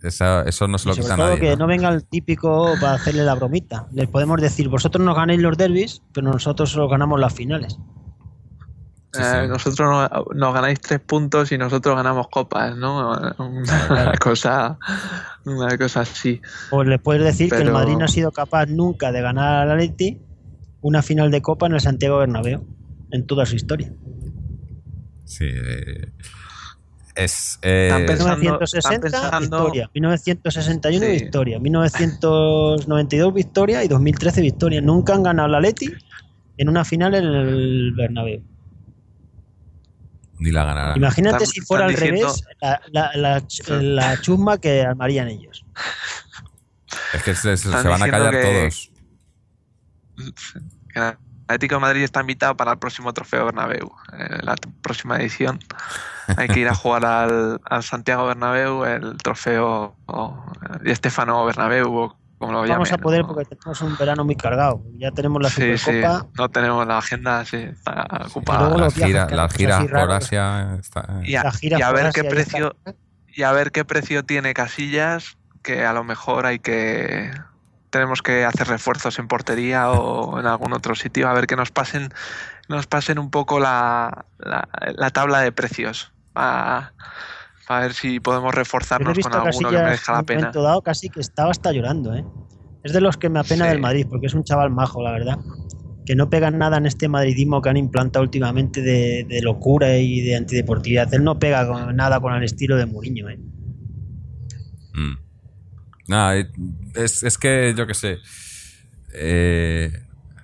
[0.04, 1.40] Esa- eso no se lo quita nadie.
[1.40, 1.58] que ¿no?
[1.58, 3.88] no venga el típico para hacerle la bromita.
[3.92, 7.78] Les podemos decir, vosotros nos ganáis los derbis, pero nosotros os ganamos las finales.
[9.14, 9.48] Sí, Eh.
[9.50, 13.12] Nosotros no- nos ganáis tres puntos y nosotros ganamos copas, ¿no?
[13.38, 14.80] Una cosa,
[15.46, 16.42] una cosa así.
[16.72, 19.72] O les puedes decir que el Madrid no ha sido capaz nunca de ganar al
[19.72, 20.20] Atleti
[20.82, 22.66] una final de Copa en el Santiago Bernabéu
[23.12, 23.92] en toda su historia.
[25.26, 26.12] Sí, eh,
[27.16, 27.60] es...
[27.62, 31.12] eh, Están pensando- 1960 están pensando- victoria, 1961 Sí.
[31.24, 34.82] victoria, 1992 victoria y 2013 victoria.
[34.82, 35.90] Nunca han ganado la Atleti
[36.58, 38.44] en una final en el Bernabéu.
[40.40, 40.98] ni la ganarán.
[40.98, 43.44] Imagínate Están- si fuera al diciendo- revés la, la- la
[43.80, 45.64] la chusma que armarían ellos.
[47.14, 48.91] Es que se, se- van a callar que- todos.
[50.96, 51.18] El
[51.48, 55.60] Atlético de Madrid está invitado para el próximo Trofeo Bernabéu, eh, la próxima edición.
[56.38, 61.44] Hay que ir a jugar al, al Santiago Bernabéu el Trofeo o, eh, Di Stefano
[61.46, 63.28] Bernabéu o como lo Vamos a poder ¿no?
[63.28, 64.82] porque tenemos un verano muy cargado.
[64.98, 66.28] Ya tenemos la Sí, sí, Supercopa.
[66.38, 68.78] no tenemos la agenda sí, está luego ocupada.
[68.78, 70.12] Las giras, giras así por.
[70.12, 70.76] Asia.
[70.80, 72.76] está- Y a, La gira y a por ver Asia qué precio
[73.28, 77.32] y a ver qué precio tiene Casillas, que a lo mejor hay que
[77.92, 81.72] tenemos que hacer refuerzos en portería o en algún otro sitio a ver que nos
[81.72, 82.10] pasen
[82.70, 86.92] nos pasen un poco la, la, la tabla de precios a,
[87.68, 90.40] a ver si podemos reforzarnos con alguno que merezca en la un pena.
[90.40, 92.26] momento dado casi que estaba hasta llorando, ¿eh?
[92.84, 93.72] Es de los que me apena Sí.
[93.72, 95.38] del Madrid, porque es un chaval majo, la verdad.
[96.06, 100.22] Que no pegan nada en este madridismo que han implantado últimamente de, de locura y
[100.22, 101.14] de antideportividad.
[101.14, 103.38] Él no pega con, nada con el estilo de Mourinho, ¿eh?
[104.96, 105.18] Mm.
[106.12, 106.46] Nada, eh,
[106.94, 108.20] es, es que yo qué sé.
[109.14, 109.92] Eh,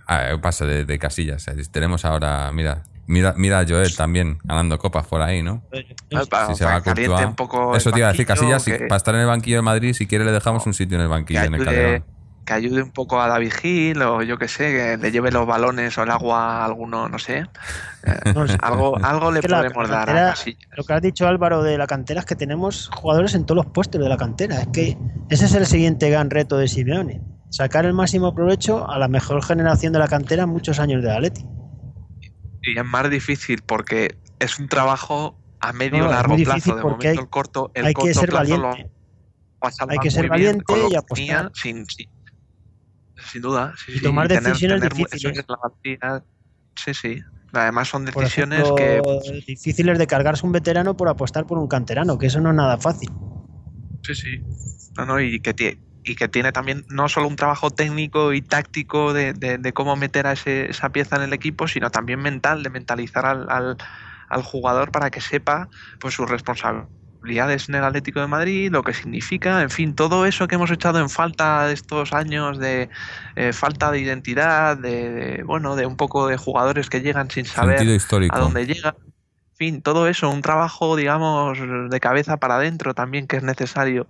[0.07, 1.45] ah, paso de, de casillas.
[1.49, 5.63] eh, Tenemos ahora, mira, mira, mira a Joel también ganando copas por ahí, ¿no?
[6.13, 8.71] Ah, para- Si se va a un poco Eso te iba a decir, Casillas, si-
[8.87, 11.09] para estar en el banquillo de Madrid, si quiere le dejamos un sitio en el
[11.09, 12.05] banquillo, en el Calderón.
[12.47, 15.45] Que ayude un poco a David Gil o yo que sé, que le lleve los
[15.45, 17.39] balones o el agua a alguno, no sé.
[18.03, 20.61] Eh, No algo, algo le que la- podemos dar a Casillas.
[20.77, 23.73] Lo que has dicho Álvaro de la cantera es que tenemos jugadores en todos los
[23.73, 24.61] puestos de la cantera.
[24.61, 24.97] Es que
[25.29, 27.21] ese es el siguiente gran reto de Simeone.
[27.49, 31.11] Sacar el máximo provecho a la mejor generación de la cantera en muchos años de
[31.11, 31.45] Atleti.
[32.63, 36.75] Y es más difícil porque es un trabajo a medio No, largo plazo.
[36.77, 38.91] De momento hay- el corto, el hay que corto ser plazo lo valiente.
[39.71, 41.51] salvar Hay que ser valiente lo y que apostar.
[41.53, 41.85] sin,
[43.27, 43.73] sin duda.
[43.77, 45.37] sí, Y tomar decisiones tener difíciles.
[45.37, 45.45] es
[46.01, 46.23] la.
[46.75, 47.21] Sí, sí.
[47.53, 51.67] Además son decisiones ejemplo, que pues, difíciles de cargarse un veterano por apostar por un
[51.67, 53.09] canterano, que eso no es nada fácil.
[54.03, 54.43] Sí, sí.
[54.97, 59.13] No, no, y que, y que tiene también no solo un trabajo técnico y táctico
[59.13, 62.63] de, de- de cómo meter a ese- esa pieza en el equipo, sino también mental,
[62.63, 63.77] de mentalizar al, al-
[64.29, 66.91] al jugador para que sepa pues sus responsabilidades
[67.25, 70.99] en el Atlético de Madrid, lo que significa, en fin, todo eso que hemos echado
[70.99, 72.89] en falta de estos años de
[73.35, 77.45] eh, falta de identidad, de, de, bueno, de un poco de jugadores que llegan sin
[77.45, 77.79] saber
[78.31, 78.95] a dónde llega.
[79.51, 81.57] En fin, todo eso, un trabajo, digamos,
[81.89, 84.07] de cabeza para adentro también que es necesario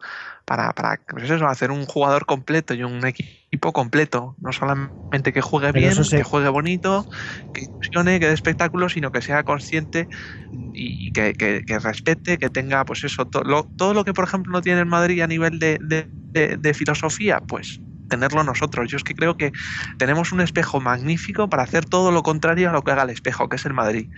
[0.47, 4.35] para, para pues eso, hacer un jugador completo y un equipo completo.
[4.39, 7.05] No solamente que juegue Pero bien, que juegue bonito,
[7.53, 10.09] que ilusione, que dé espectáculo, sino que sea consciente
[10.51, 14.25] y, que, que- que respete, que tenga, pues eso, to- lo- todo lo que, por
[14.25, 18.89] ejemplo, no tiene el Madrid a nivel de, de- de- de filosofía, pues tenerlo nosotros.
[18.89, 19.51] Yo es que creo que
[19.97, 23.49] tenemos un espejo magnífico para hacer todo lo contrario a lo que haga el espejo,
[23.49, 24.09] que es el Madrid.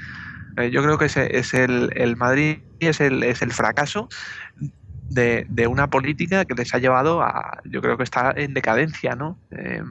[0.57, 4.09] Eh, yo creo que ese es el, el Madrid es el, es el fracaso
[5.09, 9.15] de, de una política que les ha llevado a, yo creo que está en decadencia,
[9.15, 9.37] ¿no?
[9.51, 9.81] Eh,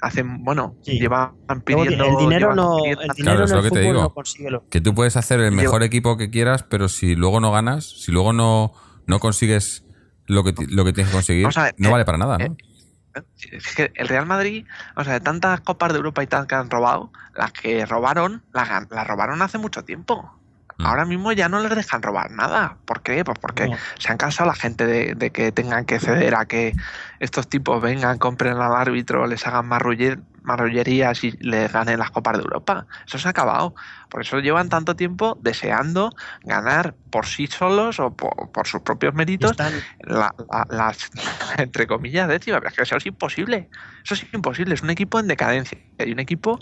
[0.00, 0.98] hacen, bueno, Sí.
[0.98, 1.32] llevan
[1.64, 2.04] pidiendo...
[2.04, 4.14] el dinero llevan no, pidiendo- el Claro, dinero es lo que te digo.
[4.48, 7.84] no Que tú puedes hacer el mejor equipo que quieras, pero si luego no ganas,
[8.00, 8.72] si luego no,
[9.06, 9.84] no consigues
[10.26, 12.44] lo que, lo que tienes que conseguir, ver, no eh, vale para nada, ¿no?
[12.44, 13.22] eh,
[13.52, 14.64] Es que el Real Madrid,
[14.96, 18.42] o sea, de tantas copas de Europa y tal que han robado, las que robaron,
[18.52, 20.32] las, las robaron hace mucho tiempo.
[20.78, 20.86] Mm.
[20.86, 22.78] Ahora mismo ya no les dejan robar nada.
[22.84, 23.24] ¿Por qué?
[23.24, 23.76] Pues porque No.
[23.98, 26.74] se han cansado la gente de, de que tengan que ceder a que
[27.20, 32.34] estos tipos vengan, compren al árbitro, les hagan marruller- marrullerías y les ganen las copas
[32.36, 32.86] de Europa.
[33.06, 33.74] Eso se ha acabado.
[34.10, 36.10] Por eso llevan tanto tiempo deseando
[36.42, 41.10] ganar por sí solos o por, por sus propios méritos Están, la- la- las,
[41.58, 43.70] entre comillas, décimas, pero es que eso es imposible.
[44.04, 44.74] Eso es imposible.
[44.74, 45.78] Es un equipo en decadencia.
[45.98, 46.58] Y un equipo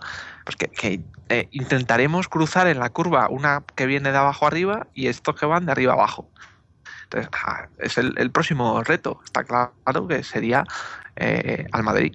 [0.57, 4.89] pues que, que, eh, intentaremos cruzar en la curva una que viene de abajo arriba
[4.95, 6.29] y estos que van de arriba abajo.
[7.05, 9.21] Entonces, ah, es el, el próximo reto.
[9.25, 10.65] Está claro que sería
[11.17, 12.15] eh, al Madrid.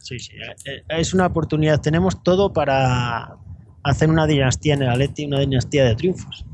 [0.00, 0.32] sí, sí,
[0.64, 1.80] eh, es una oportunidad.
[1.80, 3.36] Tenemos todo para
[3.84, 6.44] hacer una dinastía en el Atleti, una dinastía de triunfos.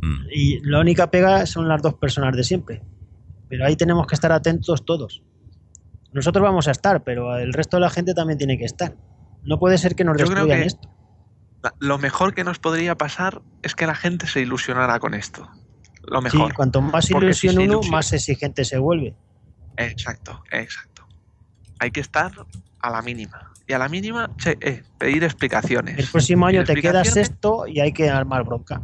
[0.00, 0.26] Mm.
[0.32, 2.82] Y la única pega son las dos personas de siempre.
[3.48, 5.22] Pero ahí tenemos que estar atentos todos.
[6.12, 8.94] Nosotros vamos a estar, pero el resto de la gente también tiene que estar.
[9.42, 10.88] No puede ser que nos Yo creo destruyan que- esto.
[11.78, 15.48] Lo mejor que nos podría pasar es que la gente se ilusionara con esto.
[16.04, 16.54] Lo Sí, mejor.
[16.54, 19.14] cuanto más si ilusión uno, ilusiona- más exigente se vuelve.
[19.76, 21.06] Exacto, exacto.
[21.78, 22.32] Hay que estar
[22.80, 23.52] a la mínima.
[23.66, 25.98] Y a la mínima, che, eh, pedir explicaciones.
[25.98, 28.82] El próximo año te quedas sexto y hay que armar bronca.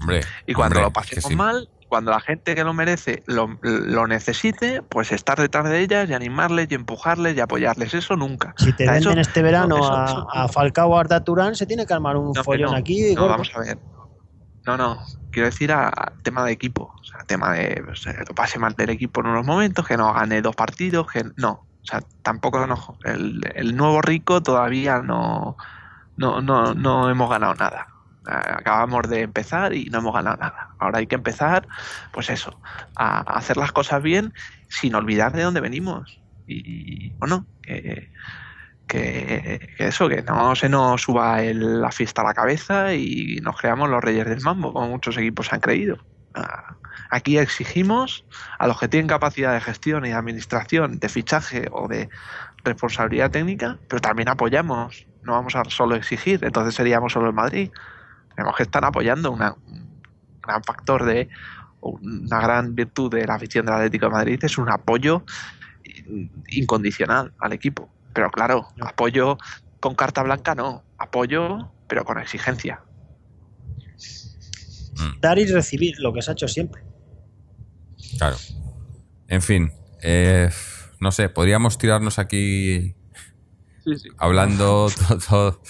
[0.00, 1.36] Hombre, Y cuando hombre, lo pasemos sí.
[1.36, 6.08] mal, cuando la gente que lo merece lo, lo necesite, pues estar detrás de ellas
[6.10, 7.94] y animarles y empujarles y apoyarles.
[7.94, 8.54] Eso nunca.
[8.58, 11.24] Si te O sea, eso- venden este verano eso- a, eso- a Falcao o Arda
[11.24, 12.76] Turán, se tiene que armar un No, follón no.
[12.76, 13.14] aquí.
[13.14, 13.78] No, vamos a ver.
[14.66, 14.98] No, no.
[15.30, 16.92] Quiero decir a, a tema de equipo.
[17.00, 17.82] O sea, tema de eh,
[18.28, 21.64] lo pase mal del equipo en unos momentos, que no gane dos partidos, que no.
[21.80, 22.98] O sea, tampoco no.
[23.04, 25.56] El, el nuevo rico todavía no,
[26.16, 27.86] no, no, no hemos ganado nada.
[28.28, 30.70] Acabamos de empezar y no hemos ganado nada.
[30.78, 31.66] Ahora hay que empezar,
[32.12, 32.60] pues eso,
[32.94, 34.34] a, hacer las cosas bien
[34.68, 36.20] sin olvidar de dónde venimos.
[36.46, 38.10] Y bueno, que,
[38.86, 43.88] que, eso, que no se nos suba la fiesta a la cabeza y nos creamos
[43.88, 45.98] los reyes del mambo, como muchos equipos han creído.
[46.34, 46.76] Ah,
[47.10, 48.24] aquí exigimos
[48.58, 52.08] a los que tienen capacidad de gestión y de administración, de fichaje o de
[52.64, 55.06] responsabilidad técnica, pero también apoyamos.
[55.22, 57.70] No vamos a solo exigir, entonces seríamos solo el Madrid.
[58.38, 61.28] Tenemos que estar apoyando un gran factor de
[61.80, 65.24] una gran virtud de la afición del Atlético de Madrid es un apoyo
[66.46, 67.90] incondicional al equipo.
[68.12, 69.38] Pero claro, apoyo
[69.80, 72.80] con carta blanca no, apoyo pero con exigencia.
[75.00, 75.20] Mm.
[75.20, 76.84] Dar y recibir, lo que se ha hecho siempre.
[78.18, 78.36] Claro.
[79.26, 80.48] En fin, eh,
[81.00, 82.94] no sé, podríamos tirarnos aquí
[84.16, 84.92] hablando
[85.28, 85.60] todo,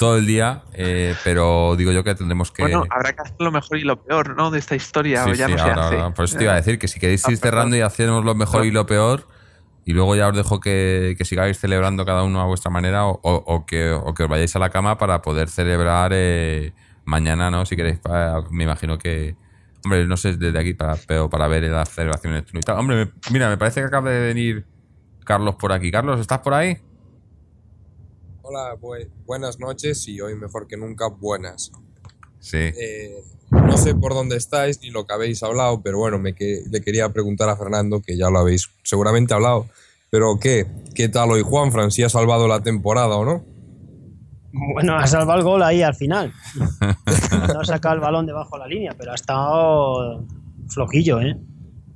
[0.00, 2.62] el día, eh, pero digo yo que tendremos que...
[2.62, 4.50] Bueno, habrá que hacer lo mejor y lo peor, ¿no?
[4.50, 5.96] De esta historia, ya no se hace.
[6.14, 8.64] Por eso te iba a decir que si queréis ir cerrando y hacemos lo mejor
[8.66, 9.26] y lo peor,
[9.84, 13.92] y luego ya os dejo que, sigáis celebrando cada uno a vuestra manera o, que,
[13.92, 16.72] os vayáis a la cama para poder celebrar eh,
[17.04, 17.64] mañana, ¿no?
[17.66, 18.00] Si queréis,
[18.50, 19.36] me imagino que...
[19.84, 22.44] Hombre, no sé desde aquí, para, pero para ver las celebraciones.
[22.68, 24.64] Hombre, mira, me parece que acaba de venir
[25.24, 25.90] Carlos por aquí.
[25.90, 26.78] Carlos, ¿estás por ahí?
[28.56, 28.78] Hola,
[29.26, 31.72] buenas noches y hoy mejor que nunca buenas.
[32.38, 32.58] Sí.
[32.58, 33.20] Eh,
[33.50, 36.80] no sé por dónde estáis ni lo que habéis hablado, pero bueno, me que, le
[36.80, 39.66] quería preguntar a Fernando, que ya lo habéis seguramente hablado,
[40.08, 40.68] pero ¿qué?
[40.94, 43.44] ¿Qué tal hoy Juan ¿Si ha salvado la temporada o no?
[44.52, 46.32] Bueno, ha salvado el gol ahí al final.
[47.52, 50.24] no ha sacado el balón debajo de la línea, pero ha estado
[50.68, 51.36] flojillo, ¿eh?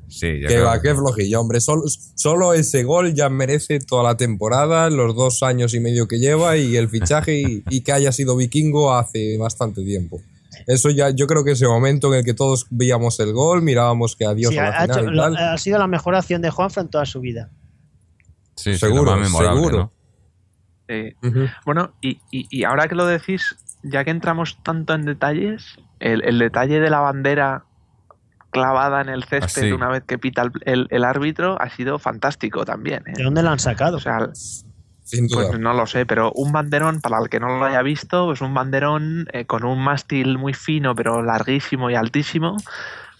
[0.09, 1.61] Sí, que va, qué flojillo, hombre.
[1.61, 1.83] Solo,
[2.15, 6.57] solo, ese gol ya merece toda la temporada, los dos años y medio que lleva
[6.57, 10.21] y el fichaje y que haya sido vikingo hace bastante tiempo.
[10.67, 14.17] Eso ya, yo creo que ese momento en el que todos veíamos el gol, mirábamos
[14.17, 17.07] que adiós a la ha, final ha sido la mejor acción de Juanfran en toda
[17.07, 17.51] su vida.
[18.57, 19.93] Sí, seguro, seguro.
[21.65, 26.81] Bueno, y, y, ahora que lo decís, ya que entramos tanto en detalles, el, detalle
[26.81, 27.65] de la bandera
[28.59, 33.03] clavada en el césped una vez que pita el, el, árbitro ha sido fantástico también.
[33.07, 33.13] ¿eh?
[33.17, 33.97] ¿De dónde la han sacado?
[33.97, 34.19] O sea,
[35.11, 38.41] pues no lo sé, pero un banderón, para el que no lo haya visto, pues
[38.41, 42.57] un banderón eh, con un mástil muy fino, pero larguísimo y altísimo,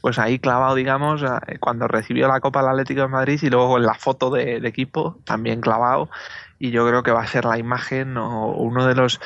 [0.01, 3.79] pues ahí clavado, digamos, eh, cuando recibió la Copa del Atlético de Madrid y luego
[3.79, 6.11] en la foto de, equipo también clavado.
[6.59, 9.21] Y yo creo que va a ser la imagen o uno de los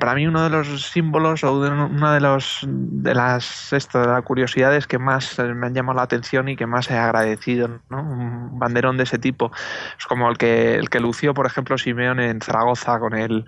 [0.00, 4.86] para mí uno de los símbolos o una de los de las de las curiosidades
[4.86, 8.02] que más me han llamado la atención y que más he agradecido ¿no?
[8.02, 9.52] un banderón de ese tipo.
[9.96, 13.44] Es como el que el que lució por ejemplo Simeón en Zaragoza con el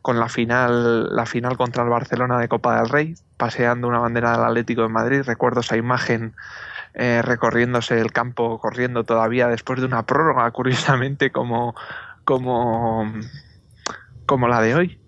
[0.00, 4.32] con la final la final contra el Barcelona de Copa del Rey paseando una bandera
[4.32, 5.22] del Atlético de Madrid.
[5.26, 6.36] Recuerdo esa imagen
[6.94, 11.74] eh, recorriéndose el campo corriendo todavía después de una prórroga curiosamente como
[12.24, 13.12] como
[14.26, 15.00] como la de hoy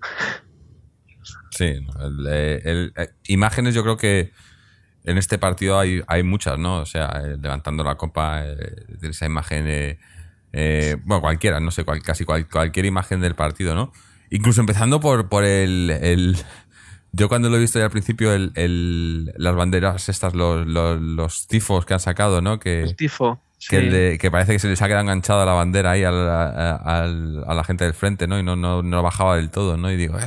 [1.63, 1.87] Sí,
[2.29, 2.91] eh,
[3.29, 4.33] imágenes yo creo que
[5.05, 6.79] en este partido hay, hay muchas, ¿no?
[6.79, 9.99] O sea, eh, levantando la copa, eh, esa imagen,
[11.05, 13.93] bueno, cualquiera, no sé, casi cualquier imagen del partido, ¿no?
[14.31, 16.37] Incluso empezando por, por el,
[17.13, 21.85] Yo cuando lo he visto ya al principio, el, las banderas estas, los, los, tifos
[21.85, 22.59] que han sacado, ¿no?
[22.59, 23.41] Que, el tifo.
[23.69, 27.55] Que, que, parece que se les ha quedado enganchada la bandera ahí a la, a,
[27.55, 28.39] la gente del frente, ¿no?
[28.39, 29.91] Y no, no, no bajaba del todo, ¿no?
[29.91, 30.19] Y digo,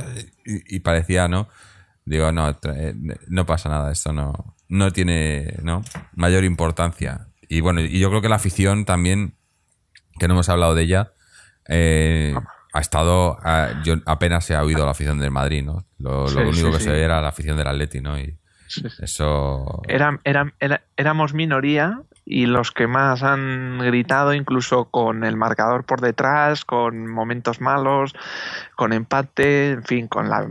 [0.44, 1.48] y, parecía, ¿no?
[2.04, 2.94] Digo, no, eh,
[3.28, 5.82] no pasa nada, esto no, no tiene ¿no?
[6.14, 7.28] mayor importancia.
[7.48, 9.34] Y bueno, y yo creo que la afición también,
[10.18, 11.12] que no hemos hablado de ella,
[11.68, 12.34] eh,
[12.72, 13.38] ha estado,
[13.84, 15.86] yo apenas se ha oído la afición del Madrid, ¿no?
[15.98, 18.18] Lo, único que se ve era la afición del Atleti, ¿no?
[18.18, 18.38] Y
[19.00, 19.82] eso...
[19.88, 20.52] Era, era,
[20.96, 27.06] éramos minoría y los que más han gritado, incluso con el marcador por detrás, con
[27.06, 28.14] momentos malos,
[28.74, 30.44] con empate, en fin, con la,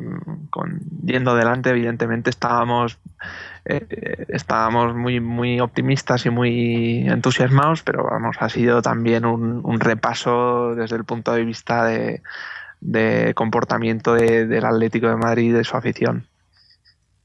[0.50, 2.98] con yendo adelante, evidentemente estábamos
[3.66, 10.76] eh, estábamos muy muy optimistas y muy entusiasmados, pero vamos, ha sido también un, repaso
[10.76, 12.22] desde el punto de vista de,
[12.80, 16.26] de comportamiento del Atlético de Madrid y de su afición.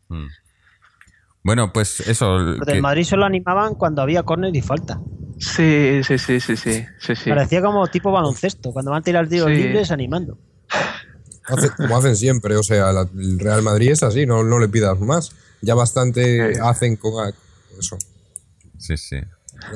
[0.08, 0.26] Mm.
[1.42, 2.38] Bueno, pues eso.
[2.38, 5.00] Los del Madrid solo animaban cuando había córner y falta.
[5.38, 9.48] Sí, sí, sí, sí, sí, sí, Parecía como tipo baloncesto, cuando van a tirar tiros
[9.50, 10.36] libres animando.
[11.78, 15.34] como hacen siempre, o sea, el Real Madrid es así, no, no le pidas más.
[15.62, 17.32] Ya bastante hacen con
[17.78, 17.96] eso.
[18.76, 19.16] Sí, sí.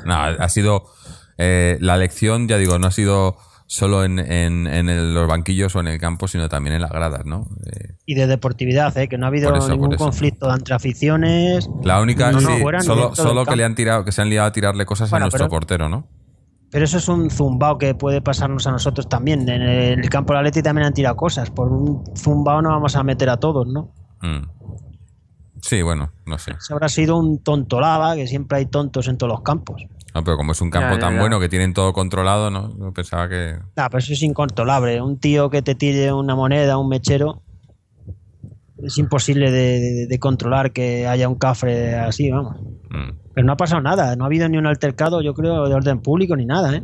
[0.05, 0.91] No, ha sido.
[1.36, 3.36] Eh, la lección, ya digo, no ha sido
[3.75, 6.91] solo en, en, en el- los banquillos o en el campo, sino también en las
[6.91, 7.49] gradas, ¿no?
[7.67, 9.09] Eh, Y de deportividad, ¿eh?
[9.09, 10.05] que no ha habido eso, ningún eso.
[10.05, 11.69] conflicto entre aficiones.
[11.83, 12.47] la única, No, sí,
[12.83, 15.27] solo, solo que le han tirado, que se han liado a tirarle cosas Bueno, a
[15.27, 16.07] nuestro pero- portero, ¿no?
[16.71, 19.49] Pero eso es un zumbao que puede pasarnos a nosotros también.
[19.49, 21.49] En el campo de Atleti también han tirado cosas.
[21.51, 23.93] Por un zumbao no vamos a meter a todos, ¿no?
[24.23, 24.49] Mm.
[25.61, 26.53] Sí, bueno, no sé.
[26.59, 29.83] Se habrá sido un tontolaba, que siempre hay tontos en todos los campos.
[30.15, 31.20] No, pero como es un campo Ya, ya, tan ya.
[31.20, 32.77] bueno que tienen todo controlado, ¿no?
[32.78, 33.57] Yo pensaba que.
[33.77, 35.01] Ah, pero eso es incontrolable.
[35.03, 37.43] Un tío que te tire una moneda, un mechero,
[38.82, 42.57] es imposible de, de- de controlar que haya un cafre así, vamos.
[42.91, 43.11] mm.
[43.35, 46.01] Pero no ha pasado nada, no ha habido ni un altercado, yo creo, de orden
[46.01, 46.82] público ni nada, ¿eh?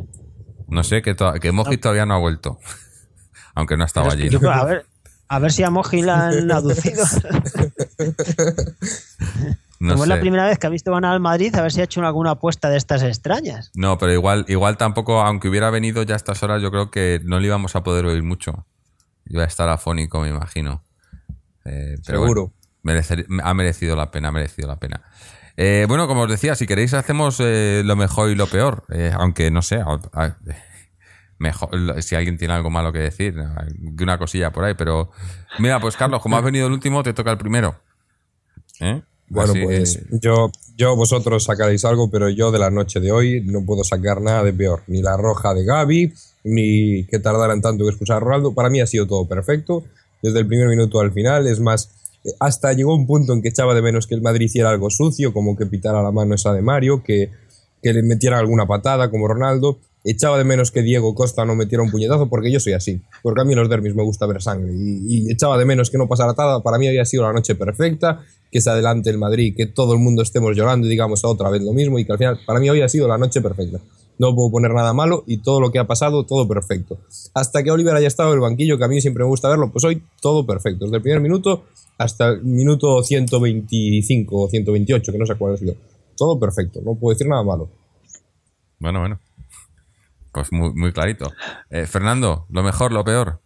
[0.67, 2.59] No sé, que, to- que Moji todavía no ha vuelto.
[3.55, 4.23] Aunque no ha estado es allí.
[4.23, 4.49] que yo ¿no?
[4.49, 4.85] creo- a ver,
[5.29, 7.05] a ver si a Moji la han aducido.
[9.81, 11.81] No Como es la primera vez que ha visto ganar al Madrid, a ver si
[11.81, 13.71] ha hecho alguna apuesta de estas extrañas.
[13.73, 17.19] No, pero igual, igual tampoco, aunque hubiera venido ya a estas horas, yo creo que
[17.23, 18.67] no le íbamos a poder oír mucho.
[19.25, 20.83] Iba a estar afónico, me imagino.
[21.65, 22.53] Eh, pero Seguro.
[22.83, 25.01] bueno, merecer- ha merecido la pena, ha merecido la pena.
[25.57, 28.83] Eh, bueno, como os decía, si queréis hacemos eh, lo mejor y lo peor.
[28.93, 29.83] Eh, aunque no sé,
[31.39, 33.33] mejor, si alguien tiene algo malo que decir,
[33.97, 34.75] que una cosilla por ahí.
[34.75, 35.09] Pero
[35.57, 37.81] mira, pues Carlos, como has venido el último, te toca el primero.
[38.79, 39.01] ¿Eh?
[39.31, 43.41] Bueno, Así, pues yo, yo vosotros sacaréis algo, pero yo de la noche de hoy
[43.45, 44.83] no puedo sacar nada de peor.
[44.87, 46.13] Ni la roja de Gaby,
[46.43, 48.53] ni que tardaran tanto en expulsar a Ronaldo.
[48.53, 49.85] Para mí ha sido todo perfecto,
[50.21, 51.47] desde el primer minuto al final.
[51.47, 51.91] Es más,
[52.41, 55.31] hasta llegó un punto en que echaba de menos que el Madrid hiciera algo sucio,
[55.31, 57.29] como que pitara la mano esa de Mario, que,
[57.81, 59.79] que le metiera alguna patada como Ronaldo.
[60.03, 63.01] Echaba de menos que Diego Costa no metiera un puñetazo, porque yo soy así.
[63.21, 64.73] Porque a mí en los derbis me gusta ver sangre.
[64.73, 66.61] Y, echaba de menos que no pasara nada.
[66.63, 69.99] Para mí había sido la noche perfecta, que se adelante el Madrid, que todo el
[69.99, 71.99] mundo estemos llorando y digamos otra vez lo mismo.
[71.99, 73.79] Y que al final, para mí hoy ha sido la noche perfecta.
[74.17, 76.99] No puedo poner nada malo y todo lo que ha pasado, todo perfecto.
[77.33, 79.71] Hasta que Oliver haya estado en el banquillo, que a mí siempre me gusta verlo,
[79.71, 80.85] pues hoy todo perfecto.
[80.85, 81.63] Desde el primer minuto
[81.97, 85.75] hasta el minuto 125 o 128, que no sé cuál ha sido.
[86.17, 87.69] Todo perfecto, no puedo decir nada malo.
[88.79, 89.19] Bueno, bueno.
[90.31, 91.31] Pues muy, muy clarito.
[91.69, 93.41] Eh, Fernando, lo mejor, lo peor.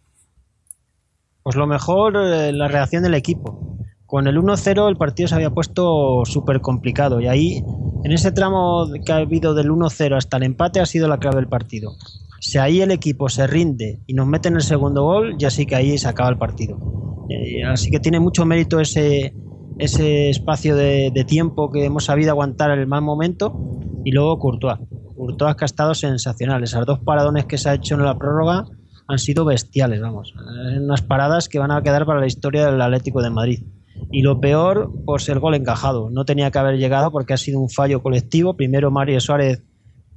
[1.42, 3.78] Pues lo mejor, eh, la reacción del equipo.
[4.06, 7.62] Con el 1-0 el partido se había puesto súper complicado y ahí,
[8.04, 11.36] en ese tramo que ha habido del 1-0 hasta el empate, ha sido la clave
[11.36, 11.92] del partido.
[12.40, 15.74] Si ahí el equipo se rinde y nos meten el segundo gol, ya sí que
[15.74, 16.78] ahí se acaba el partido.
[17.28, 19.34] Eh, así que tiene mucho mérito ese,
[19.78, 24.38] ese espacio de, de tiempo que hemos sabido aguantar en el mal momento y luego
[24.38, 24.78] Courtois.
[25.16, 26.62] Courtois que ha estado sensacional.
[26.62, 28.66] Esas dos paradones que se ha hecho en la prórroga
[29.08, 30.34] han sido bestiales, vamos.
[30.36, 33.64] Eh, Unas paradas que van a quedar para la historia del Atlético de Madrid.
[34.10, 36.10] Y lo peor, pues el gol encajado.
[36.10, 38.54] No tenía que haber llegado porque ha sido un fallo colectivo.
[38.54, 39.62] Primero Mario Suárez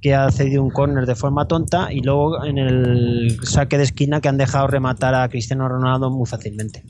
[0.02, 4.22] que ha cedido un córner de forma tonta y luego en el saque de esquina
[4.22, 6.84] que han dejado rematar a Cristiano Ronaldo muy fácilmente.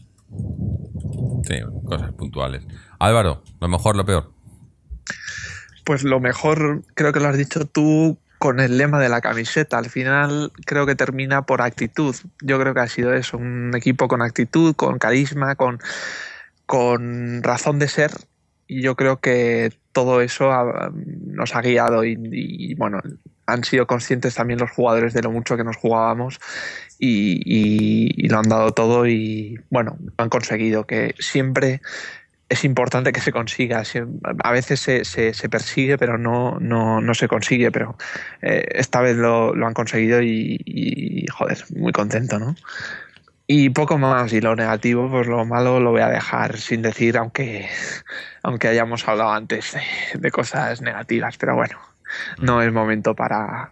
[1.44, 1.56] Sí,
[1.86, 2.65] cosas puntuales.
[2.99, 4.31] Álvaro, lo mejor, lo peor.
[5.90, 9.80] Pues lo mejor, creo que lo has dicho tú con el lema de la camiseta.
[9.80, 12.16] Al final creo que termina por actitud.
[12.44, 15.80] Yo creo que ha sido eso, un equipo con actitud, con carisma, con,
[16.68, 18.11] con razón de ser.
[18.68, 23.02] Y yo creo que todo eso ha- nos ha guiado y, bueno,
[23.48, 26.40] han sido conscientes también los jugadores de lo mucho que nos jugábamos
[26.99, 31.82] y, lo han dado todo y bueno, han conseguido, que siempre
[32.49, 33.84] es importante que se consiga.
[34.43, 37.71] A veces se, persigue, pero no, no, no se consigue.
[37.71, 37.95] Pero
[38.41, 42.55] eh, esta vez lo, han conseguido y, y, joder, muy contento, ¿no?
[43.45, 44.34] Y poco más.
[44.34, 47.69] Y lo negativo, pues lo malo lo voy a dejar sin decir, aunque,
[48.43, 51.38] aunque hayamos hablado antes de, de cosas negativas.
[51.38, 51.77] Pero bueno,
[52.39, 53.71] no es momento para,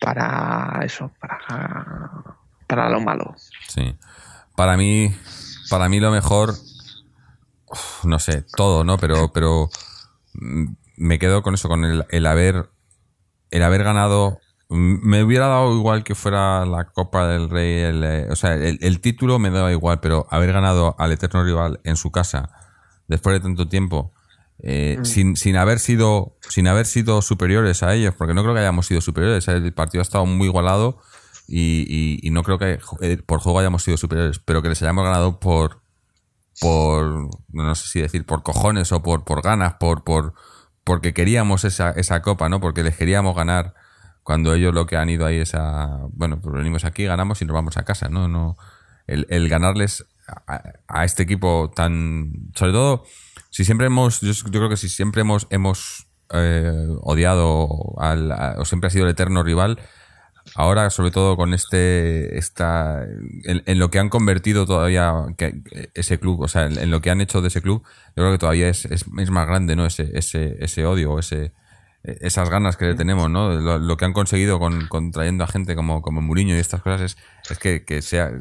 [0.00, 2.36] para eso, para,
[2.66, 3.34] para lo malo.
[3.68, 3.94] Sí.
[4.56, 5.14] Para mí,
[5.70, 6.54] para mí lo mejor,
[7.72, 8.98] uf, no sé, todo, ¿no?
[8.98, 9.68] Pero, pero
[10.34, 10.66] mm,
[10.98, 12.70] me quedo con eso, con el, el haber,
[13.50, 14.38] el haber ganado.
[14.68, 18.54] Mm, Me hubiera dado igual que fuera la Copa del Rey, el, eh, o sea,
[18.54, 22.50] el, el título me daba igual, pero haber ganado al eterno rival en su casa
[23.08, 24.12] después de tanto tiempo,
[24.62, 28.60] eh, sin, sin haber sido, sin haber sido superiores a ellos, porque no creo que
[28.60, 29.46] hayamos sido superiores.
[29.48, 30.98] El partido ha estado muy igualado
[31.48, 34.80] y, y- y no creo que eh, por juego hayamos sido superiores, pero que les
[34.80, 35.81] hayamos ganado por,
[36.60, 40.34] por no sé si decir por cojones o por, por ganas, por, por
[40.84, 42.60] porque queríamos esa, esa copa, ¿no?
[42.60, 43.74] Porque les queríamos ganar
[44.22, 47.44] cuando ellos lo que han ido ahí es a, bueno, pues venimos aquí, ganamos y
[47.44, 48.28] nos vamos a casa, ¿no?
[48.28, 48.56] no
[49.06, 50.04] el, el ganarles
[50.88, 53.04] a, este equipo tan, sobre todo,
[53.50, 57.68] si siempre hemos, yo, creo que si siempre hemos, hemos eh, odiado
[57.98, 59.78] al, o siempre ha sido el eterno rival,
[60.54, 63.04] ahora, sobre todo con este, esta,
[63.44, 65.12] en, lo que han convertido todavía
[65.94, 67.82] ese club, o sea, en, lo que han hecho de ese club,
[68.16, 69.86] yo creo que todavía es, es, más grande, ¿no?
[69.86, 71.52] Ese, ese, ese odio, ese,
[72.04, 73.78] esas ganas que le tenemos, ¿no?
[73.78, 77.00] Lo, que han conseguido con, con trayendo a gente como, como Mourinho y estas cosas
[77.00, 77.16] es,
[77.50, 78.32] es que, que sea,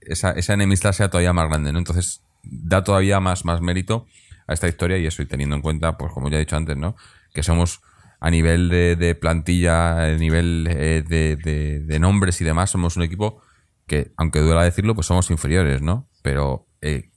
[0.00, 1.78] esa, esa enemistad sea todavía más grande, ¿no?
[1.78, 4.06] Entonces, da todavía más, más mérito
[4.46, 6.76] a esta historia y eso, y teniendo en cuenta, pues como ya he dicho antes,
[6.76, 6.96] ¿no?
[7.32, 7.80] Que somos
[8.26, 12.96] a nivel de, de plantilla, a nivel eh, de, de- de nombres y demás, somos
[12.96, 13.42] un equipo
[13.86, 16.08] que, aunque duela decirlo, pues somos inferiores, ¿no?
[16.22, 17.10] Pero eh,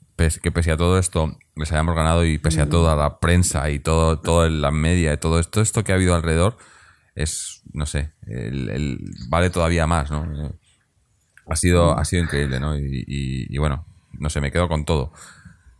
[0.43, 3.79] que pese a todo esto les hayamos ganado y pese a toda la prensa y
[3.79, 6.57] todo, todo la media y todo esto, esto que ha habido alrededor
[7.15, 10.25] es, no sé, el, el- vale todavía más, ¿no?
[10.25, 10.51] Eh,
[11.49, 12.77] Ha sido, ha sido increíble, ¿no?
[12.77, 13.85] Y, y- y bueno,
[14.19, 15.13] no sé, me quedo con todo.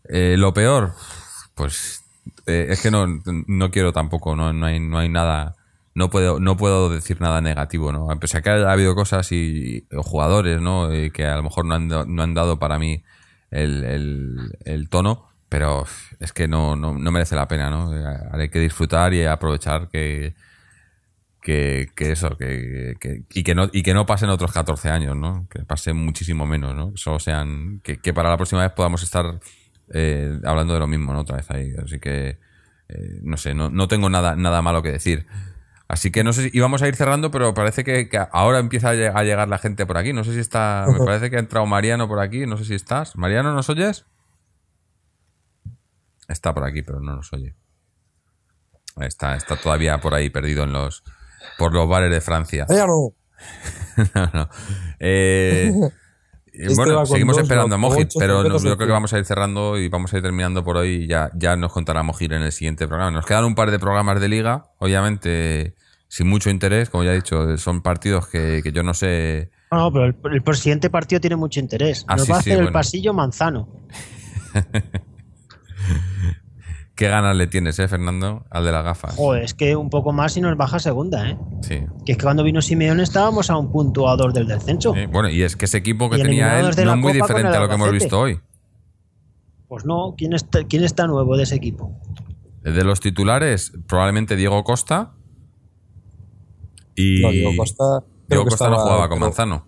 [0.08, 0.94] Eh, lo peor,
[1.56, 2.02] pues
[2.45, 3.06] eh, es que no,
[3.48, 5.56] no quiero tampoco, no, no, hay, no hay nada,
[5.95, 8.10] no puedo, no puedo decir nada negativo, ¿no?
[8.12, 10.91] A pesar que ha habido cosas y o jugadores, ¿no?
[10.91, 13.04] Eh, que a lo mejor no han, no han dado para mí
[13.52, 15.86] el, el- el tono, pero
[16.20, 17.95] es que no, no, no merece la pena, ¿no?
[17.98, 20.36] Eh, Hay que disfrutar y aprovechar que,
[21.41, 25.16] que, que eso, que, que- y, que no, y que no pasen otros 14 años,
[25.16, 25.48] ¿no?
[25.49, 26.91] Que pasen muchísimo menos, ¿no?
[26.91, 29.40] Que solo sean, que, que para la próxima vez podamos estar
[29.93, 31.22] eh, hablando de lo mismo, ¿no?
[31.22, 31.73] Otra vez ahí.
[31.84, 32.39] Así que,
[32.89, 35.26] eh, no sé, no, no tengo nada, nada malo que decir.
[35.89, 38.89] Así que no sé si íbamos a ir cerrando, pero parece que, que ahora empieza
[38.89, 40.11] a lle- a llegar la gente por aquí.
[40.11, 42.73] No sé si está, me parece que ha entrado Mariano por aquí, no sé si
[42.76, 43.15] estás.
[43.15, 44.05] Mariano, ¿nos oyes?
[46.27, 47.55] Está por aquí, pero no nos oye.
[48.99, 51.03] Está, está todavía por ahí perdido en los,
[51.57, 52.65] por los bares de Francia.
[52.69, 53.14] ¡Ay, ya no!
[54.14, 54.49] No, no.
[54.99, 55.72] Eh,
[56.59, 59.77] Este bueno, seguimos dos, esperando a Mojit, pero yo creo que vamos a ir cerrando
[59.77, 61.03] y vamos a ir terminando por hoy.
[61.03, 63.11] y Ya, ya nos contará Mojit en el siguiente programa.
[63.11, 65.75] Nos quedan un par de programas de liga, obviamente
[66.09, 69.51] sin mucho interés, como ya he dicho, son partidos que, que yo no sé.
[69.71, 72.05] No, no, pero el, el siguiente partido tiene mucho interés.
[72.07, 72.73] Ah, Nos sí, va a sí, hacer el bueno.
[72.73, 73.67] pasillo Manzano.
[76.98, 78.44] ¿Qué ganas le tienes, eh, Fernando?
[78.49, 79.15] Al de las gafas.
[79.15, 81.38] Joder, es que un poco más y nos baja segunda, ¿eh?
[81.61, 81.82] Sí.
[82.03, 84.95] Que es que cuando vino Simeone estábamos a un punto a dos del descenso.
[84.95, 87.56] Sí, Bueno, y es que ese equipo que Y tenía él no es muy diferente
[87.56, 88.40] a lo que hemos visto hoy.
[89.68, 91.91] Pues no, ¿quién está, ¿quién está nuevo de ese equipo?
[92.64, 95.14] De los titulares, probablemente Diego Costa.
[96.95, 98.03] Y No, Diego Costa.
[98.28, 99.66] Diego no jugaba con pero- Manzano.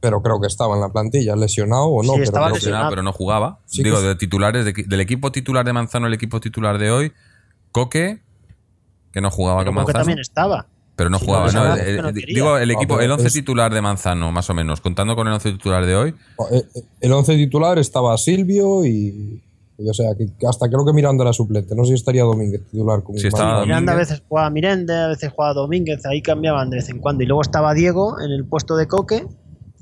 [0.00, 2.04] Pero creo que estaba en la plantilla, lesionado o no.
[2.04, 2.90] Sí, pero estaba que- lesionado.
[2.90, 3.58] pero no jugaba.
[3.66, 7.12] Sí Digo, de titulares, de- del equipo titular de Manzano, el equipo titular de hoy,
[7.72, 8.20] Coque,
[9.12, 9.98] que no jugaba Pero con que Manzano.
[10.00, 10.66] también estaba.
[10.96, 11.46] Pero no jugaba.
[11.50, 12.34] no, no, no, el- que no el- quería.
[12.34, 15.34] digo, el equipo, el 11 es- titular de Manzano, más o menos, contando con el
[15.34, 16.14] 11 titular de hoy.
[16.50, 19.42] Eh, eh, El 11 titular estaba Silvio y.
[19.78, 21.74] y, o sea, que que hasta creo que Miranda era suplente.
[21.74, 23.02] No sé si estaría Domínguez titular.
[23.02, 23.30] Con Madrid.
[23.64, 27.22] Miranda a veces jugaba Mirende, a veces jugaba Domínguez, ahí cambiaban de vez en cuando.
[27.22, 29.26] Y luego estaba Diego en el puesto de Coque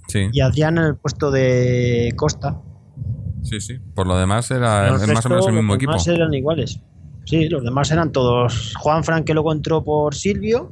[0.08, 2.60] Sí, y Adrián en el puesto de Costa.
[3.42, 3.78] sí, sí.
[3.94, 5.92] Por lo demás, era El más o menos el mismo los equipo.
[5.92, 6.80] demás eran iguales.
[7.24, 8.74] Sí, los demás eran todos.
[8.78, 10.70] Juan Fran, que luego entró por Silvio,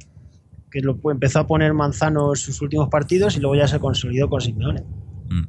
[0.71, 4.29] que lo empezó a poner Manzano en sus últimos partidos y luego ya se consolidó
[4.31, 4.83] con Simeone.
[5.29, 5.45] Mm.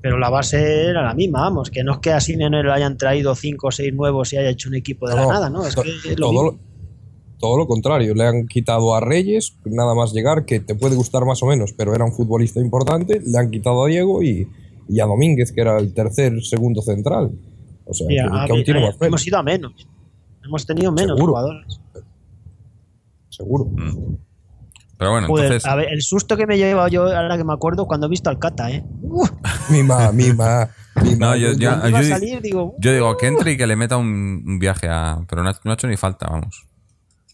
[0.00, 2.96] Pero la base era la misma, vamos, que no es que a Simeone le hayan
[2.96, 5.66] traído cinco o seis nuevos y haya hecho un equipo de la No, nada, ¿no?
[5.66, 6.67] Es que es lo todo, mismo.
[7.38, 8.14] Todo lo contrario.
[8.14, 11.72] Le han quitado a Reyes, nada más llegar, que te puede gustar más o menos,
[11.72, 13.20] pero era un futbolista importante.
[13.24, 14.48] Le han quitado a Diego y,
[14.88, 17.32] y a Domínguez, que era el tercer, segundo central.
[17.84, 19.72] O sea, que, a que aún tiene eh, más mérito, hemos ido a menos.
[20.44, 21.32] Hemos tenido menos Seguro.
[21.32, 21.80] jugadores.
[23.28, 23.64] seguro.
[23.66, 24.16] Mm.
[24.98, 25.70] Pero bueno, Joder, entonces.
[25.70, 28.10] a ver, el susto que me he llevado yo, ahora que me acuerdo, cuando he
[28.10, 28.84] visto al Cata, ¿eh?
[29.02, 29.30] Uf,
[29.70, 30.68] Mima, mima,
[31.04, 31.36] mima.
[31.36, 34.58] No, yo- a salir, digo, Yo digo que entre y que le meta un, un
[34.58, 35.20] viaje a.
[35.28, 36.66] Pero no ha, no ha hecho ni falta, vamos.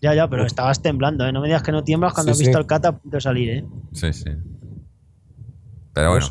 [0.04, 1.32] Ya, ya, pero estabas temblando, ¿eh?
[1.32, 2.58] No me digas que no tiemblas cuando Sí, has visto sí.
[2.58, 3.64] al Cata a punto de salir, ¿eh?
[3.92, 4.30] Sí, sí.
[5.92, 6.26] Pero No bueno.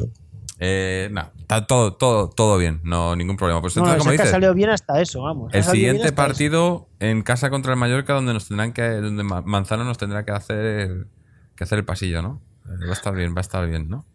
[0.60, 3.60] Eh, no, está todo, todo, todo bien, no ningún problema.
[3.62, 5.54] Pues No, entonces, es como que ha dices, salido bien hasta eso, vamos.
[5.54, 6.16] El siguiente eso.
[6.16, 10.24] partido en casa contra el Mallorca, donde nos tendrán que, donde Ma- Manzano nos tendrá
[10.24, 11.08] que hacer,
[11.56, 12.42] que hacer el pasillo, ¿no?
[12.66, 14.06] Eh, va a estar bien, va a estar bien, ¿no?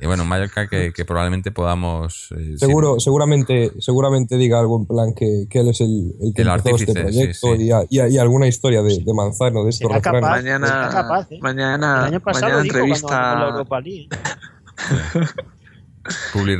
[0.00, 2.28] Y bueno, Mallorca que, que probablemente podamos.
[2.36, 6.42] eh, Seguro, seguramente, seguramente diga algo en plan que, que él es el, el que
[6.42, 7.62] El empezó este proyecto sí, sí.
[7.64, 10.20] Y, a- y a- y alguna historia de, de Manzano, de estos capaz.
[10.20, 11.38] Mañana, capaz, ¿eh?
[11.40, 14.08] mañana, El año pasado mañana dijo ganó la entrevista, Europa League.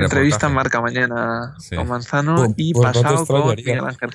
[0.05, 1.77] entrevista marca mañana Sí.
[1.77, 3.75] con Manzano Pues- y pues no pasado con extrañaría.
[3.75, 4.11] Miguel Ángel.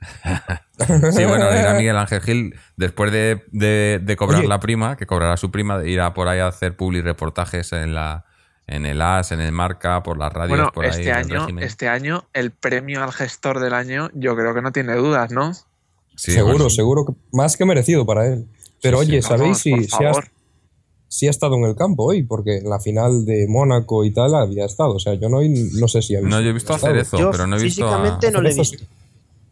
[1.12, 4.48] Sí, bueno, irá Miguel Ángel Gil después de, de- de cobrar Oye.
[4.48, 8.24] la prima, que cobrará su prima, irá por ahí a hacer publi reportajes en la
[8.68, 10.90] en el AS, en el Marca, por las radios, Bueno, por ahí.
[10.90, 11.64] este el año, régimen.
[11.64, 15.54] este año el premio al gestor del año, yo creo que no tiene dudas, ¿no?
[16.14, 18.46] Sí, seguro, bueno, seguro, que más que merecido para él.
[18.82, 19.72] Pero Sí, oye, ¿sabéis si,
[21.08, 24.34] si ha, estado en el campo hoy, porque en la final de Mónaco y tal
[24.34, 24.94] había estado.
[24.94, 26.36] O sea, yo no, no sé si ha visto.
[26.36, 26.94] No, yo he visto a estado.
[26.94, 27.90] Cerezo, Yo pero no he visto a...
[27.90, 28.84] físicamente no le he visto.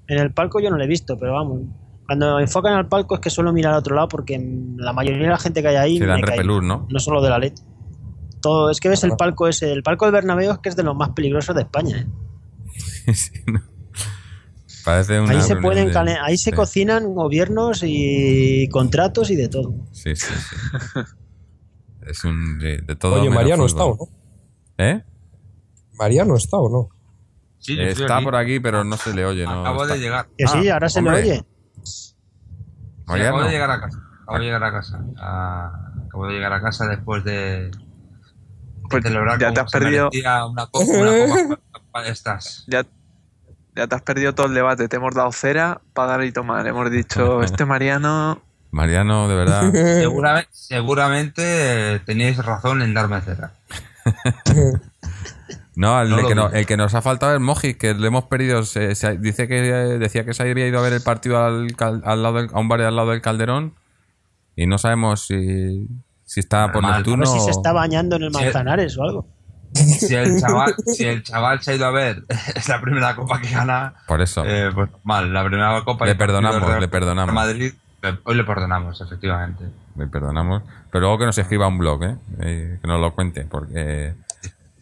[0.08, 1.62] En el palco yo no lo he visto, pero vamos.
[2.06, 4.38] Cuando enfocan al palco es que suelo mirar al otro lado porque
[4.76, 6.62] la mayoría de la gente que hay ahí Se dan repelús.
[6.62, 6.86] ¿no?
[6.88, 7.54] No solo de la LED.
[8.46, 10.82] Todo, es que ves el palco ese, el palco del Bernabéu es que es de
[10.84, 11.98] los más peligrosos de España.
[11.98, 12.06] ¿eh?
[13.14, 13.60] Sí, no.
[14.84, 16.56] Parece una Ahí se pueden de- ahí se sí.
[16.56, 19.74] cocinan gobiernos y contratos y de todo.
[19.92, 20.56] Sí, sí, sí.
[22.06, 22.58] Es un...
[22.60, 24.08] de, de todo Oye, Mariano está o no.
[24.78, 25.02] ¿Eh?
[25.98, 26.88] Mariano está o no.
[27.58, 28.24] Sí, Está aquí.
[28.24, 29.62] por aquí, pero no se le oye, ¿no?
[29.62, 30.28] Acabo Está- de llegar.
[30.38, 31.14] Que sí, Ah, ahora se hombre.
[31.24, 31.44] le oye.
[31.82, 32.14] Sí,
[33.06, 33.36] Mariano.
[33.36, 33.98] acabo de llegar a casa.
[34.22, 35.04] Acabo de llegar a casa.
[35.18, 35.72] Ah,
[36.06, 37.70] acabo de llegar a casa después de, de
[38.88, 42.64] Pues celebrar ya te has perdido- una copa, una copa, una copa de estas.
[42.66, 42.84] Ya,
[43.74, 44.88] ya te has perdido todo el debate.
[44.88, 46.66] Te hemos dado cera para dar y tomar.
[46.66, 48.42] Hemos dicho, este Mariano.
[48.70, 49.72] Mariano, de verdad.
[50.00, 53.52] Seguramente, seguramente teníais razón en darme cera.
[55.78, 56.54] No, el, No que no- dudo.
[56.56, 58.62] el que nos ha faltado es Moji, que le hemos perdido.
[58.62, 61.68] se- se- dice que decía que se había ido a ver el partido al,
[62.02, 63.74] al lado del- a un bar al lado del Calderón
[64.56, 65.86] y no sabemos si,
[66.26, 66.92] si está por Normal.
[66.92, 68.30] A Neptuno ver si se está bañando en el.
[68.30, 69.26] Manzanares o algo.
[69.72, 72.24] Si el chaval, si el chaval se ha ido a ver,
[72.54, 74.42] es la primera copa que gana, Por eso.
[74.44, 76.04] eh, pues mal, la primera copa.
[76.06, 77.34] Le perdonamos, de le perdonamos.
[77.34, 77.72] Madrid,
[78.02, 79.64] le- hoy le perdonamos, efectivamente.
[79.96, 80.62] Le perdonamos.
[80.90, 82.16] Pero luego que nos escriba un blog, ¿eh?
[82.40, 84.14] Eh, que nos lo cuente, porque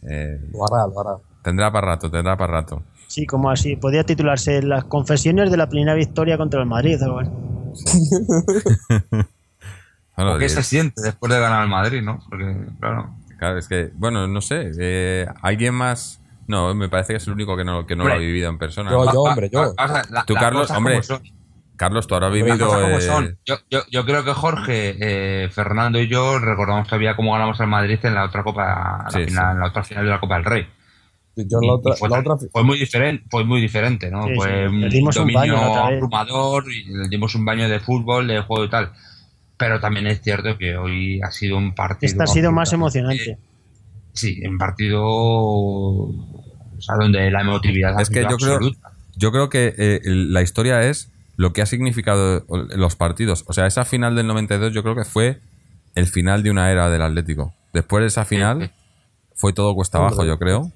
[0.02, 1.16] eh, Lo hará, lo hará.
[1.42, 2.82] tendrá para rato, tendrá para rato.
[3.08, 3.76] Sí, como así.
[3.76, 6.98] Podría titularse Las confesiones de la primera victoria contra el Madrid.
[7.02, 7.30] o algo así.
[10.16, 12.20] Bueno, ¿O ¿Qué se siente después de ganar el Madrid, no?
[12.28, 13.14] Porque, claro.
[13.38, 14.70] claro, es que, bueno, no sé.
[14.78, 16.20] eh, ¿Alguien más?
[16.46, 18.58] No, me parece que es el único que no, que no lo ha vivido en
[18.58, 18.90] persona.
[18.90, 19.74] Yo, yo, hombre, yo.
[20.10, 21.00] la- Tú, Carlos, hombre.
[21.76, 22.88] Carlos, tú ahora has vivido.
[22.88, 23.36] eh.
[23.44, 27.66] Yo, yo, yo creo que Jorge, eh, Fernando y yo recordamos todavía cómo ganamos al
[27.66, 29.52] Madrid en la otra Copa, la Sí, final, sí.
[29.54, 30.66] en la otra final de la Copa del Rey.
[31.36, 34.22] Yo en Y- la otra, fue, la otra fue muy diferente, fue muy diferente, ¿no?
[34.22, 37.68] Sí, sí, fue un le dimos un dominio baño abrumador y le dimos un baño
[37.68, 38.92] de fútbol, de juego y tal.
[39.56, 42.10] Pero también es cierto que hoy ha sido un partido.
[42.10, 43.38] Este ha sido más emocionante.
[44.12, 45.02] Sí, un partido.
[45.04, 48.90] O sea, donde la emotividad ha Es que sido yo creo- absoluta.
[49.16, 52.44] Yo creo que eh, la historia es lo que ha significado
[52.76, 53.44] los partidos.
[53.46, 55.38] O sea, esa final del 92 yo creo que fue
[55.94, 57.54] el final de una era del Atlético.
[57.72, 58.72] Después de esa final
[59.36, 60.72] fue todo cuesta abajo, yo creo.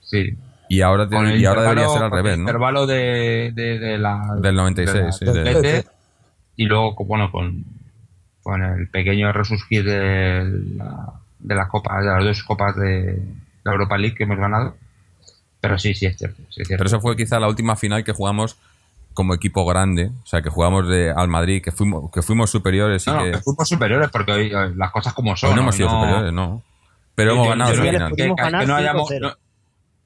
[0.00, 0.36] Sí.
[0.68, 2.42] Y ahora, el y ahora debería ser al con el revés, ¿no?
[2.42, 5.88] intervalo de, de- de la, Del 96, sí, del del- doblete,
[6.56, 7.64] y luego, bueno, con,
[8.46, 10.44] con el pequeño resurgir de
[10.76, 13.20] la, de la copa, de las dos copas de
[13.64, 14.76] la Europa League que hemos ganado.
[15.60, 16.36] Pero sí, sí es cierto.
[16.50, 16.78] sí es cierto.
[16.84, 18.56] Pero eso fue quizá la última final que jugamos
[19.14, 20.12] como equipo grande.
[20.22, 23.32] O sea, que jugamos de, al Madrid, que fuimos, que fuimos superiores y no, que...
[23.32, 25.50] que fuimos superiores porque hoy eh, las cosas como son.
[25.50, 26.62] Hoy no hemos sido no- superiores, no.
[27.16, 28.28] Pero hemos ganado yo que-
[28.68, 29.20] no hayamos- 5-0.
[29.22, 29.34] no-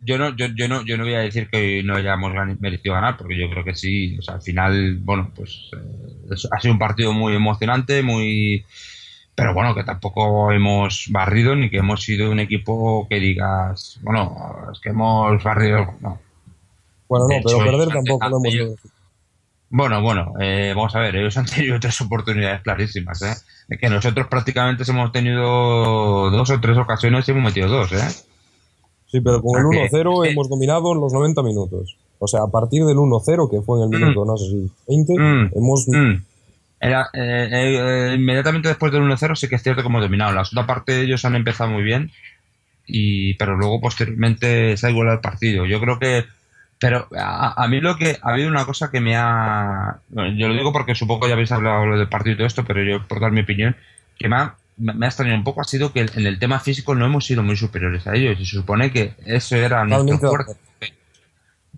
[0.02, 3.16] yo no, yo, yo no, yo no voy a decir que no hayamos merecido ganar,
[3.16, 4.16] porque yo creo que sí.
[4.18, 8.64] O sea, al final, bueno, pues eh, ha sido un partido muy emocionante, muy.
[9.34, 14.68] Pero bueno, que tampoco hemos barrido ni que hemos sido un equipo que digas, bueno,
[14.72, 15.94] es que hemos barrido.
[16.00, 16.20] No.
[17.08, 18.78] Bueno, no, pero hecho, perder tampoco lo hemos ellos-
[19.70, 23.34] Bueno, bueno, eh, vamos a ver, ellos han tenido tres oportunidades clarísimas, ¿eh?
[23.68, 28.29] Es que nosotros prácticamente hemos tenido dos o tres ocasiones y hemos metido dos, ¿eh?
[29.10, 31.96] Sí, pero con el O sea que- 1-0 que- hemos dominado los 90 minutos.
[32.18, 34.02] O sea, a partir del 1-0, que fue en el Mm.
[34.02, 35.50] minuto, no sé si 20, Mm.
[35.56, 35.86] hemos...
[35.88, 36.22] Mm.
[36.82, 40.32] Era, eh, eh, eh, inmediatamente después del 1-0 sí que es cierto que hemos dominado.
[40.32, 42.10] La segunda parte ellos han empezado muy bien,
[42.86, 45.66] y pero luego posteriormente se ha igualado el partido.
[45.66, 46.24] Yo creo que...
[46.78, 48.16] Pero a, a mí lo que...
[48.22, 49.98] Ha habido una cosa que me ha...
[50.10, 52.82] Yo lo digo porque supongo que ya habéis hablado del partido y todo esto, pero
[52.82, 53.76] yo por dar mi opinión,
[54.18, 56.94] que me ha, me ha extrañado un poco ha sido que en el tema físico
[56.94, 58.38] no hemos sido muy superiores a ellos.
[58.40, 60.52] Y se supone que eso era nuestro fuerte.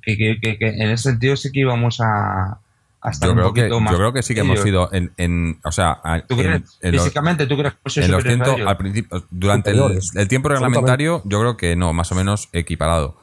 [0.01, 2.59] Que, que- que- que en ese sentido sí que íbamos a,
[3.01, 4.89] a estar Yo un creo, que, poquito más yo creo que sí que hemos sido
[4.93, 6.79] en, en o sea, a- ¿Tú en, crees?
[6.81, 8.67] en los, Físicamente, ¿tú crees que hemos sido en los ellos?
[8.69, 13.17] al principio, durante el, tiempo reglamentario, yo creo que no, más o menos equiparado.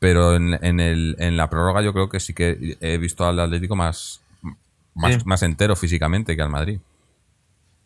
[0.00, 3.38] Pero en, en, el, en la prórroga yo creo que sí que he visto al
[3.40, 4.20] Atlético más,
[4.94, 5.20] más, Sí.
[5.24, 6.78] más entero físicamente que al Madrid.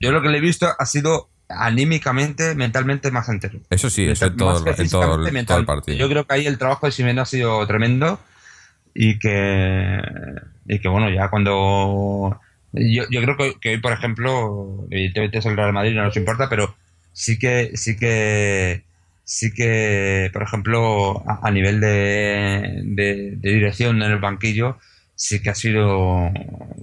[0.00, 3.60] Yo lo que le he visto ha sido anímicamente, mentalmente más entero.
[3.70, 5.66] Eso sí, eso en todo, en el- todo el mentalmente.
[5.66, 5.98] partido.
[5.98, 8.20] Yo creo que ahí el trabajo de Simeone ha sido tremendo
[8.94, 10.00] y que,
[10.66, 12.40] y que bueno, ya cuando...
[12.72, 16.16] Yo, yo creo que, que hoy, por ejemplo, evidentemente es el Real Madrid, no nos
[16.16, 16.76] importa, pero
[17.14, 18.82] sí que, sí que,
[19.24, 24.76] sí que, por ejemplo, a, a nivel de, de, de dirección en el banquillo,
[25.14, 26.30] sí que ha sido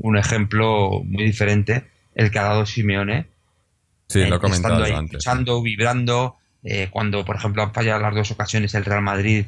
[0.02, 1.86] un ejemplo muy diferente
[2.16, 3.28] el que ha dado Simeone
[4.08, 5.14] Sí, lo he eh, comentado estando ahí, antes.
[5.14, 6.36] luchando, vibrando.
[6.64, 9.46] eh, cuando, por ejemplo, han fallado las dos ocasiones el Real Madrid,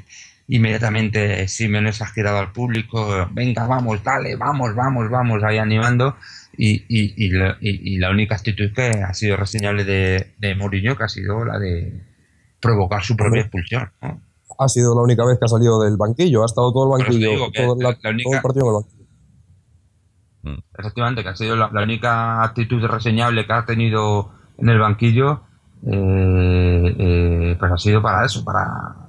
[0.48, 6.16] inmediatamente Simeone se ha girado al público, venga, vamos, dale, vamos, vamos, vamos, ahí animando.
[6.60, 10.56] Y, y, y, la, y- y la única actitud que ha sido reseñable de, de
[10.56, 12.02] Mourinho, que ha sido la de
[12.60, 13.92] provocar su propia expulsión.
[14.02, 14.22] ¿no?
[14.60, 16.42] Ha sido la única vez que ha salido del banquillo.
[16.42, 20.64] Ha estado todo el banquillo, todo, la- la única- todo el partido en el banquillo.
[20.78, 25.42] Efectivamente, que ha sido la, la única actitud reseñable que ha tenido en el banquillo,
[25.86, 28.66] eh, eh, pues ha sido para eso, para,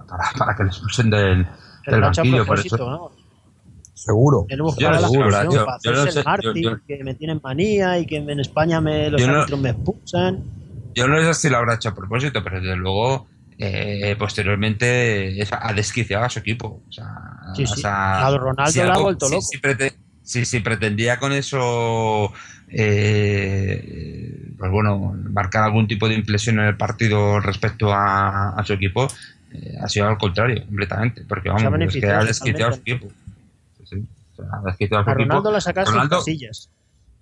[0.09, 1.47] para, para que le expulsen del,
[1.85, 2.37] Pero del banquillo.
[2.39, 3.11] Por propósito, eso, ¿no?
[3.95, 4.47] Seguro.
[4.49, 7.15] Yo no solución yo- para yo no hacerse sé, el Martín, yo- yo- que me
[7.15, 10.45] tienen manía y que en España me, los Yo no- árbitros me expulsan.
[10.95, 13.27] yo no sé si lo habrá hecho a propósito, pero desde luego,
[13.59, 16.83] eh, posteriormente ha desquiciado a su equipo.
[16.89, 17.07] O sea,
[17.57, 17.73] Sí, sí.
[17.73, 19.47] o sea, A Ronaldo si le ha algo- vuelto si- loco.
[19.51, 22.33] si prete- si- si pretendía con eso,
[22.69, 28.73] eh, pues bueno, marcar algún tipo de inflexión en el partido respecto a, a su
[28.75, 29.07] equipo,
[29.53, 31.25] eh, ha sido al contrario, completamente.
[31.29, 33.09] Porque vamos, Se ha es que ha desquiciado a su equipo.
[33.79, 34.07] Sí, sí.
[34.33, 35.13] O sea, a su A equipo.
[35.15, 36.71] Ronaldo la sacaste en Ronaldo- casillas.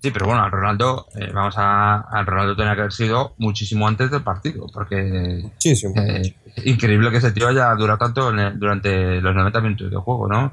[0.02, 3.88] Sí, pero bueno, al Ronaldo, eh, vamos a, al Ronaldo tenía que haber sido muchísimo
[3.88, 6.34] antes del partido, porque eh,
[6.64, 10.28] increíble que ese tío haya durado tanto en el- durante los 90 minutos de juego,
[10.28, 10.52] ¿no?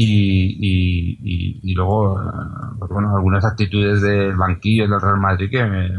[0.00, 2.24] Y, y, y- y luego, eh,
[2.78, 5.90] pues bueno, algunas actitudes del banquillo del Real Madrid que, me-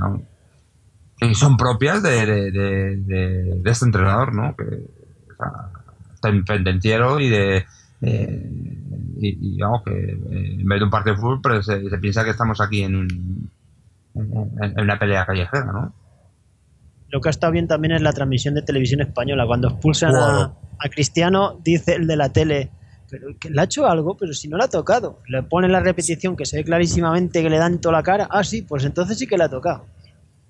[1.18, 4.56] que son propias de, de, de- de- de este entrenador, ¿no?
[4.56, 5.52] Que o sea,
[6.22, 7.66] tan pendenciero y de
[8.02, 8.50] eh,
[9.18, 11.98] y, y, vamos que eh, en vez de un partido de fútbol pero se, se
[11.98, 13.50] piensa que estamos aquí en, un,
[14.16, 15.94] en, en una pelea callejera, ¿no?
[17.10, 19.46] Lo que ha estado bien también es la transmisión de televisión española.
[19.46, 22.70] Cuando expulsan a, a Cristiano, dice el de la tele,
[23.10, 25.20] pero que le ha hecho algo, pero si no le ha tocado.
[25.28, 28.28] Le ponen la repetición que se ve clarísimamente que le dan toda la cara.
[28.32, 29.86] Ah, sí, pues entonces sí que le ha tocado.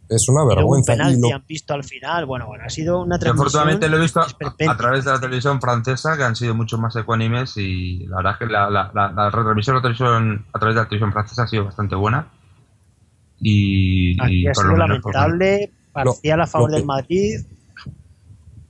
[0.10, 0.94] Es una un vergüenza.
[0.94, 2.26] Y penalti lo- han visto al final.
[2.26, 3.48] Bueno, bueno, ha sido una Yo transmisión.
[3.48, 6.95] afortunadamente lo he visto a, través de la televisión francesa, que han sido mucho más
[6.95, 10.57] ecuánimes y la verdad es que la, la, la, la retransmisión de la televisión, a
[10.60, 12.27] través de la televisión francesa ha sido bastante buena.
[13.40, 17.40] Y, Aquí y ha sido lo menos, pues, lamentable, parcial a favor lo del Madrid.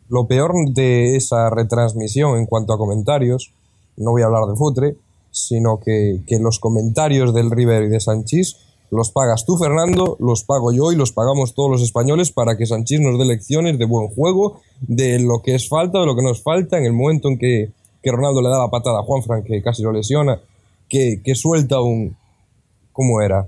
[0.10, 3.54] Lo peor de esa retransmisión en cuanto a comentarios,
[4.00, 4.96] no voy a hablar de futre,
[5.32, 8.58] sino que, que los comentarios del River y de Sanchís
[8.92, 12.66] los pagas tú, Fernando, los pago yo y los pagamos todos los españoles para que
[12.66, 16.24] Sanchís nos dé lecciones de buen juego, de lo que es falta, de lo que
[16.24, 17.72] nos falta, en el momento en que,
[18.02, 20.42] que Ronaldo le da la patada a Juanfran, que casi lo lesiona,
[20.88, 22.18] que, que suelta un...
[22.92, 23.48] ¿Cómo era?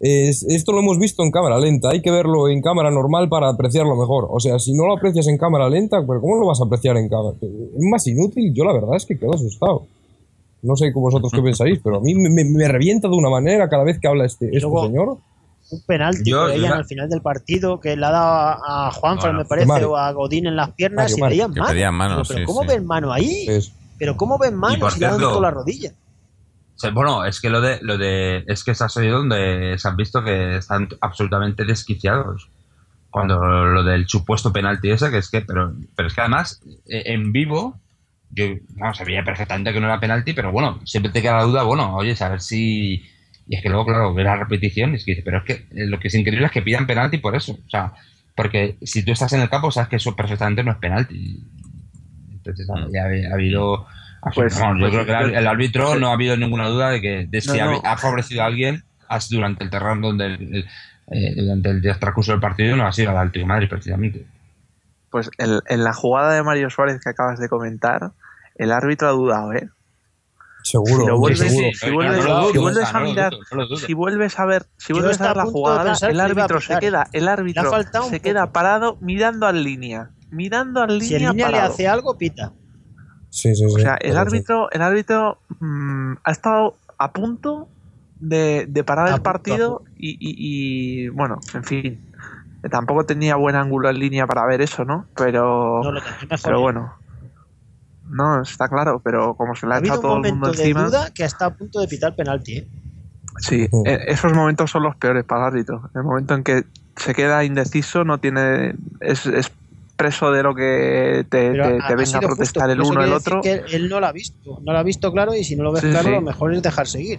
[0.00, 3.48] Es- esto lo hemos visto en cámara lenta, hay que verlo en cámara normal para
[3.48, 4.28] apreciarlo mejor.
[4.30, 6.96] O sea, si no lo aprecias en cámara lenta, pero ¿cómo lo vas a apreciar
[6.96, 7.36] en cámara?
[7.42, 9.86] Es más inútil, yo la verdad es que quedo asustado.
[10.62, 13.68] No sé vosotros qué pensáis, pero a mí me, me- me revienta de una manera
[13.68, 15.16] cada vez que habla este, este luego- señor.
[15.70, 18.90] Un penalti Yo- que veían yo- al final del partido que le ha dado a
[19.00, 19.90] Bueno, me parece, Mario.
[19.92, 21.72] o a Godín en las piernas Mario, y Que mano.
[21.72, 22.68] pedían mano, pero sí, ¿cómo sí.
[22.68, 23.46] ven mano ahí?
[23.48, 25.92] Es- Pero ¿cómo ven mano si le han la rodilla?
[26.92, 30.22] Bueno, es que lo de, lo de, es que ha oído donde se han visto
[30.22, 32.50] que están absolutamente desquiciados.
[33.10, 37.04] Cuando lo del supuesto penalti ese, que es que, pero, pero es que además, eh,
[37.06, 37.80] en vivo,
[38.30, 38.44] yo,
[38.76, 41.96] no, sabía perfectamente que no era penalti, pero bueno, siempre te queda la duda, bueno,
[41.96, 43.02] oye, a ver si,
[43.48, 45.52] y es que luego, claro, ver la repetición, y es que dice, pero es que
[45.52, 47.94] eh, lo que es increíble es que pidan penalti por eso, o sea,
[48.38, 51.42] porque si tú estás en el campo, sabes que eso perfectamente no es penalti.
[52.30, 53.88] Entonces, ya ha habido,
[54.34, 57.00] Pues- yo pues creo que el, el árbitro pues- no ha habido ninguna duda de
[57.00, 57.80] que de si No, ha, no.
[57.84, 58.84] ha favorecido a alguien
[59.30, 60.68] durante el terreno donde el, el-
[61.10, 64.26] eh, durante el transcurso del partido no ha sido al Atlético de Madrid precisamente.
[65.10, 68.10] Pues en, en la jugada de Mario Suárez que acabas de comentar,
[68.56, 69.68] el árbitro ha dudado, ¿eh?
[70.64, 71.68] Seguro, Si vuelves- seguro.
[71.72, 73.32] si vuelves- no lo si dudo, vuelves o sea, a mirar-.
[73.86, 77.28] Si vuelves a ver, si vuelves a ver la jugada, el árbitro se queda, el
[77.28, 78.10] árbitro se poco.
[78.22, 82.52] queda parado mirando al línea, mirando al Si en línea línea le hace algo, pita.
[83.38, 83.74] Sí, sí, sí.
[83.76, 87.68] O sea, el árbitro, el árbitro mm, ha estado a punto
[88.18, 92.00] de, de parar A el partido y, y- y, bueno, en fin,
[92.68, 95.06] tampoco tenía buen ángulo en línea para ver eso, ¿no?
[95.14, 96.00] Pero, No
[96.42, 96.96] pero bueno,
[98.08, 100.86] no está claro, pero como se le ha ha echado todo el mundo de encima,
[100.86, 102.56] duda que está a punto de pitar penalti.
[102.58, 102.68] ¿eh?
[103.38, 105.90] sí, e- esos momentos son los peores para el árbitro.
[105.94, 106.64] El momento en que
[106.96, 109.52] se queda indeciso, no tiene, es, es
[109.98, 113.12] preso de lo que te, te- te ha venga a protestar justo, el uno el
[113.12, 113.40] otro.
[113.42, 114.58] que él no lo ha visto.
[114.64, 116.10] No lo ha visto claro y si no lo ves Sí, claro, sí.
[116.12, 117.18] lo mejor es dejar seguir.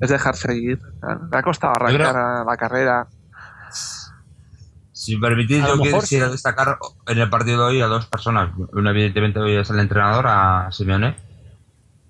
[0.00, 0.80] Es dejar seguir.
[1.30, 3.06] Le ha costado arrancar a la carrera.
[4.92, 6.32] Si me permitís, yo quisiera sí.
[6.32, 6.78] destacar
[7.08, 8.50] en el partido de hoy a dos personas.
[8.72, 11.16] Uno, evidentemente, hoy es el entrenador, a Simeone,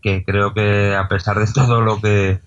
[0.03, 2.41] que creo que a pesar de todo lo que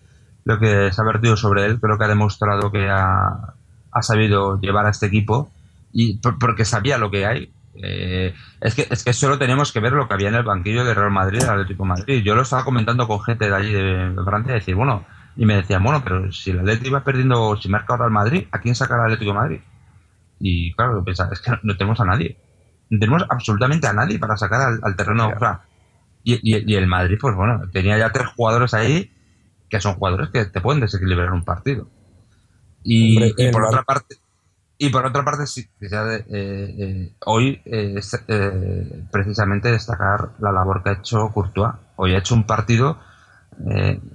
[0.46, 3.54] lo que se ha vertido sobre él, creo que ha demostrado que ha
[3.92, 5.50] ha sabido llevar a este equipo
[5.92, 7.54] y por- porque sabía lo que hay.
[7.82, 10.84] Eh, es que es que solo tenemos que ver lo que había en el banquillo
[10.84, 12.24] de Real Madrid, del Atlético de Madrid.
[12.24, 15.06] Yo lo estaba comentando con gente de allí de, Francia y decir, bueno,
[15.36, 18.46] y me decían, bueno, pero si el Atlético iba perdiendo, si marca ahora el Madrid,
[18.52, 19.60] ¿a quién saca el Atlético de Madrid?
[20.40, 22.38] Y claro, yo pensaba, es que no, no tenemos a nadie.
[22.90, 25.28] No tenemos absolutamente a nadie para sacar al, al terreno.
[25.36, 25.62] o sea,
[26.24, 29.12] y, y- y el Madrid, pues bueno, tenía ya tres jugadores ahí
[29.70, 31.90] que son jugadores que te pueden desequilibrar un partido.
[32.84, 34.16] Y, Hombre, y el por otra parte,
[34.78, 38.12] y por otra parte, sí, de- eh, eh, hoy eh, es,
[39.12, 41.74] precisamente destacar la labor que ha hecho Courtois.
[41.96, 43.00] Hoy ha hecho un partido,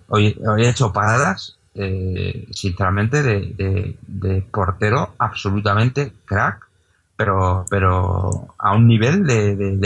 [0.09, 6.69] hoy, hoy ha hecho paradas, eh, sinceramente, de, de- de portero absolutamente crack,
[7.17, 9.77] pero, pero a un nivel de, de-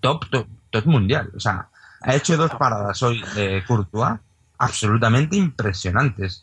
[0.00, 1.30] top, top, top mundial.
[1.36, 1.68] O sea,
[2.02, 4.18] ha hecho dos paradas hoy de Courtois
[4.58, 6.42] absolutamente impresionantes.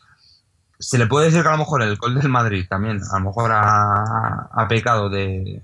[0.84, 3.26] Se le puede decir que a lo mejor el gol del Madrid también, a lo
[3.26, 5.62] mejor ha, ha pecado de,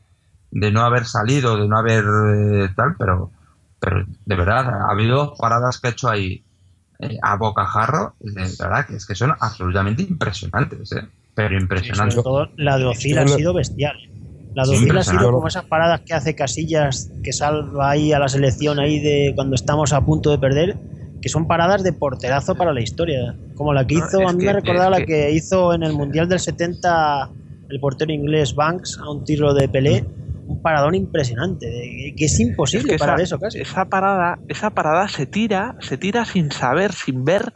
[0.52, 3.32] de no haber salido, de no haber eh, tal, pero,
[3.80, 6.44] pero de verdad, ha habido dos paradas que ha hecho ahí
[7.00, 12.24] eh, a bocajarro, de verdad, que es que son absolutamente impresionantes, eh, pero Sobre impresionantes.
[12.24, 13.98] todo la de Ozil ha sido bestial.
[14.56, 18.12] La de Sí, Ozil ha sido como esas paradas que hace Casillas, que salva ahí
[18.14, 20.78] a la selección ahí de cuando estamos a punto de perder,
[21.22, 23.36] que son paradas de porterazo para la historia.
[23.56, 25.94] Como la que hizo, a mí que- me recordaba la que- que hizo en el
[25.94, 27.30] Mundial del 70
[27.70, 30.06] el portero inglés Banks a un tiro de Pelé.
[30.48, 31.68] Un paradón impresionante,
[32.18, 33.60] que es imposible Es que parar esa, eso casi.
[33.60, 37.54] esa parada, esa parada se tira, se tira sin saber, sin ver,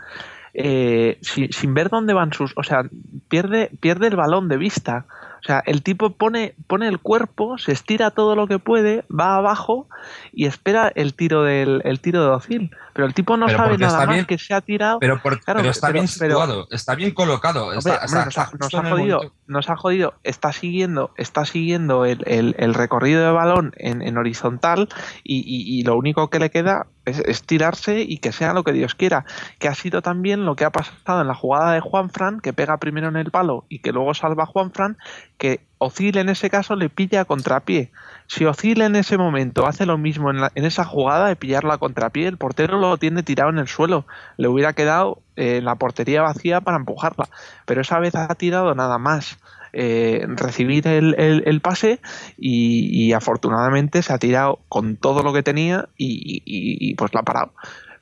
[0.53, 2.84] eh, sin, sin ver dónde van sus, o sea,
[3.30, 5.07] pierde, pierde el balón de vista.
[5.41, 9.35] O sea, el tipo pone, pone el cuerpo, se estira todo lo que puede, va
[9.38, 9.90] abajo
[10.31, 12.72] y espera el tiro del, el tiro de Ozil.
[12.93, 14.99] Pero el tipo no Pero sabe nada más bien- que se ha tirado.
[14.99, 17.65] Pero, por- Claro, pero está pero- bien situado, está bien colocado.
[17.67, 21.45] Hombre, está- hombre, está- nos, ha, está nos jodido, nos ha jodido, está siguiendo, está
[21.45, 24.89] siguiendo el, el- el recorrido de balón en, en horizontal
[25.23, 28.63] y, y- y lo único que le queda es, es tirarse y que sea lo
[28.63, 29.25] que Dios quiera.
[29.59, 32.77] Que ha sido también lo que ha pasado en la jugada de Juanfran, que pega
[32.77, 34.97] primero en el palo y que luego salva a Juanfran,
[35.37, 37.91] que Ozil en ese caso le pilla a contrapié.
[38.35, 41.76] Si Ozil en ese momento hace lo mismo en, la- en esa jugada de pillarla
[41.76, 44.05] a contrapié, el portero lo tiene tirado en el suelo.
[44.38, 47.27] Le hubiera quedado eh, la portería vacía para empujarla.
[47.65, 49.38] Pero esa vez ha tirado nada más
[49.72, 51.99] eh, recibir el, el- el pase
[52.38, 57.14] y, y afortunadamente se ha tirado con todo lo que tenía y, y- y, pues
[57.14, 57.51] la ha parado.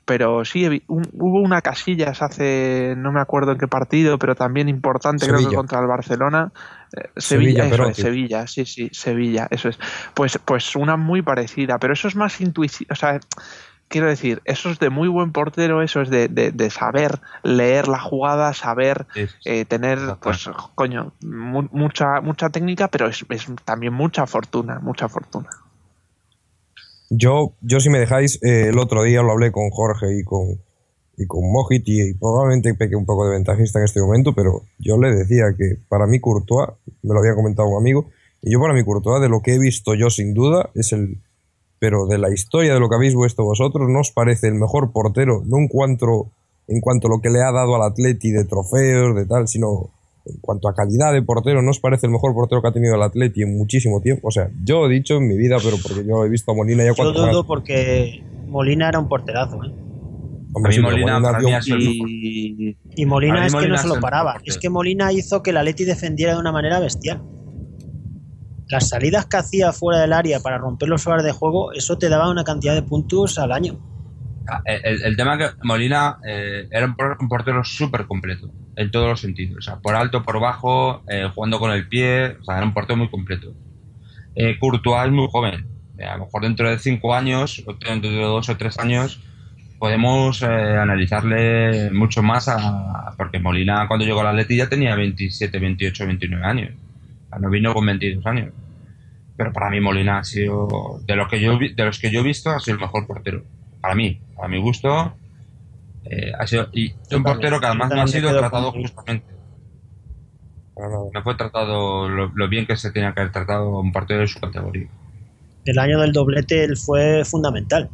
[0.04, 4.68] Pero sí, un- hubo una casillas hace, no me acuerdo en qué partido, pero también
[4.68, 6.52] importante, creo que contra el Barcelona.
[7.16, 8.02] Sevilla, Sevilla, eso es, sí.
[8.02, 9.78] Sevilla, sí, sí, Sevilla, eso es.
[10.14, 13.18] Pues, pues una muy parecida, pero eso es más intuición, o sea,
[13.88, 17.88] quiero decir, eso es de muy buen portero, eso es de, de- de saber leer
[17.88, 19.06] la jugada, saber
[19.44, 25.08] eh, tener, pues, coño, mu- mucha, mucha técnica, pero es, es también mucha fortuna, mucha
[25.08, 25.48] fortuna.
[27.10, 30.58] Yo, yo si me dejáis, eh, el otro día lo hablé con Jorge y con,
[31.16, 34.98] y con Mojit y, probablemente peque un poco de ventajista en este momento, pero yo
[34.98, 36.70] le decía que para mí Courtois,
[37.02, 38.06] me lo había comentado un amigo,
[38.40, 41.18] y yo para mí Courtois, de lo que he visto yo sin duda, es el...
[41.78, 44.92] Pero de la historia de lo que habéis visto vosotros, ¿no os parece el mejor
[44.92, 45.42] portero?
[45.44, 46.28] No en cuanto,
[46.68, 49.90] en cuanto a lo que le ha dado al Atleti de trofeos, de tal, sino
[50.24, 52.94] en cuanto a calidad de portero, ¿no os parece el mejor portero que ha tenido
[52.94, 54.28] el Atleti en muchísimo tiempo?
[54.28, 56.84] O sea, yo he dicho en mi vida, pero porque yo he visto a Molina
[56.84, 59.64] ya Yo cuatro dudo porque Molina era un porterazo.
[59.64, 59.72] ¿eh?
[60.54, 61.50] Hombre, A mí sí, Molina, para mí.
[61.66, 64.40] Y, Y Molina es que no se lo paraba.
[64.44, 67.22] Es que Molina hizo que el Atleti defendiera de una manera bestial.
[68.68, 72.08] Las salidas que hacía fuera del área para romper los horas de juego, eso te
[72.08, 73.78] daba una cantidad de puntos al año.
[74.48, 78.90] Ah, El, el tema que Molina eh, era un por- un portero súper completo, en
[78.90, 79.58] todos los sentidos.
[79.58, 82.74] O sea, por alto, por bajo, eh, jugando con el pie, o sea, era un
[82.74, 83.52] portero muy completo.
[84.34, 85.66] Eh, Courtois es muy joven.
[85.98, 89.20] Eh, a lo mejor dentro de cinco años, o dentro de dos o tres años,
[89.82, 94.94] podemos eh, analizarle mucho más a, porque Molina cuando llegó a la Atleti ya tenía
[94.94, 96.70] 27, 28, 29 años.
[97.40, 98.52] No vino con 22 años.
[99.36, 102.22] Pero para mí Molina ha sido, de, lo que yo, de los que yo he
[102.22, 103.42] visto, ha sido el mejor portero.
[103.80, 105.16] Para mí, para mi gusto,
[106.04, 109.26] eh, ha sido, y un también, portero que además no ha sido tratado justamente.
[111.12, 114.28] No fue tratado lo, lo bien que se tenía que haber tratado un portero de
[114.28, 114.86] su categoría.
[115.64, 117.90] El año del doblete él fue fundamental.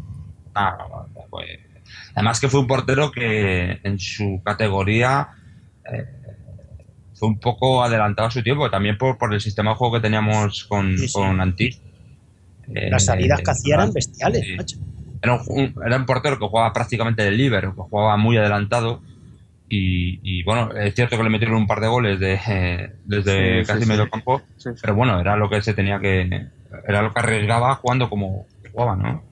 [0.54, 0.76] Ah,
[1.30, 1.67] fue-
[2.18, 5.28] Además que fue un portero que en su categoría
[5.92, 6.04] eh,
[7.14, 10.00] fue un poco adelantado a su tiempo, también por, por el sistema de juego que
[10.02, 11.12] teníamos con, Sí, sí.
[11.12, 11.70] con Antí.
[12.74, 14.54] Eh, Las salidas que hacía eran bestiales, sí.
[14.56, 14.76] macho.
[15.22, 19.02] Era un, un- era un portero que jugaba prácticamente de líbero, que jugaba muy adelantado
[19.70, 23.62] Y, y, bueno, es cierto que le metieron un par de goles de, eh, desde
[23.64, 23.88] Sí, casi sí.
[23.90, 24.78] medio campo, Sí, sí.
[24.80, 26.46] pero bueno, era lo que se tenía que.
[26.86, 29.22] Era lo que arriesgaba jugando como jugaba, ¿no?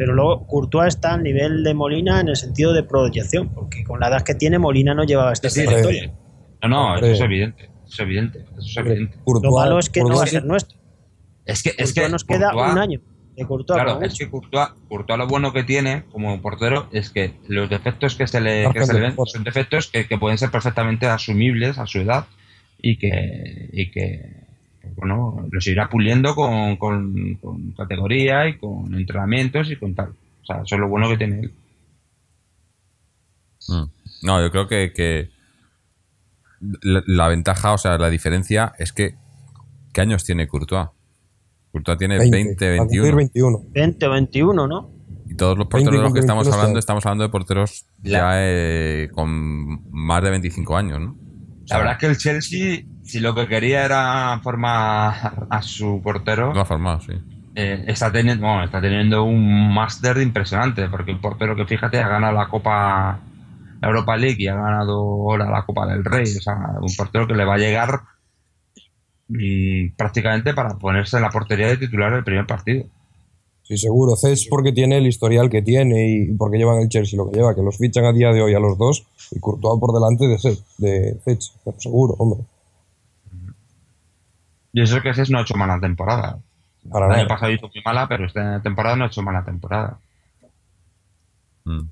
[0.00, 4.00] Pero luego Courtois está al nivel de Molina en el sentido de proyección, porque con
[4.00, 6.10] la edad que tiene Molina no llevaba esta Sí, sí, trayectoria.
[6.62, 7.08] No, no, Hombre.
[7.12, 7.64] eso es evidente.
[7.64, 8.38] Eso es evidente.
[8.38, 9.18] Eso es evidente.
[9.26, 10.78] Lo malo es que no va a ser nuestro.
[11.44, 13.00] Es que, es que nos queda Courtois- un año
[13.36, 13.82] de Courtois.
[13.82, 18.14] Claro, es que Courtois, Courtois lo bueno que tiene como portero es que los defectos
[18.14, 21.76] que se le, que se le ven son defectos que, que pueden ser perfectamente asumibles
[21.76, 22.24] a su edad
[22.80, 24.39] y que, y que
[24.96, 30.10] bueno, los irá puliendo con, con, con categoría y con entrenamientos y con tal.
[30.42, 31.52] O sea, eso es lo bueno que tiene él.
[33.68, 33.84] Mm.
[34.26, 35.30] No, yo creo que, que
[36.82, 39.14] la, la ventaja, o sea, la diferencia es que
[39.92, 40.88] ¿qué años tiene Courtois?
[41.72, 43.16] Courtois tiene 20, a cumplir 21.
[43.16, 43.60] 21.
[43.70, 44.90] 20 o 21, ¿no?
[45.26, 47.86] Y todos los 20, porteros de los que estamos 21 hablando, estamos hablando de porteros
[48.02, 51.10] La- ya eh, con más de 25 años, ¿no?
[51.64, 55.62] O sea, La verdad es que el Chelsea, si lo que quería era formar a
[55.62, 57.12] su portero, lo ha formado, sí.
[57.56, 62.08] eh, está teniendo bueno, está teniendo un máster impresionante porque un portero que fíjate ha
[62.08, 63.18] ganado la Copa
[63.80, 67.26] la Europa League y ha ganado ahora la Copa del Rey o sea un portero
[67.26, 68.00] que le va a llegar
[69.96, 72.84] prácticamente para ponerse en la portería de titular el primer partido
[73.62, 74.16] Sí, seguro.
[74.16, 77.54] Cés porque tiene el historial que tiene y porque llevan el Chelsea lo que lleva,
[77.54, 80.38] que los fichan a día de hoy a los dos y Courtois por delante de
[80.38, 82.40] Cés, de Cés, seguro, hombre.
[84.72, 86.38] Y eso que ese no ha hecho mala temporada
[86.90, 89.98] Para el año pasado hizo muy mala pero esta temporada no ha hecho mala temporada
[91.64, 91.82] Mm.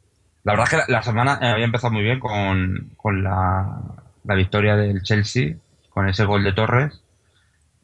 [0.45, 3.81] La verdad es que la, la semana eh, había empezado muy bien con, con la,
[4.25, 5.57] la victoria del Chelsea,
[5.91, 7.03] con ese gol de Torres.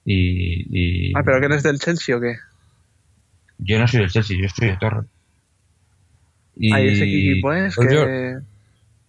[0.06, 2.36] Y, y Ah, pero que eres del Chelsea o qué?
[3.58, 5.04] yo no soy del Chelsea, yo soy de Torres.
[6.56, 8.38] Y Ahí ese equipo es Pues que...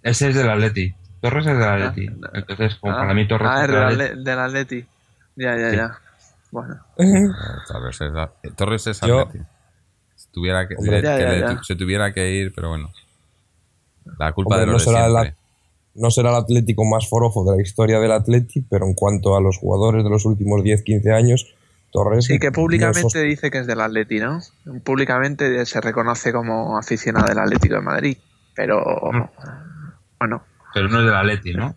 [0.04, 0.94] ese es del Atleti.
[1.22, 2.08] Torres es del Atleti.
[2.24, 4.86] Ah, Entonces, como Ah, para mí Torres ah, es del, Atleti.
[5.36, 5.76] Ya, ya, Sí.
[5.78, 6.00] ya.
[6.52, 6.76] Bueno.
[7.68, 8.12] Torres es,
[8.44, 9.30] eh, Torres es Yo-.
[10.16, 11.02] Si tuviera que, Hombre.
[11.02, 11.64] le- Ya, que ya, le- ya.
[11.64, 12.90] se tuviera que ir, pero bueno.
[14.20, 15.30] La culpa Hombre, de no los de será, siempre.
[15.32, 15.36] la-
[16.02, 19.42] no será el Atlético más forofo de la historia del Atleti, pero en cuanto a
[19.42, 21.56] los jugadores de los últimos 10-15 años,
[21.92, 22.26] Torres...
[22.26, 24.40] Sí, que no públicamente dice que es del Atleti, ¿no?
[24.84, 28.18] Públicamente se reconoce como aficionado del Atlético de Madrid.
[28.54, 28.84] Pero...
[30.20, 30.44] Bueno.
[30.74, 31.76] Pero no es del Atleti, ¿no?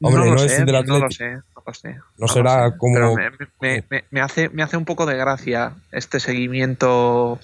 [0.00, 2.34] Hombre, no, no lo es sé, del no lo sé, no sé.
[2.34, 3.30] Será como- Pero me,
[3.60, 7.38] me- me- me hace, me hace un poco de gracia este seguimiento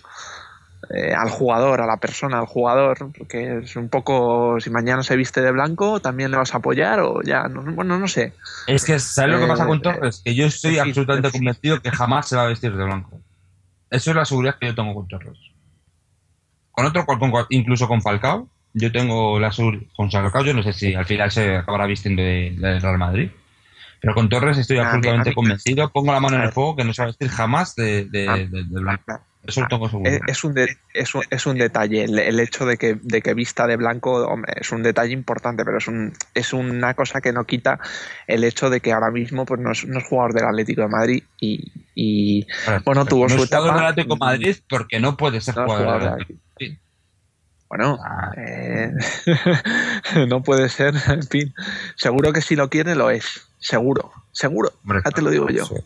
[0.91, 5.17] eh, al jugador, a la persona, al jugador, porque es un poco, si mañana se
[5.17, 8.35] viste de blanco, también le vas a apoyar o ya, no, bueno, no sé.
[8.67, 10.21] Es que, ¿sabes lo que pasa con Eh, Torres?
[10.23, 13.19] Que yo estoy absolutamente convencido que jamás se va a vestir de blanco.
[13.91, 15.39] Eso es la seguridad que yo tengo con Torres.
[16.71, 19.85] Con otro, con- con- incluso con Falcao, yo tengo la seguridad.
[19.97, 23.31] Con Falcao, yo no sé si al final se acabará vistiendo de, de Real Madrid.
[24.05, 25.91] Pero con Torres estoy A mí- absolutamente convencido.
[25.91, 28.29] Pongo la mano en el fuego que no se va a vestir jamás de, de,
[28.29, 28.37] Ah.
[28.37, 29.21] de- de blanco.
[29.47, 30.11] Eso lo tengo seguro.
[30.27, 30.55] Es, un,
[30.95, 34.25] es, un, es un detalle, el, el hecho de que, de que vista de blanco,
[34.27, 37.79] hombre, es un detalle importante, pero es, un, es una cosa que no quita
[38.27, 40.89] el hecho de que ahora mismo pues, no, es, no es jugador del Atlético de
[40.89, 42.47] Madrid y, y
[42.87, 45.65] bueno, tuvo no su es jugador del Atlético de Madrid porque no puede ser No
[45.67, 46.79] jugador jugador de.
[47.69, 48.31] Bueno, Ah.
[48.37, 48.93] eh,
[50.29, 51.55] no puede ser, en fin.
[51.97, 53.47] Seguro que si lo quiere, lo es.
[53.65, 54.73] Seguro, seguro.
[54.85, 55.65] Hombre, Ya te lo digo yo.
[55.65, 55.75] Sí.
[55.77, 55.83] si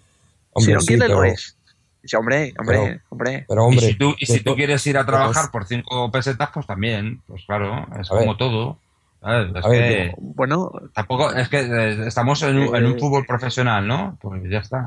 [0.53, 1.55] Hombre, no sí, quiere, lo pero- es.
[2.03, 3.45] Dice, hombre, hombre, Pero- hombre.
[3.49, 6.11] Pero hombre, y si tú, y si tú quieres ir a pero- trabajar por cinco
[6.11, 8.19] pesetas, pues también, pues claro, es ver.
[8.21, 8.79] como todo.
[9.21, 9.51] ¿sabes?
[9.55, 13.01] Es A ver, que Bueno, tampoco, es que eh, estamos en un, en un Eh,
[13.01, 14.17] fútbol profesional, ¿no?
[14.21, 14.87] Pues ya está.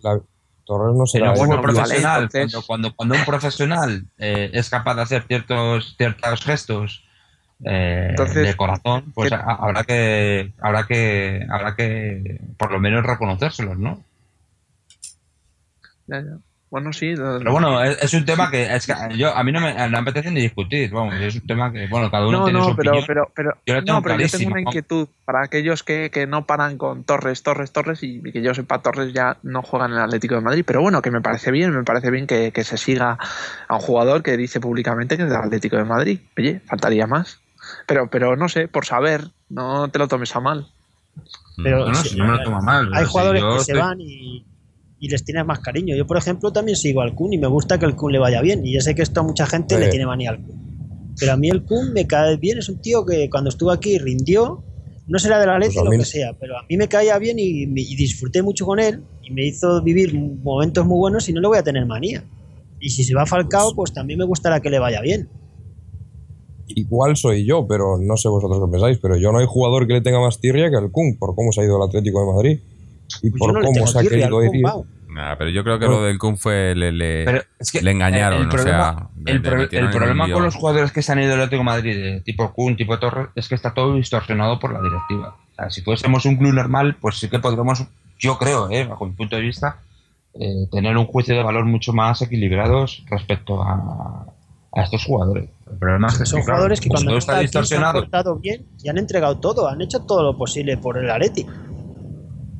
[0.00, 0.20] la-
[0.66, 1.30] Torres no será...
[1.32, 5.02] un bueno, fútbol vale, profesional, entonces- cuando, cuando, cuando un profesional eh, es capaz de
[5.02, 7.04] hacer ciertos, ciertos gestos
[7.64, 12.78] eh, Entonces, de corazón, pues ¿qué- ha- habrá que, habrá que, habrá que por lo
[12.80, 14.02] menos reconocérselos, ¿no?
[16.06, 16.38] ya, ya.
[16.70, 17.14] bueno, sí.
[17.14, 19.74] lo- Pero bueno, es, es un tema que, es que yo, a mí no me,
[19.74, 22.58] no me apetece ni discutir, vamos, es un tema que, bueno, cada uno no, tiene
[22.60, 23.04] no, su pero, opinión.
[23.06, 26.26] pero, pero, Yo lo tengo no, pero yo tengo una inquietud para aquellos que, que
[26.26, 29.98] no paran con Torres, Torres, Torres y que yo sepa Torres ya no juegan en
[29.98, 32.64] el Atlético de Madrid, pero bueno, que me parece bien, me parece bien que, que
[32.64, 33.18] se siga
[33.68, 36.20] a un jugador que dice públicamente que es del Atlético de Madrid.
[36.38, 37.40] Oye, faltaría más.
[37.86, 40.66] Pero, pero no sé, por saber, no te lo tomes a mal.
[41.62, 42.90] Pero No, no, si yo me lo tomo mal.
[42.94, 44.44] Hay si jugadores que se van y,
[45.00, 45.96] y les tienes más cariño.
[45.96, 48.40] Yo, por ejemplo, también sigo al Kun y me gusta que el Kun le vaya
[48.40, 48.64] bien.
[48.64, 51.14] Y yo sé que esto a mucha gente le tiene manía al Kun.
[51.18, 52.58] Pero a mí el Kun me cae bien.
[52.58, 54.62] Es un tío que cuando estuvo aquí rindió.
[55.08, 57.38] No será de la leche Pues lo que sea, pero a mí me caía bien
[57.38, 61.40] y, y disfruté mucho con él y me hizo vivir momentos muy buenos y no
[61.40, 62.22] le voy a tener manía.
[62.78, 65.30] Y si se va Falcao, pues también me gustará que le vaya bien.
[66.68, 69.94] Igual soy yo, pero no sé vosotros qué pensáis, pero yo no hay jugador que
[69.94, 72.32] le tenga más tirria que el Kun, por cómo se ha ido el Atlético de
[72.36, 72.58] Madrid
[73.22, 74.62] y Pues por no cómo se ha al querido ir.
[75.08, 76.74] Nah, pero yo creo que lo del Kun fue.
[76.76, 79.08] Le, le, Pero es que le engañaron, el o problema, sea.
[79.24, 80.34] le- el, le pro- metieron el en un problema lío.
[80.34, 82.98] con los jugadores que se han ido del Atlético de Madrid, de tipo Kun, tipo
[82.98, 85.36] Torres, es que está todo distorsionado por la directiva.
[85.50, 87.84] O sea, si fuésemos un club normal, pues sí que podríamos,
[88.18, 89.80] yo creo, eh, bajo mi punto de vista,
[90.34, 94.26] eh, tener un juicio de valor mucho más equilibrados respecto a,
[94.74, 95.48] a estos jugadores.
[95.70, 98.00] El problema es que Son claro, jugadores que pues cuando está aquí se han distorsionado.
[98.00, 101.46] portado bien y han entregado todo, han hecho todo lo posible por el Atleti.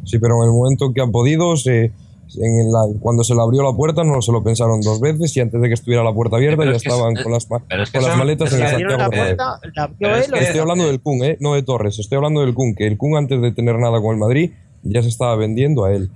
[0.04, 3.62] Sí, pero en el momento que han podido, se, en la- cuando se le abrió
[3.62, 6.36] la puerta no se lo pensaron dos veces y antes de que estuviera la puerta
[6.36, 7.48] abierta pero ya es estaban es- con las, es
[7.90, 9.60] que con las son- maletas en el Santiago la puerta,
[10.00, 11.36] la él, Estoy hablando del Kun, ¿eh?
[11.40, 11.98] no de Torres.
[11.98, 14.52] Estoy hablando del Kun, que el Kun antes de tener nada con el Madrid
[14.82, 16.10] ya se estaba vendiendo a él.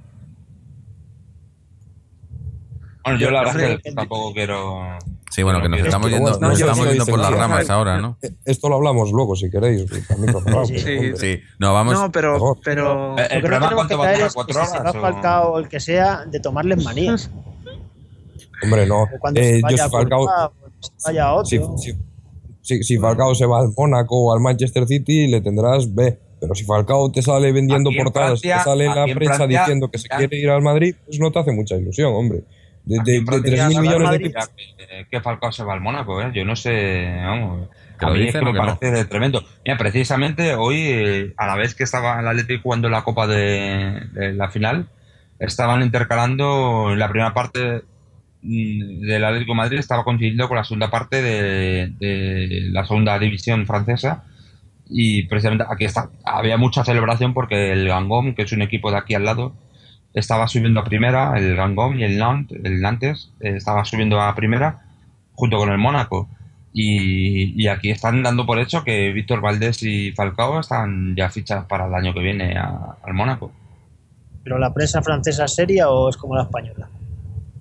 [3.04, 4.80] Bueno, yo la verdad que tampoco quiero...
[5.30, 7.70] Sí, bueno, que nos Pero estamos que- yendo, nos yo estamos yendo por las ramas
[7.70, 8.18] ahora, ¿no?
[8.22, 9.86] Eh, Esto lo hablamos luego, si queréis.
[10.66, 11.12] Sí, sí.
[11.16, 11.94] Sí, no, vamos.
[11.94, 12.36] No, pero,
[13.18, 14.30] Eh, programa tenemos que cuánto va a durar?
[14.34, 17.30] ¿Cuatro se horas o- Falcao o el que sea, de tomarles manías.
[18.62, 19.04] Hombre, no.
[19.34, 20.26] Eh, se yo vaya si Falcao,
[20.96, 21.46] se vaya otro.
[21.46, 21.58] si,
[21.92, 21.98] si-
[22.60, 26.18] si- si Falcao se va al Mónaco o al Manchester City, le tendrás B.
[26.40, 29.36] Pero si Falcao te sale vendiendo portadas y Francia- te sale en la en prensa
[29.36, 32.12] Francia- diciendo que se ya- quiere ir al Madrid, pues no te hace mucha ilusión,
[32.14, 32.42] hombre.
[32.84, 34.48] De, de, de Francia 3.000 ya millones de tipos.
[34.50, 36.30] que, que Falcao se va al Mónaco, ¿eh?
[36.34, 37.68] Yo no sé, vamos.
[37.98, 38.58] ¿Que A mí es que me no?
[38.58, 39.44] parece tremendo.
[39.64, 44.00] Mira, precisamente hoy, eh, a la vez que estaba el Atlético jugando la Copa de,
[44.12, 44.88] de la final,
[45.38, 47.82] estaban intercalando en la primera parte
[48.42, 53.18] mm, del Atlético de Madrid, estaba coincidiendo con la segunda parte de, de la segunda
[53.18, 54.24] división francesa.
[54.88, 58.98] Y precisamente aquí está, había mucha celebración porque el Gangom, que es un equipo de
[58.98, 59.54] aquí al lado,
[60.14, 64.34] estaba subiendo a primera, el Gangom y el Nantes, el Nantes eh, estaba subiendo a
[64.34, 64.80] primera
[65.34, 66.28] junto con el Mónaco.
[66.74, 71.66] Y, y aquí están dando por hecho que Víctor Valdés y Falcao están ya fichados
[71.66, 73.52] para el año que viene a- al Mónaco.
[74.42, 76.88] ¿Pero la prensa francesa es seria o es como la española?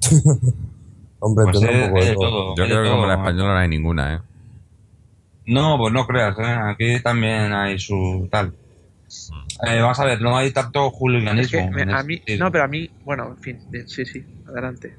[1.19, 2.29] Hombre, Pues tendrá es- un poco de es de todo.
[2.29, 4.19] todo, Yo es de creo que como la española no hay ninguna, ¿eh?
[5.45, 6.43] No, pues no creas, ¿eh?
[6.45, 8.53] aquí también hay su tal.
[9.63, 11.69] Eh, vamos a ver, no hay tanto es hooliganismo.
[11.69, 14.95] que me- a mí, no, pero a mí, bueno, en fin, sí, sí, adelante.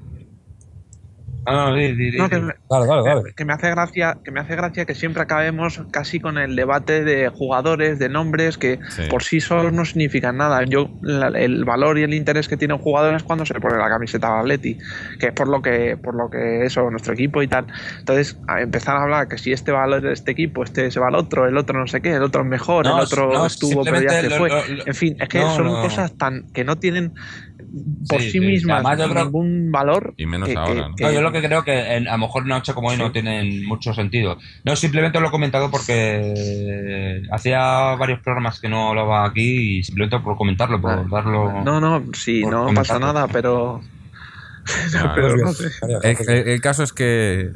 [1.45, 3.33] Ah, no, di, di, di, No, que me, Dale, dale, dale.
[3.35, 7.03] que me hace gracia, que me hace gracia que siempre acabemos casi con el debate
[7.03, 9.03] de jugadores, de nombres que Sí.
[9.09, 10.63] por sí solos no significan nada.
[10.63, 13.59] Yo la- el valor y el interés que tiene un jugador es cuando se le
[13.59, 14.77] pone la camiseta al Atleti,
[15.19, 17.67] que es por lo que por lo que eso nuestro equipo y tal.
[17.99, 21.07] Entonces, a empezar a hablar que si este va al este equipo, este se va
[21.09, 23.45] al otro, el otro no sé qué, el otro es mejor, No, el otro no,
[23.45, 24.49] estuvo pero ya se fue.
[24.49, 25.81] lo- lo- en fin, es que no, son no.
[25.81, 27.13] cosas tan que no tienen
[28.09, 30.79] por Sí, sí, sí, mismas además yo creo- ningún valor Y menos que- ahora, que-
[30.89, 30.95] ¿no?
[30.95, 32.97] que- No, yo lo que creo que en- a lo mejor una noche como hoy
[32.97, 34.37] no tienen mucho sentido.
[34.63, 40.19] No, simplemente lo he comentado porque hacía varios programas que no hablaba aquí y simplemente
[40.19, 41.09] por comentarlo, por Vale.
[41.09, 41.63] darlo.
[41.63, 43.81] No, no, sí, no pasa nada, pero.
[45.15, 45.69] Pero bien, no sé.
[45.81, 47.51] María, El, el- el caso es que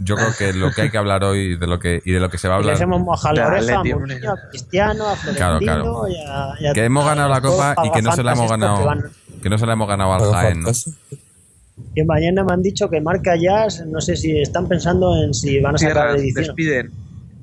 [0.00, 2.28] yo creo que lo que hay que hablar hoy de lo que y de lo
[2.28, 4.36] que se va a hablar les hemos mojado la Ya, oreja a Leti, Mourinho, a
[4.50, 6.08] Cristiano, a Claro, Florentino claro.
[6.08, 8.50] y a, y a- que hemos ganado la copa y que no se la hemos
[8.50, 8.84] ganado
[9.44, 10.70] que no se la hemos ganado al Jaén ¿no?
[11.94, 15.60] Que mañana me han dicho que marca Jazz, no sé si están pensando en si
[15.60, 16.44] van a sacar la edición.
[16.46, 16.90] despiden.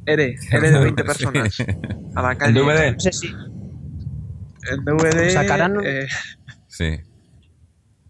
[0.06, 1.58] Ere, Ere de 20 personas.
[2.16, 2.60] A la El calle.
[2.60, 2.94] DVD.
[2.94, 5.30] No sé si El DVD.
[5.30, 6.08] Sacarán- eh,
[6.68, 7.00] sí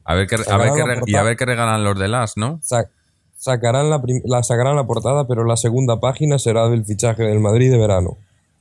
[0.03, 1.23] a ver qué a ver Sacarán qué la re- y a portada.
[1.23, 2.59] ver qué regalan los de las ¿no?
[2.63, 2.89] Sa-
[3.37, 7.69] sacarán la, la sacarán la portada, pero la segunda página será del fichaje del Madrid
[7.71, 8.17] de verano.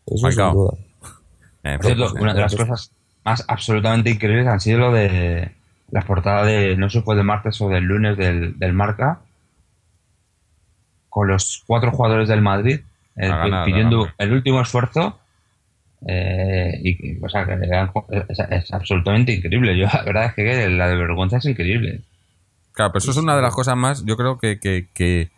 [0.06, 0.50] Eso Falcao.
[0.50, 0.72] sin duda.
[1.64, 2.90] Eh, pues, una de las cosas
[3.24, 5.52] más absolutamente increíbles han sido lo de
[5.90, 9.20] la portada de, no sé si fue del martes o del lunes del, del Marca,
[11.08, 12.80] con los cuatro jugadores del Madrid
[13.16, 13.30] eh,
[13.64, 15.18] pidiendo el último esfuerzo.
[16.06, 17.90] eh, y, y, o sea, que eran-
[18.28, 19.76] es, es absolutamente increíble.
[19.78, 22.02] Yo, la verdad es que la de vergüenza es increíble.
[22.72, 25.30] Claro, pero eso es una de las cosas más, yo creo que, que, que,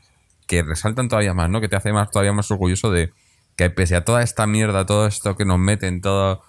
[0.46, 1.60] que resaltan todavía más, ¿no?
[1.60, 3.10] Que te hace más todavía más orgulloso de
[3.56, 6.42] que pese a toda esta mierda, todo esto que nos meten, todo,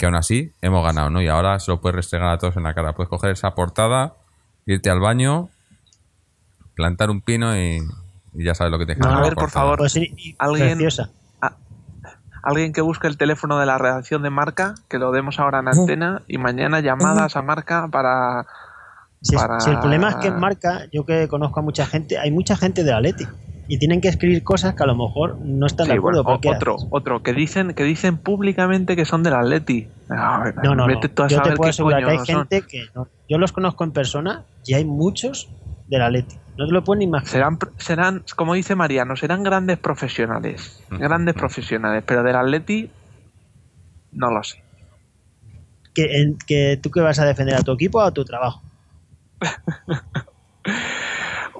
[0.00, 1.20] que aún así hemos ganado, ¿no?
[1.20, 2.94] Y ahora se lo puedes restregar a todos en la cara.
[2.94, 4.14] Puedes coger esa portada,
[4.64, 5.50] irte al baño,
[6.74, 7.80] plantar un pino y,
[8.32, 9.64] y ya sabes lo que te No, dejan a ver, por portada.
[9.64, 9.78] favor.
[9.78, 10.16] Pues sí,
[12.42, 15.68] Alguien- que busque el teléfono de la redacción de marca, que lo demos ahora en
[15.68, 18.46] antena y mañana llamadas a marca para.
[19.20, 22.18] Si, para- si el problema es que en marca, yo que conozco a mucha gente,
[22.18, 23.28] hay mucha gente de Atleti
[23.72, 26.24] y tienen que escribir cosas que a lo mejor no están Sí, de acuerdo.
[26.24, 29.88] bueno, o- porque otro, otro, que dicen, que dicen públicamente que son del Atleti.
[30.08, 30.86] A ver, No, no, no.
[30.88, 32.26] vete tú a Yo te puedo qué asegurar que hay son.
[32.48, 33.06] gente que no.
[33.28, 35.48] Yo los conozco en persona y hay muchos
[35.86, 36.34] del Atleti.
[36.56, 37.30] No te lo puedes ni imaginar.
[37.30, 40.82] Serán, serán, como dice Mariano, serán grandes profesionales.
[40.90, 42.02] Grandes profesionales.
[42.04, 42.90] Pero del Atleti,
[44.10, 44.58] no lo sé.
[45.94, 48.62] Que, en- que ¿Tú que vas a defender a tu equipo o a tu trabajo?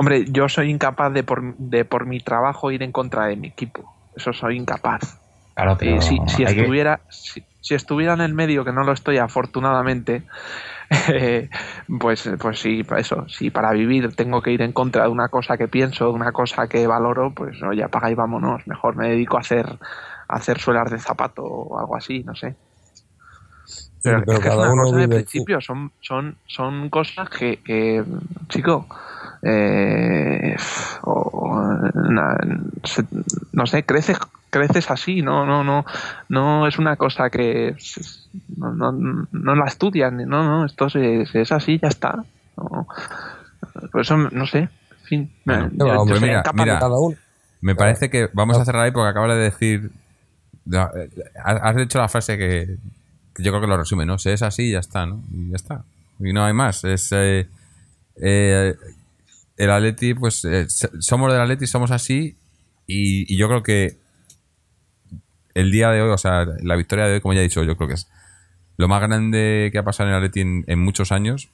[0.01, 3.49] Hombre, yo soy incapaz de por, de por mi trabajo ir en contra de mi
[3.49, 3.99] equipo.
[4.17, 5.21] Eso soy incapaz.
[5.55, 8.73] Claro, pero Eh, si, si hay que- estuviera si, si estuviera en el medio que
[8.73, 10.25] no lo estoy afortunadamente
[11.09, 11.51] eh,
[12.01, 15.59] pues pues sí eso si para vivir tengo que ir en contra de una cosa
[15.59, 19.37] que pienso de una cosa que valoro pues oye apaga y vámonos mejor me dedico
[19.37, 22.57] a hacer a hacer suelas de zapato o algo así no sé
[24.03, 27.29] pero, pero es que es cada una uno cosa de principio son son son cosas
[27.29, 28.03] que, que
[28.49, 28.87] chico
[29.43, 30.57] eh,
[31.03, 32.39] o- na-
[32.85, 33.05] se-
[33.53, 34.19] no sé creces
[34.51, 35.85] creces así no no no
[36.29, 37.75] no es una cosa que
[38.57, 42.25] no, no, no la estudian no no esto se- se- es así ya está
[42.57, 42.87] no.
[43.93, 44.69] por eso no sé en
[45.05, 46.75] fin Bueno, me- yo- yo mira, incapaz mira.
[46.75, 47.17] de- Cada uno.
[47.63, 49.91] Me parece que vamos a cerrar ahí porque acabas de decir.
[50.73, 51.11] eh,
[51.45, 52.77] Has dicho la frase que,
[53.35, 54.17] que yo creo que lo resume, ¿no?
[54.19, 55.21] Se es así y ya está, ¿no?
[55.31, 55.83] Y ya está.
[56.21, 56.85] Y no hay más.
[56.85, 57.11] Es.
[57.13, 57.47] eh,
[58.17, 58.75] eh,
[59.65, 60.45] el Atleti, pues.
[60.45, 62.37] eh, somos del Atleti, somos así.
[62.87, 63.99] Y, y yo creo que.
[65.55, 67.77] El día de hoy, o sea, la victoria de hoy, como ya he dicho, yo
[67.77, 68.09] creo que es
[68.77, 71.49] lo más grande que ha pasado en el Atleti en, en muchos años.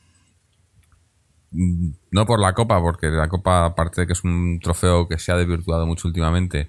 [1.51, 5.19] Mm, No por la Copa, porque la Copa, aparte de que es un trofeo que
[5.19, 6.69] se ha desvirtuado mucho últimamente,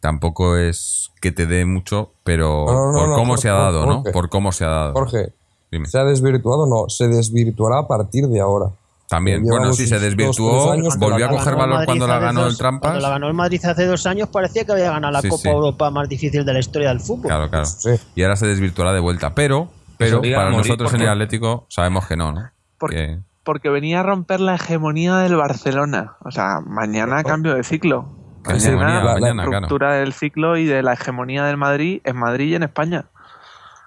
[0.00, 3.48] tampoco es que te dé mucho, pero No, no, no, por no, cómo Jorge, se
[3.48, 4.02] ha dado, ¿no?
[4.02, 4.92] Por cómo se ha dado.
[4.94, 5.32] Jorge,
[5.70, 5.86] Dime.
[5.86, 6.66] ¿se ha desvirtuado?
[6.66, 8.72] No, se desvirtuará a partir de ahora.
[9.08, 12.52] También, bueno, sí, se desvirtuó, años volvió a coger valor Madrid cuando la ganó dos-
[12.52, 12.90] el Trampas.
[12.90, 15.42] Cuando la ganó el Madrid hace dos años parecía que había ganado la Sí, Copa
[15.42, 15.48] sí.
[15.48, 17.26] Europa más difícil de la historia del fútbol.
[17.28, 17.64] Claro, claro.
[17.64, 17.90] Sí.
[18.14, 19.34] Y ahora se desvirtuará de vuelta.
[19.34, 22.50] Pero, pero para nosotros en el Atlético sabemos que no, ¿no?
[22.76, 27.64] Porque- Que- porque venía a romper la hegemonía del Barcelona o sea mañana cambio de
[27.64, 28.14] ciclo
[28.46, 29.60] hegemonía, la- la mañana, claro.
[29.60, 33.06] ruptura del ciclo y de la hegemonía del Madrid en Madrid y en España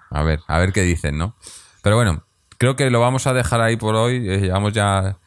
[0.10, 1.36] A ver, a ver qué dicen, ¿no?
[1.84, 2.24] Pero bueno,
[2.62, 4.18] creo que lo vamos a dejar ahí por hoy.
[4.30, 5.18] Eh, llevamos ya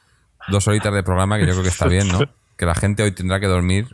[0.47, 2.20] dos horitas de programa, que yo creo que está bien, ¿no?
[2.56, 3.89] Que la gente hoy tendrá que dormir,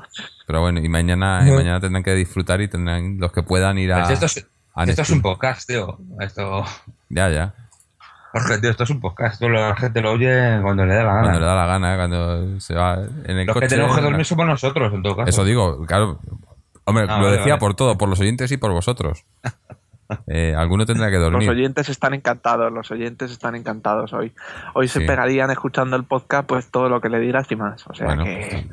[0.46, 3.90] pero bueno, y mañana, y mañana tendrán que disfrutar y tendrán los que puedan ir
[3.90, 4.00] a...
[4.00, 5.10] Pues esto es, a esto es Netflix.
[5.12, 5.98] un podcast, tío.
[6.20, 6.64] Esto,
[7.08, 7.54] Ya, ya.
[8.32, 9.32] Jorge, tío, esto es un podcast.
[9.32, 11.22] Esto la gente lo oye cuando le dé la gana.
[11.22, 13.66] Cuando le da la gana, cuando se va en el Los coche.
[13.66, 15.28] que tenemos que dormir somos nosotros, en todo caso.
[15.30, 16.18] Eso digo, claro.
[16.84, 17.60] Hombre, Ah, lo vale, decía vale.
[17.60, 19.24] por todo, por los oyentes y por vosotros.
[20.26, 21.48] Eh, alguno tendrá que Los dormir.
[21.50, 24.32] oyentes están encantados, los oyentes están encantados hoy.
[24.74, 25.06] Hoy se Sí.
[25.06, 27.86] pegarían escuchando el podcast, pues todo lo que le dirás y más.
[27.86, 28.66] O sea Bueno, que.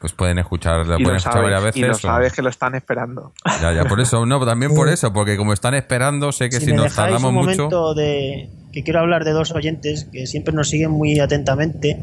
[0.00, 1.82] Pues pueden escuchar, lo pueden lo escuchar varias sabes, veces.
[1.82, 3.32] y lo o- sabes que lo están esperando.
[3.62, 6.66] Ya, ya, por eso, no, también por eso, porque como están esperando, sé que si,
[6.66, 7.46] si me nos dejáis tardamos un mucho.
[7.46, 11.98] momento de que quiero hablar de dos oyentes que siempre nos siguen muy atentamente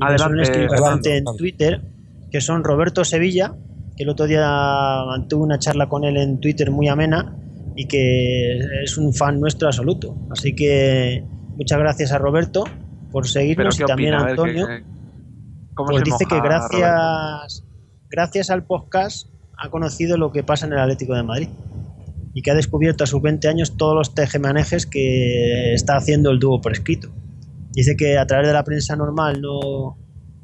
[0.00, 1.38] Adelante, bastante en adelante.
[1.38, 1.80] Twitter
[2.32, 3.52] que son Roberto Sevilla
[3.96, 4.48] que el otro día
[5.06, 7.34] mantuve una charla con él en Twitter muy amena
[7.76, 11.24] y que es un fan nuestro absoluto así que
[11.56, 12.64] muchas gracias a Roberto
[13.12, 14.66] por seguirnos ¿qué y también a A ver, ¿qué- Antonio
[15.74, 17.64] cómo pues dice que gracias,
[18.10, 21.48] gracias al podcast ha conocido lo que pasa en el Atlético de Madrid
[22.34, 26.38] y que ha descubierto a sus 20 años todos los tejemanejes que está haciendo el
[26.38, 27.08] dúo por escrito.
[27.72, 29.96] Dice que a través de la prensa normal no,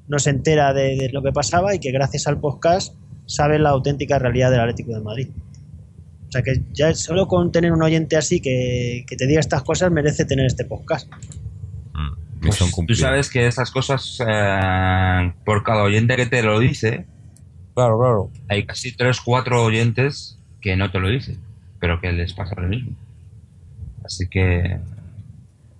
[0.09, 2.95] no se entera de, de lo que pasaba y que gracias al podcast
[3.27, 5.29] sabe la auténtica realidad del Atlético de Madrid.
[6.29, 9.63] O sea que ya solo con tener un oyente así que, que te diga estas
[9.63, 11.09] cosas merece tener este podcast.
[11.95, 17.07] Mm, misión Tú sabes que esas cosas, eh, por cada oyente que te lo dice,
[17.75, 18.31] Claro, claro.
[18.49, 21.39] hay casi 3, 4 oyentes que no te lo dicen,
[21.79, 22.93] pero que les pasa lo mismo.
[24.05, 24.79] Así que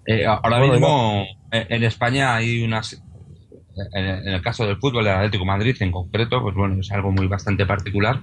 [0.07, 3.03] eh, ahora Bueno, mismo eh, en España hay unas
[3.95, 6.91] en, en el caso del fútbol del Atlético de Madrid en concreto, pues bueno, es
[6.93, 8.21] algo muy bastante particular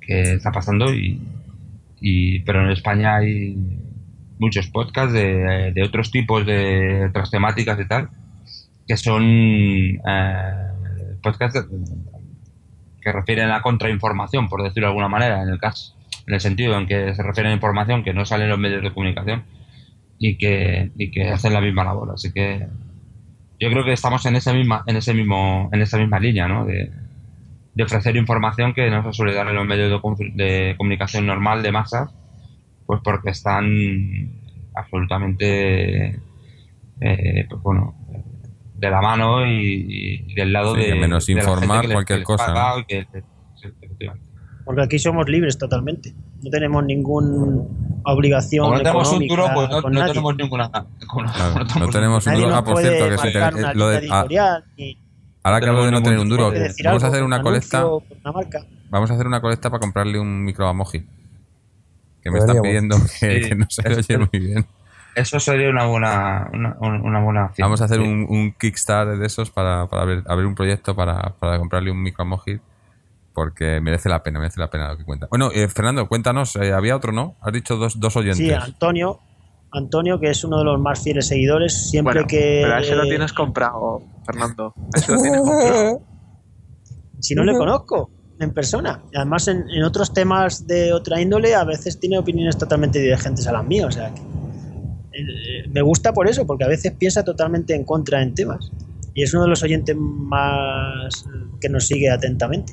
[0.00, 1.20] que está pasando y,
[2.00, 3.56] y pero en España hay
[4.38, 8.08] muchos podcasts de, de otros tipos de otras temáticas y tal
[8.88, 9.98] que son eh,
[11.22, 11.66] podcasts
[13.00, 15.94] que refieren a contrainformación, por decirlo de alguna manera, en el caso,
[16.26, 18.82] en el sentido en que se refieren a información que no sale en los medios
[18.82, 19.44] de comunicación
[20.18, 22.12] y que, y que hacen la misma labor.
[22.14, 22.66] Así que
[23.60, 26.64] yo creo que estamos en esa misma, en ese mismo, en esa misma línea, ¿no?
[26.64, 26.90] De,
[27.78, 31.62] de ofrecer información que no se suele dar en los medios de, de comunicación normal
[31.62, 32.10] de masas,
[32.86, 33.68] pues porque están
[34.74, 36.20] absolutamente,
[37.00, 37.94] eh, pues bueno,
[38.74, 41.92] de la mano y, y del lado Sí, de menos de la gente informar les-
[41.94, 43.06] cualquier que les cosa, y que-.
[44.64, 46.12] Porque aquí somos libres totalmente.
[46.42, 47.62] No tenemos ninguna
[48.04, 50.70] obligación Como no tenemos un económica duro, pues no, tenemos ninguna.
[51.06, 52.54] con- Claro, no no tenemos un duro.
[52.56, 54.98] Ah, por cierto, que si marcar te- una lo de- ah, ni,
[55.42, 56.52] Ahora que hablo de no tener un duro,
[56.84, 57.84] vamos a hacer una un colecta.
[58.90, 61.06] Vamos a hacer una colecta para comprarle un micro a Moji.
[62.22, 63.08] Que me están pidiendo que,
[63.42, 63.48] Sí.
[63.48, 64.66] que no se oye muy bien.
[65.14, 67.64] Eso sería una buena, una, una buena opción.
[67.66, 68.04] Vamos a hacer Sí.
[68.04, 72.02] un, un Kickstarter de esos para, para ver, abrir un proyecto para, para comprarle un
[72.02, 72.60] micro a Moji.
[73.32, 75.28] Porque merece la pena, merece la pena lo que cuenta.
[75.30, 77.36] Bueno, eh, Fernando, cuéntanos, eh, había otro, ¿no?
[77.40, 78.44] Has dicho dos, dos oyentes.
[78.44, 79.20] Sí, Antonio.
[79.72, 82.60] Antonio, que es uno de los más fieles seguidores, siempre Bueno, que.
[82.62, 84.74] pero a ese lo tienes comprado, Fernando.
[84.94, 86.02] A ese lo tienes comprado.
[87.20, 89.02] Si no le conozco en persona.
[89.12, 93.46] Y además, en, en otros temas de otra índole, a veces tiene opiniones totalmente divergentes
[93.46, 93.86] a las mías.
[93.86, 94.20] O sea, que,
[95.18, 98.70] eh, me gusta por eso, porque a veces piensa totalmente en contra en temas.
[99.14, 101.24] Y es uno de los oyentes más
[101.60, 102.72] que nos sigue atentamente.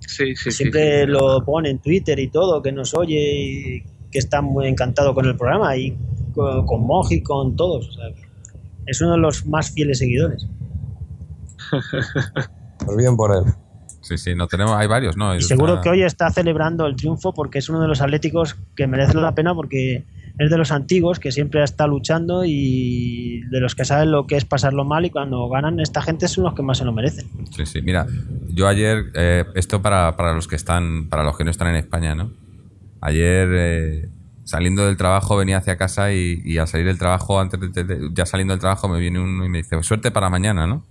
[0.00, 0.50] Sí, sí, sí.
[0.50, 1.06] Siempre sí.
[1.06, 5.26] lo pone en Twitter y todo, que nos oye y que está muy encantado con
[5.26, 5.96] el programa y
[6.34, 7.88] con, con Moji, con todos.
[7.88, 8.22] O sea, que
[8.86, 10.46] es uno de los más fieles seguidores.
[12.84, 13.52] Pues bien por él.
[14.02, 15.34] Sí, sí, no tenemos, hay varios, ¿no?
[15.34, 18.56] Y Está- seguro que hoy está celebrando el triunfo porque es uno de los atléticos
[18.76, 20.04] que merece la pena porque
[20.38, 24.36] es de los antiguos que siempre está luchando y de los que saben lo que
[24.36, 27.26] es pasarlo mal y cuando ganan esta gente son los que más se lo merecen.
[27.56, 27.80] Sí, sí.
[27.80, 28.06] Mira,
[28.52, 31.76] yo ayer, eh, esto para, para los que están, para los que no están en
[31.76, 32.30] España, ¿no?
[33.00, 34.08] Ayer, eh,
[34.44, 38.26] saliendo del trabajo, venía hacia casa y, al salir del trabajo, antes de, de- ya
[38.26, 40.84] saliendo del trabajo, me viene uno y me dice, suerte para mañana, ¿no?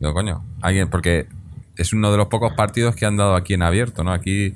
[0.00, 1.26] Digo, coño, alguien, porque
[1.76, 4.12] es uno de los pocos partidos que han dado aquí en abierto, ¿no?
[4.12, 4.54] Aquí,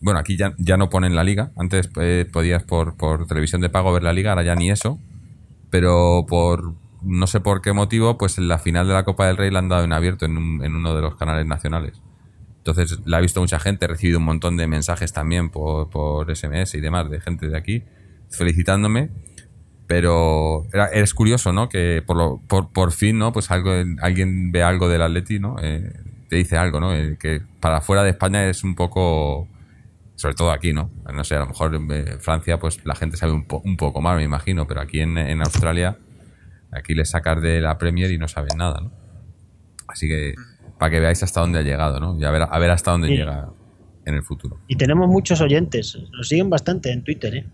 [0.00, 1.50] bueno, aquí ya, ya no ponen la liga.
[1.56, 4.98] Antes eh, podías por, por televisión de pago ver la liga, ahora ya ni eso.
[5.70, 9.36] Pero por no sé por qué motivo, pues en la final de la Copa del
[9.36, 12.00] Rey la han dado en abierto en, un- en uno de los canales nacionales.
[12.66, 16.34] Entonces la ha visto mucha gente, he recibido un montón de mensajes también por, por
[16.34, 17.82] SMS y demás de gente de aquí
[18.30, 19.10] felicitándome.
[19.86, 21.68] Pero era, es curioso, ¿no?
[21.68, 23.32] Que por, lo, por, por fin, ¿no?
[23.32, 23.70] Pues algo,
[24.00, 25.56] alguien ve algo del Atleti, ¿no?
[25.60, 25.92] Eh,
[26.30, 26.94] te dice algo, ¿no?
[26.94, 29.46] Eh, que para fuera de España es un poco
[30.16, 30.90] sobre todo aquí, ¿no?
[31.12, 34.00] No sé, a lo mejor en Francia, pues la gente sabe un, po- un poco
[34.00, 35.98] más, me imagino, pero aquí en, en Australia,
[36.72, 38.90] aquí les sacas de la Premier y no saben nada, ¿no?
[39.86, 40.34] Así que
[40.78, 42.18] para que veáis hasta dónde ha llegado, ¿no?
[42.18, 43.16] Y a ver, a ver hasta dónde Sí.
[43.16, 43.48] llega
[44.06, 44.58] en el futuro.
[44.68, 47.46] Y tenemos muchos oyentes, nos siguen bastante en Twitter, ¿eh?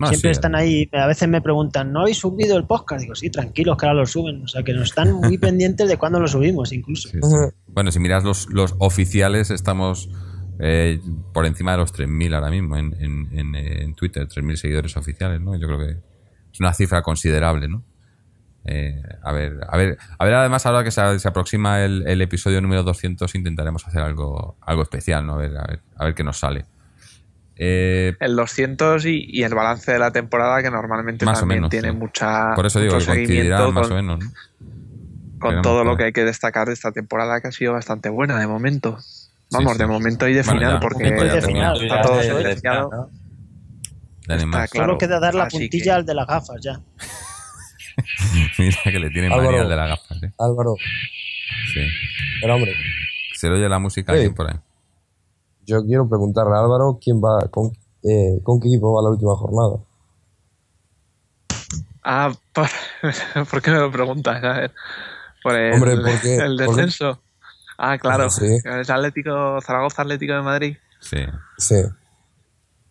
[0.00, 3.02] No, Siempre sí, están ahí, a veces me preguntan, ¿no habéis subido el podcast?
[3.02, 4.42] Digo, sí, tranquilos que ahora lo suben.
[4.42, 7.08] O sea, que nos están muy pendientes de cuándo lo subimos, incluso.
[7.08, 7.36] sí, sí.
[7.68, 10.08] Bueno, si miras los, los oficiales, estamos
[10.58, 10.98] eh,
[11.32, 14.96] por encima de los 3.000 ahora mismo en, en, en, eh, en Twitter, 3.000 seguidores
[14.96, 15.54] oficiales, ¿no?
[15.56, 15.90] Yo creo que
[16.52, 17.84] es una cifra considerable, ¿no?
[18.64, 22.20] Eh, a ver, a ver, a ver, además ahora que se, se aproxima el, el
[22.22, 25.34] episodio número 200 intentaremos hacer algo, algo especial, ¿no?
[25.34, 26.64] A ver, a ver, a ver qué nos sale.
[27.56, 31.58] Eh, El 200 y, y el balance de la temporada que normalmente Más o también
[31.60, 31.96] menos, tiene sí.
[31.96, 34.30] mucha por eso digo que coincidirá seguimiento más con, o menos, ¿no?
[35.38, 38.38] con todo lo que hay que destacar de esta temporada que ha sido bastante buena
[38.38, 38.98] de momento.
[39.50, 39.78] Vamos, sí.
[39.78, 41.82] de momento y de Bueno, final ya, porque de final.
[41.82, 42.90] está todo Ya, ya, ya, sentenciado.
[42.90, 43.10] claro.
[44.72, 46.80] Solo queda dar la así puntilla que- al de las gafas ya.
[48.58, 49.48] Mira que le tienen Álvaro.
[49.48, 50.32] manía al de las gafas, ¿eh?
[50.38, 50.74] Álvaro,
[51.74, 51.80] Sí.
[52.40, 52.74] pero hombre,
[53.34, 54.20] Se le oye la música Sí.
[54.20, 54.56] aquí por ahí.
[55.66, 57.70] yo quiero preguntarle a Álvaro quién va, con,
[58.04, 59.82] eh, con qué equipo va la última jornada.
[62.04, 62.66] Ah, por,
[63.50, 64.42] ¿por qué me lo preguntas?
[64.42, 64.72] A ver,
[65.42, 67.20] por el, Hombre, el descenso.
[67.78, 68.28] Ah, claro.
[68.30, 68.46] Sí.
[68.64, 70.76] Es Atlético, Zaragoza Atlético de Madrid.
[71.00, 71.18] Sí.
[71.58, 71.76] Sí.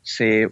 [0.03, 0.47] Sí.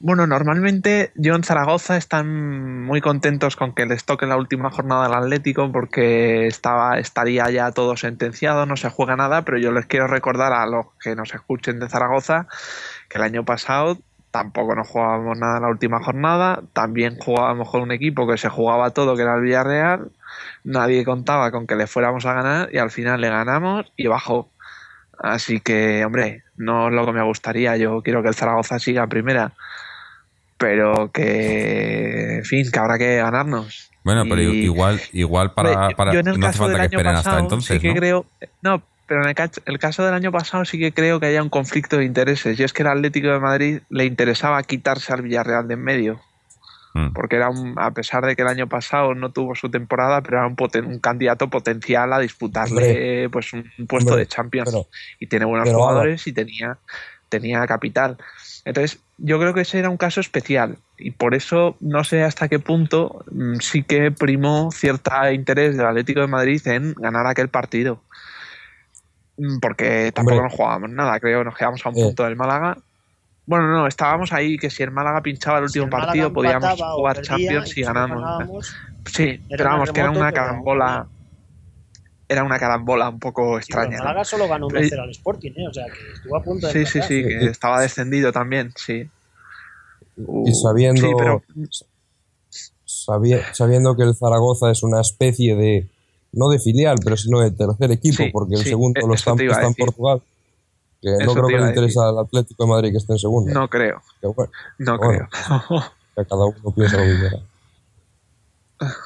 [0.00, 5.06] Bueno, normalmente yo en Zaragoza están muy contentos con que les toque la última jornada
[5.06, 9.86] al Atlético porque estaba, estaría ya todo sentenciado, no se juega nada, pero yo les
[9.86, 12.46] quiero recordar a los que nos escuchen de Zaragoza
[13.10, 13.98] que el año pasado
[14.30, 18.48] tampoco nos jugábamos nada en la última jornada, también jugábamos con un equipo que se
[18.48, 20.10] jugaba todo, que era el Villarreal,
[20.64, 24.48] nadie contaba con que le fuéramos a ganar y al final le ganamos y bajó.
[25.18, 27.76] Así que, hombre, no es lo que me gustaría.
[27.76, 29.52] Yo quiero que el Zaragoza siga en primera.
[30.58, 33.90] Pero que, en fin, que habrá que ganarnos.
[34.04, 37.16] Bueno, pero igual, igual para, para yo en el no hace falta del que esperen
[37.16, 37.94] hasta entonces, sí que ¿no?
[37.94, 38.26] creo
[38.60, 41.48] no pero en el, el caso del año pasado sí que creo que haya un
[41.48, 45.68] conflicto de intereses y es que el Atlético de Madrid le interesaba quitarse al Villarreal
[45.68, 46.20] de en medio
[46.96, 47.12] Mm.
[47.12, 50.36] porque era un, a pesar de que el año pasado no tuvo su temporada pero
[50.38, 54.70] era un, poten- un candidato potencial a disputarle pues un, puesto hombre, de Champions.
[54.70, 54.86] pero-
[55.18, 56.78] y tiene buenos jugadores y tenía
[57.28, 58.16] tenía capital.
[58.64, 60.76] Entonces yo creo que ese era un caso especial.
[60.96, 65.86] Y por eso no sé hasta qué punto mm, sí que primó cierto interés del
[65.86, 68.00] Atlético de Madrid en ganar aquel partido.
[69.36, 70.48] Mm, porque tampoco Hombre.
[70.48, 71.40] nos jugábamos nada creo.
[71.40, 72.02] Que nos quedamos a un Eh.
[72.04, 72.78] punto del Málaga
[73.46, 76.80] bueno, no, estábamos ahí que si el Málaga pinchaba el Si último el partido podíamos
[76.80, 78.20] jugar perdía, Champions y ganamos.
[78.22, 78.74] ganábamos,
[79.06, 81.06] Sí, pero un vamos, que era una pero carambola.
[82.26, 83.98] era una carambola un poco Sí, pero extraña.
[83.98, 84.04] ¿no?
[84.04, 85.68] Málaga solo ganó Pero- 1-0 al Sporting, ¿eh?
[85.68, 87.08] O sea, que estuvo a punto de Sí, sí, empatar.
[87.08, 89.08] sí, que estaba descendido también, sí.
[90.16, 91.42] Uh, Y sabiendo, Sí, pero
[92.86, 95.86] sabi- sabiendo que el Zaragoza es una especie de,
[96.32, 99.14] no de filial, pero sino de tercer equipo, Sí, porque el sí, segundo e- lo
[99.14, 99.76] está, está en decir.
[99.84, 100.22] Portugal,
[101.04, 103.52] que no creo que le interesa al Atlético de Madrid que esté en segunda.
[103.52, 105.28] no creo, Que bueno, no creo.
[106.16, 107.38] que cada uno piensa lo que quiera.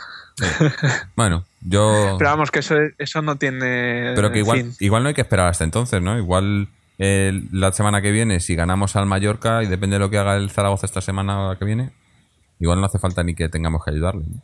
[1.16, 2.14] Bueno, yo.
[2.16, 4.12] Pero vamos, que eso, eso no tiene.
[4.14, 4.74] Pero que igual, fin.
[4.78, 6.16] igual no hay que esperar hasta entonces, ¿no?
[6.16, 6.68] Igual
[6.98, 10.36] eh, la semana que viene, si ganamos al Mallorca y depende de lo que haga
[10.36, 11.90] el Zaragoza esta semana que viene,
[12.60, 14.22] igual no hace falta ni que tengamos que ayudarle.
[14.28, 14.40] ¿no?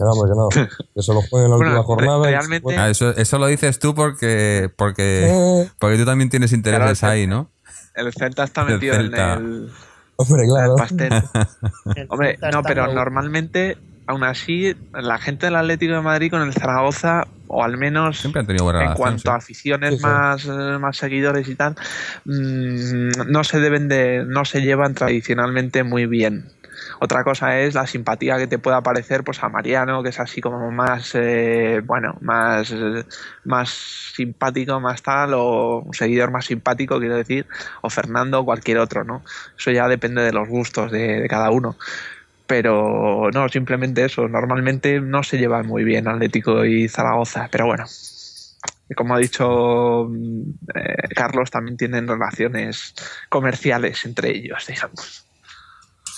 [0.00, 0.48] Que vamos, que no,
[0.94, 2.26] que se lo jueguen en la Bueno, última jornada.
[2.26, 6.52] realmente- bueno, Ah, eso, eso lo dices tú porque, porque, eh, porque tú también tienes
[6.54, 7.50] intereses Claro, ahí, ¿no?
[7.94, 9.34] El Celta está El metido Celta.
[9.34, 9.70] en el,
[10.16, 10.76] hombre, en el claro.
[10.76, 11.12] pastel.
[11.96, 16.40] El Hombre, no, pero en- normalmente, aún así, la gente del Atlético de Madrid con
[16.40, 19.02] el Zaragoza, o al menos Siempre han tenido buena en relación.
[19.04, 19.28] cuanto sí.
[19.28, 20.02] a aficiones Sí, sí.
[20.04, 21.74] más eh, más seguidores y tal
[22.24, 26.46] mm, no se deben de no se llevan tradicionalmente muy bien
[27.00, 30.40] otra cosa es la simpatía que te pueda parecer pues a Mariano que es así
[30.40, 32.74] como más eh, bueno más
[33.44, 33.70] más
[34.14, 37.46] simpático más tal o un seguidor más simpático quiero decir
[37.82, 39.22] o Fernando o cualquier otro no
[39.58, 41.76] eso ya depende de los gustos de, de cada uno
[42.50, 44.26] pero no, simplemente eso.
[44.26, 47.84] Normalmente no se llevan muy bien Atlético y Zaragoza, pero bueno.
[48.96, 52.92] Como ha dicho mm, eh, Carlos, también tienen relaciones
[53.28, 55.29] comerciales entre ellos, digamos.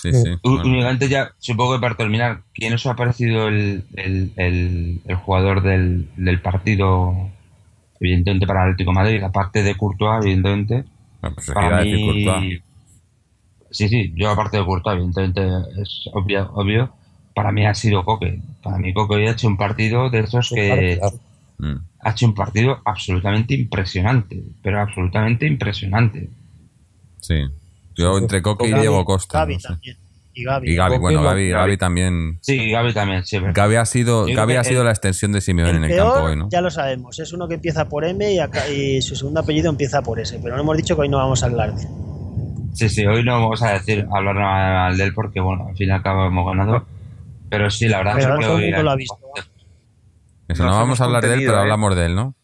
[0.02, 0.30] Sí, sí.
[0.42, 5.62] Únicamente ya, supongo que para terminar, ¿quién os ha parecido el, el, el, el jugador
[5.62, 7.30] del, del partido,
[8.00, 10.84] evidentemente para el Atlético de Madrid, aparte de Courtois, evidentemente?
[11.20, 12.62] Bueno, pues Para mí, Courtois.
[13.70, 15.42] sí, sí, yo aparte de Courtois, evidentemente
[15.80, 16.92] es obvio, obvio,
[17.34, 18.40] para mí ha sido Coque.
[18.62, 21.00] Para mí Coque hoy ha hecho un partido de esos que
[21.58, 21.76] Mm.
[22.00, 26.28] ha hecho un partido absolutamente impresionante, pero absolutamente impresionante.
[27.20, 27.34] Sí.
[27.96, 29.44] Yo entre Coque y Diego Costa.
[29.46, 29.68] No sé.
[29.68, 29.96] también.
[30.34, 31.50] Y Gaby, bueno, Gaby.
[31.50, 32.38] Gaby también.
[32.40, 33.38] Sí, Gaby también, sí.
[33.38, 36.12] Gaby ha sido, Gaby ha sido el- la extensión de Simeone El en el peor,
[36.14, 36.48] campo hoy, ¿no?
[36.50, 39.68] ya lo sabemos, es uno que empieza por M y, acá- y su segundo apellido
[39.68, 41.88] empieza por S, pero no hemos dicho que hoy no vamos a hablar de él.
[42.72, 45.88] Sí, sí, hoy no vamos a decir hablar mal de él porque, bueno, al fin
[45.90, 46.86] y al cabo hemos ganado.
[47.50, 48.70] Pero sí, la verdad Pero es que hoy.
[48.82, 49.18] lo ha visto.
[50.48, 51.60] Eso, no vamos a hablar de él, pero ¿eh?
[51.60, 52.34] hablamos de él, ¿no?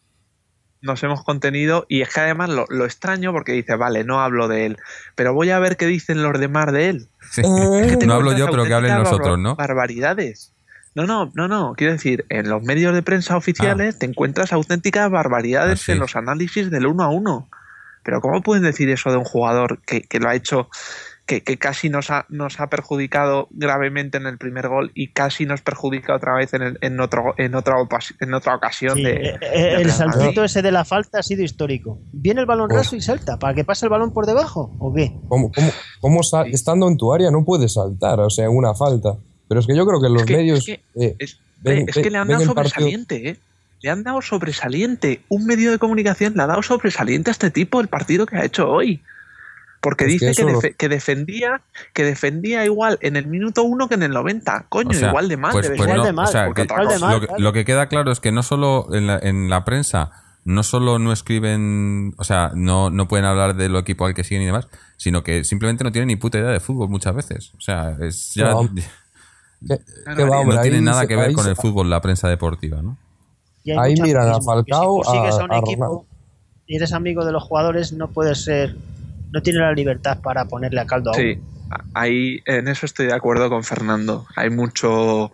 [0.81, 4.47] Nos hemos contenido y es que además lo, lo extraño porque dice, vale, no hablo
[4.47, 4.77] de él,
[5.15, 7.07] pero voy a ver qué dicen los demás de él.
[7.31, 7.41] Sí.
[7.41, 9.55] Es que te No hablo yo, pero que hablen nosotros, ¿no?
[9.55, 10.53] Barbaridades.
[10.95, 11.73] No, no, no, no.
[11.77, 16.15] Quiero decir, en los medios de prensa oficiales te encuentras auténticas barbaridades Ah, en los
[16.15, 17.47] análisis del uno a uno.
[18.03, 20.69] Pero ¿cómo pueden decir eso de un jugador que, que lo ha hecho,
[21.29, 25.45] que, que casi nos ha, nos ha perjudicado gravemente en el primer gol y casi
[25.45, 27.75] nos perjudica otra vez en, el- en, otro, en, otra,
[28.19, 31.23] en otra ocasión Sí, de, eh, de eh, el saltito ese de la falta ha
[31.23, 31.99] sido histórico.
[32.11, 33.37] ¿Viene el balón raso y salta?
[33.37, 34.75] ¿Para que pase el balón por debajo?
[34.79, 35.13] ¿O qué?
[35.27, 35.69] ¿Cómo, cómo,
[36.01, 38.19] cómo sa- estando en tu área no puedes saltar?
[38.21, 39.15] O sea, una falta.
[39.47, 40.59] Pero es que yo creo que los Es que- medios.
[40.59, 43.37] es que- eh, Es, ven- es que le han dado partido- sobresaliente, ¿eh?
[43.81, 45.21] Le han dado sobresaliente.
[45.29, 48.43] Un medio de comunicación le ha dado sobresaliente a este tipo el partido que ha
[48.45, 49.01] hecho hoy.
[49.81, 50.43] Porque Es dice que,
[50.87, 51.61] lo- defendía
[51.93, 54.65] que defendía igual en el minuto 1 que en el 90.
[54.69, 55.51] Coño, O sea, igual de mal.
[55.53, 55.95] pues- debe pues ser.
[55.95, 57.41] Igual no, de mal, o sea, que- igual de mal, lo, que, claro.
[57.43, 60.11] lo que queda claro es que no solo en la, en la prensa,
[60.43, 64.43] no solo no escriben, o sea, no, no pueden hablar del equipo al que siguen
[64.43, 67.53] y demás, sino que simplemente no tienen ni puta idea de fútbol muchas veces.
[67.57, 68.69] O sea, es ya, No, no
[70.17, 72.81] que va, hombre, tiene nada se- que ver con se- el fútbol, la prensa deportiva,
[72.81, 72.97] ¿no?
[73.77, 76.05] Ahí miran a Falcao, Si tú sigues a- a un a equipo Ronaldo.
[76.65, 78.75] y eres amigo de los jugadores, no puedes ser.
[79.31, 81.37] No tienes la libertad para ponerle a caldo a Sí,
[81.93, 84.25] ahí en eso estoy de acuerdo con Fernando.
[84.35, 85.31] Hay mucho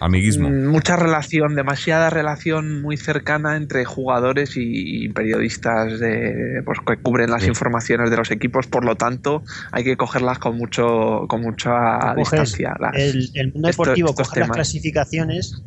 [0.00, 0.48] Amiguismo.
[0.48, 7.30] mm, mucha relación, demasiada relación muy cercana entre jugadores y periodistas de, pues, que cubren
[7.30, 7.48] las Sí.
[7.48, 8.66] informaciones de los equipos.
[8.68, 9.42] Por lo tanto,
[9.72, 12.76] hay que cogerlas con mucho con mucha distancia.
[12.78, 14.56] las- el, el mundo deportivo estos coge las temas.
[14.56, 15.62] clasificaciones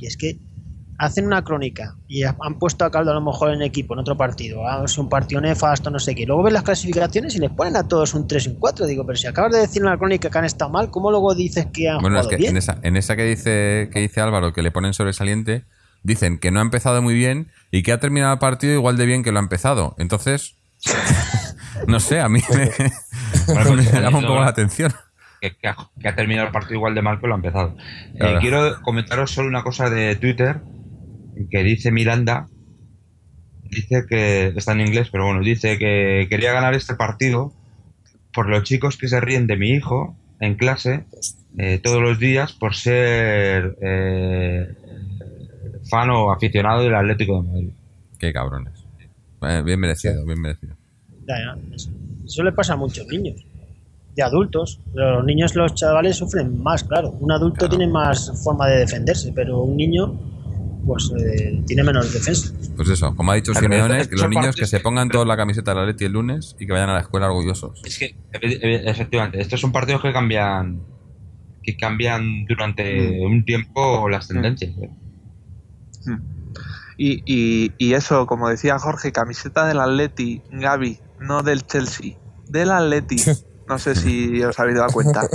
[0.00, 0.38] y es que
[1.04, 4.00] hacen una crónica y ha- han puesto a caldo a lo mejor en equipo, en
[4.00, 6.24] otro partido, ah, es un partido nefasto, no sé qué.
[6.26, 8.86] Luego ves las clasificaciones y les ponen a todos un 3 y un 4.
[8.86, 11.34] Digo, pero si acabas de decir en la crónica que han estado mal, ¿cómo luego
[11.34, 12.50] dices que han Bueno, es jugado que bien?
[12.50, 15.64] en esa, en esa que dice que dice Álvaro, que le ponen sobresaliente,
[16.02, 19.06] dicen que no ha empezado muy bien y que ha terminado el partido igual de
[19.06, 19.94] bien que lo ha empezado.
[19.98, 20.56] Entonces,
[21.86, 22.70] no sé, a mí me,
[23.46, 24.92] Bueno, me llama un no, poco la atención.
[25.40, 27.76] que, que ha, que ha terminado el partido igual de mal que lo ha empezado.
[28.14, 30.60] Eh, quiero comentaros solo una cosa de Twitter
[31.50, 32.48] que dice Miranda.
[33.64, 37.52] Dice que está en inglés, pero bueno, dice que quería ganar este partido
[38.34, 41.04] por los chicos que se ríen de mi hijo en clase
[41.56, 44.74] eh, todos los días por ser eh,
[45.88, 47.70] fan o aficionado del Atlético de Madrid.
[48.18, 48.74] Qué cabrones.
[49.42, 50.74] Eh, bien merecido, bien merecido.
[51.26, 51.90] Ya, ya, Eso,
[52.26, 53.44] eso le pasa a muchos niños.
[54.14, 54.80] De adultos.
[54.94, 57.10] Pero los niños, los chavales sufren más, claro.
[57.20, 57.76] Un adulto Claro.
[57.78, 60.14] tiene más forma de defenderse, pero un niño,
[60.84, 62.52] pues eh, tiene menos defensa.
[62.76, 65.36] Pues eso, como ha dicho Claro, Simeone, que los niños que se pongan todos la
[65.36, 67.80] camiseta de la Leti el lunes y que vayan a la escuela orgullosos.
[67.84, 70.80] Es que, efe- efe- efectivamente, estos son partidos que cambian
[71.64, 74.72] que cambian durante un tiempo las tendencias.
[74.78, 74.90] ¿eh?
[76.98, 82.16] Y, y, y eso, como decía Jorge, camiseta del Atleti, Gaby, no del Chelsea,
[82.48, 83.16] del Atleti.
[83.68, 85.26] No sé si os habéis dado cuenta,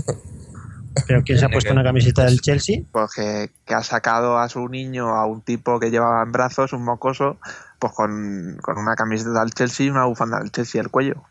[1.06, 2.82] Pero ¿quién se ha Tiene puesto que- una camiseta del Chelsea?
[2.92, 6.84] porque que ha sacado a su niño, a un tipo que llevaba en brazos, un
[6.84, 7.38] mocoso,
[7.80, 11.24] pues con, con una camiseta del Chelsea y una bufanda del Chelsea al cuello.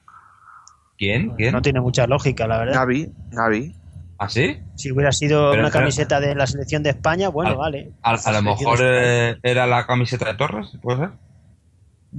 [0.98, 1.30] ¿Quién?
[1.36, 1.52] ¿Quién?
[1.52, 2.74] No tiene mucha lógica, la verdad.
[2.74, 3.76] Gaby, Gaby.
[4.18, 4.60] ¿Ah, sí?
[4.76, 7.92] Si hubiera sido Pero- una pero- camiseta de la selección de España, bueno, Al- vale.
[8.02, 11.10] A, a lo mejor eh, era la camiseta de Torres, ¿puede ser?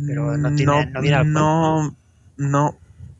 [0.05, 1.95] Pero no tiene- no viene al no,
[2.37, 2.75] no,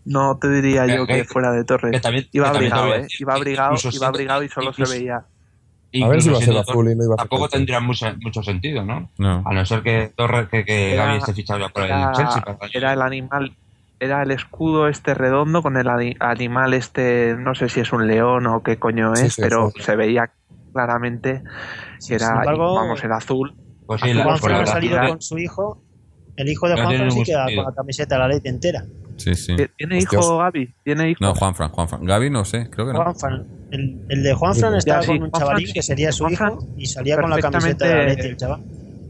[0.07, 1.91] no te diría Que- yo que que- fuera de Torres.
[1.91, 3.07] que también- iba abrigado, ¿eh?
[3.19, 5.25] Iba abrigado, iba abrigado y solo incluso- se veía.
[6.03, 8.05] A ver si va a ser azul y no iba a ser Tampoco tendría mucho,
[8.21, 9.09] mucho sentido, ¿no?
[9.17, 9.41] No.
[9.45, 12.11] A no ser que Torres, que, que Era- Gaby esté fichado ya por el Era,
[12.13, 12.43] Chelsea.
[12.61, 13.55] el era el animal,
[13.99, 18.05] era el escudo este redondo con el ani- animal este, no sé si es un
[18.05, 19.81] león o qué coño es, sí, pero sí.
[19.81, 20.29] se veía
[20.73, 21.41] claramente
[21.99, 23.55] Sí, que era, embargo, vamos, era azul.
[23.88, 25.81] Pues sí, la, ha salido con su hijo.
[26.35, 28.84] El hijo de Juan sí queda con la camiseta de la ley entera.
[29.18, 29.56] Sí, sí.
[29.77, 30.23] ¿Tiene Hostias.
[30.23, 30.76] hijo Gaby?
[30.84, 31.23] ¿Tiene hijo?
[31.23, 32.06] No, Juanfran, Juanfran.
[32.06, 33.02] Gaby no sé, creo que no.
[33.03, 35.81] Juan Fran- el, el de Juan Fran estaba sí, con un Juan Fran chavalín que
[35.84, 38.61] sería su Juan hijo y salía con la camiseta de la perfectamente- Leti el chaval.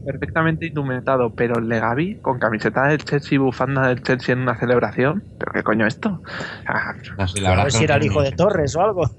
[0.04, 4.40] Perfectamente indumentado, pero el de Gaby con camiseta del Chelsea y bufanda del Chelsea en
[4.40, 5.22] una celebración.
[5.38, 6.22] ¿Pero qué coño esto?
[6.66, 9.10] Ah, no sé, la A verdad ver si era el hijo de Torres o algo.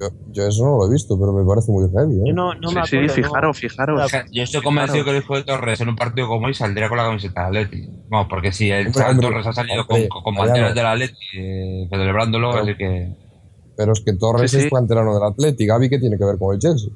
[0.00, 2.22] Yo, yo eso no lo he visto, pero me parece muy heavy, ¿eh?
[2.28, 3.06] Yo no, no sí, me sí, acuerdo.
[3.06, 4.02] no- fijaros, fijaros.
[4.04, 6.54] O sea, Yo estoy convencido que el hijo de Torres en un partido como hoy
[6.54, 7.88] saldría con la camiseta del Atleti.
[8.08, 10.86] Vamos, porque si el Hombre, chaval hombre, Torres ha salido hombre, con, con banderas del
[10.86, 13.16] Atleti eh, celebrándolo, Pero- así que...
[13.76, 14.66] Pero es que Torres Sí, sí.
[14.66, 15.64] es canterano del Atleti.
[15.66, 16.90] Gaby, ¿qué tiene que ver con el Chelsea?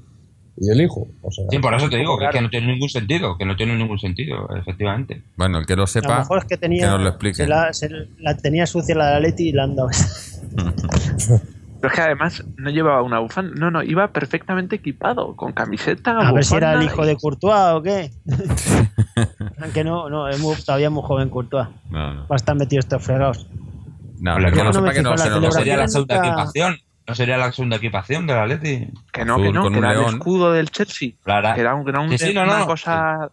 [0.59, 1.07] Y el hijo.
[1.23, 2.39] O sea, Sí, por eso te digo, que, es Claro.
[2.39, 5.23] que no tiene ningún sentido, que no tiene ningún sentido, efectivamente.
[5.37, 7.35] Bueno, el que lo A lo sepa, mejor es que tenía, que nos lo explique.
[7.37, 7.89] se la, se
[8.19, 9.89] la tenía sucia la de Leti y la han dado.
[11.83, 13.53] Pero es que además no llevaba una bufanda.
[13.57, 16.13] No, no, iba perfectamente equipado, con camiseta.
[16.13, 18.11] A ver si era el hijo y- de Courtois o qué.
[19.61, 21.69] Aunque no, no, es muy- todavía muy joven Courtois.
[21.91, 22.21] No, no.
[22.29, 23.47] Va a estar metido estos fregados.
[24.21, 26.77] No, que no sepa que no la se ¿No sería la segunda nunca- equipación?
[27.05, 28.89] ¿No sería la segunda equipación del Atleti?
[29.13, 31.11] Que no, Azul que no, que era el escudo del Chelsea.
[31.25, 31.53] Claro.
[31.55, 32.67] Que era, un- que era un- Sí, sí, no, una no.
[32.67, 33.31] cosa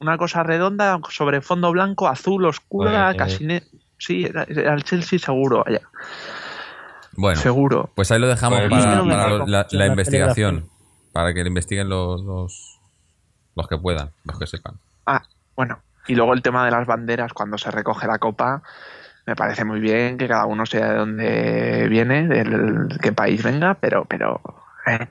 [0.00, 3.60] una cosa redonda sobre fondo blanco, azul, oscura, Pues, casi
[3.98, 5.82] Sí, era, era el Chelsea seguro, vaya.
[7.16, 7.90] Bueno, Seguro.
[7.94, 9.04] pues ahí lo dejamos Pues para, no
[9.38, 10.68] lo- la, investigación.
[11.12, 12.80] Para que lo investiguen los, los,
[13.54, 14.76] los que puedan, los que sepan.
[15.06, 15.22] Ah,
[15.54, 15.80] bueno.
[16.08, 18.62] Y luego el tema de las banderas cuando se recoge la copa.
[19.24, 23.74] Me parece muy bien que cada uno sea de dónde viene, de qué país venga,
[23.74, 24.40] pero, pero
[24.86, 25.06] eh,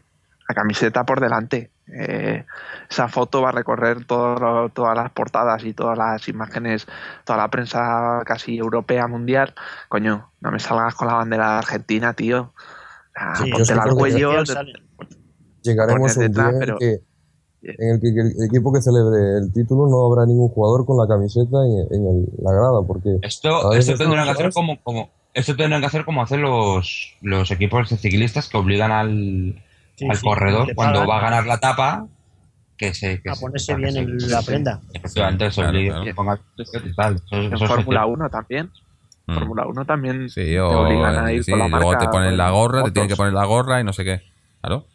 [0.49, 1.71] la camiseta por delante.
[1.93, 2.45] Eh,
[2.89, 6.87] esa foto va a recorrer todo todas las portadas y todas las imágenes,
[7.25, 9.53] toda la prensa casi europea, mundial.
[9.89, 12.53] Coño, no me salgas con la bandera de Argentina, tío.
[13.15, 14.31] Ah, Sí, al cuello.
[15.63, 17.01] Llegaremos un día detrás, en, pero- el que,
[17.61, 21.07] en el que el equipo que celebre el título no habrá ningún jugador con la
[21.07, 25.55] camiseta en, en el- la grada, porque Esto, esto tendrán que hacer como, como esto
[25.55, 29.61] tendrán que hacer como hacen los, los equipos de ciclistas que obligan al,
[30.01, 32.07] Sí, al sí, corredor cuando va a ganar la etapa
[32.77, 34.81] que se que A se- ponerse que bien se- en que la se- prenda.
[34.93, 36.05] efectivamente se Claro, obliga claro.
[36.05, 37.15] que ponga y tal.
[37.15, 38.07] Eso- En Fórmula cierto.
[38.07, 38.71] 1 también.
[39.27, 39.33] Mm.
[39.35, 42.11] Fórmula 1 también Sí, te o, obligan a ir sí, con la luego marca te
[42.11, 44.21] ponen la gorra, te tienen que poner la gorra y no sé qué.
[44.61, 44.87] Claro.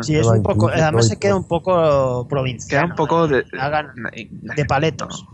[0.00, 0.68] Sí, es un poco.
[0.70, 2.68] Además se queda un poco provinciano.
[2.86, 3.44] Queda un poco de, ¿eh?
[3.60, 5.24] Hagan de paletos.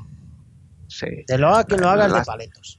[0.89, 1.07] Sí.
[1.27, 2.79] De lo haga que lo hagas de paletos.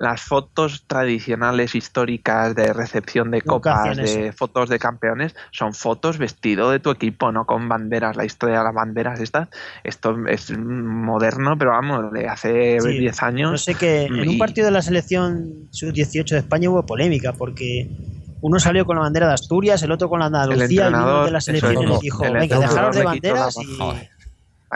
[0.00, 6.70] Las fotos tradicionales históricas de recepción de copas, de fotos de campeones, son fotos vestido
[6.70, 8.16] de tu equipo, no con banderas.
[8.16, 9.48] La historia de las banderas estas,
[9.84, 13.50] esto es moderno, pero vamos, de hace Sí, 10 años.
[13.52, 17.86] No sé que en un partido de la selección sub-18 de España hubo polémica porque
[18.40, 21.24] uno salió con la bandera de Asturias, el otro con la de Andalucía y uno
[21.26, 23.76] de la selección eso y es, dijo, el venga, dejaros de banderas y...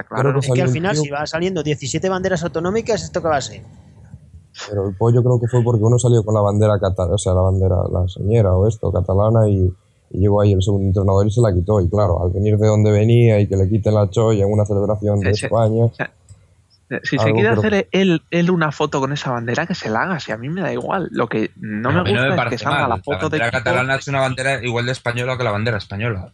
[0.07, 0.39] Claro.
[0.41, 3.37] que Es que al final tío- si va saliendo 17 banderas autonómicas, ¿esto qué va
[3.37, 3.63] a ser?
[4.69, 7.35] Pero el pollo creo que fue porque uno salió con la bandera catalana, o sea,
[7.35, 9.73] la bandera, la señera o esto, catalana, y,
[10.11, 11.81] y llegó ahí el segundo entrenador y se la quitó.
[11.81, 14.65] Y claro, al venir de donde venía y que le quiten la cholla en una
[14.65, 15.47] celebración de Sí, sí.
[15.47, 15.87] España,
[17.03, 20.03] Si se quiere pero- hacer él, él una foto con esa bandera, que se la
[20.03, 20.21] haga.
[20.21, 21.09] Si a mí me da igual.
[21.11, 22.89] Lo que no me mí no gusta es parece que salga mal.
[22.91, 25.79] la foto de bandera equipo- catalana es una bandera igual de española que la bandera
[25.79, 26.31] española.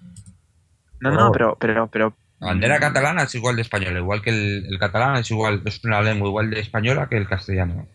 [1.01, 4.67] No, no, pero, pero, pero, La bandera catalana es igual de española, igual que el,
[4.67, 7.87] el catalán es igual, es una lengua igual de española que el castellano.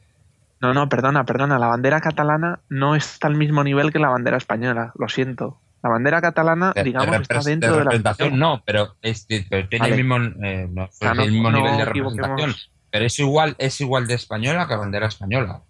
[0.66, 1.60] No, no, perdona, perdona.
[1.60, 4.92] La bandera catalana no está al mismo nivel que la bandera española.
[4.98, 5.62] Lo siento.
[5.84, 9.28] La bandera catalana, De- digamos, de está dentro de de la representación no, pero, es-
[9.50, 9.96] pero tiene Vale.
[9.96, 12.56] el mismo, eh, no, sea, el no- mismo no nivel de representación.
[12.90, 15.62] Pero es igual, es igual de española que bandera española.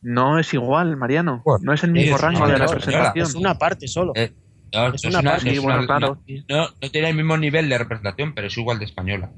[0.00, 1.42] No es igual, Mariano.
[1.44, 3.26] Bueno, no es el mismo es rango de representación.
[3.26, 4.12] Es una parte solo.
[4.14, 4.32] Eh,
[4.72, 5.50] no, Es una parte.
[5.50, 6.18] Sí, bueno, claro.
[6.48, 9.30] no, no tiene el mismo nivel de representación, pero es igual de española.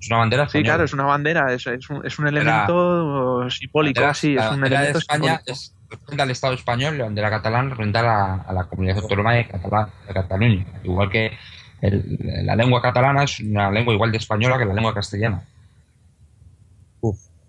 [0.00, 0.68] Es una bandera Sí, española.
[0.70, 4.60] claro, es una bandera, es, es un, es un elemento simbólico, bandera- sí, es un
[4.60, 8.34] bandera de elemento España es, representa al Estado español la bandera catalana representa a la,
[8.46, 10.66] a la comunidad autónoma de, de Cataluña.
[10.84, 11.32] Igual que
[11.80, 15.42] el- la lengua catalana es una lengua igual de española que la lengua castellana.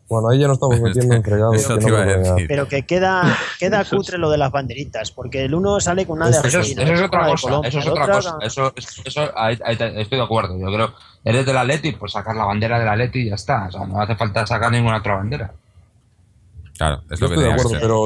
[0.10, 1.68] Bueno, ahí ya nos estamos metiendo en fregados.
[1.68, 2.36] Que no.
[2.48, 6.26] Pero que queda, queda cutre lo de las banderitas, porque el uno sale con una
[6.26, 8.32] de Eso Eso es, Argentina, eso es otra cosa, Colombia, eso es otra cosa.
[8.34, 10.58] con- Eso, eso, eso- ahí- ahí te- estoy de acuerdo.
[10.60, 13.68] Yo creo, eres del Atleti, pues sacar la bandera del Atleti y ya está.
[13.68, 15.54] O sea, no hace falta sacar ninguna otra bandera.
[16.78, 18.06] Claro, es Yo lo que estoy de acuerdo, pero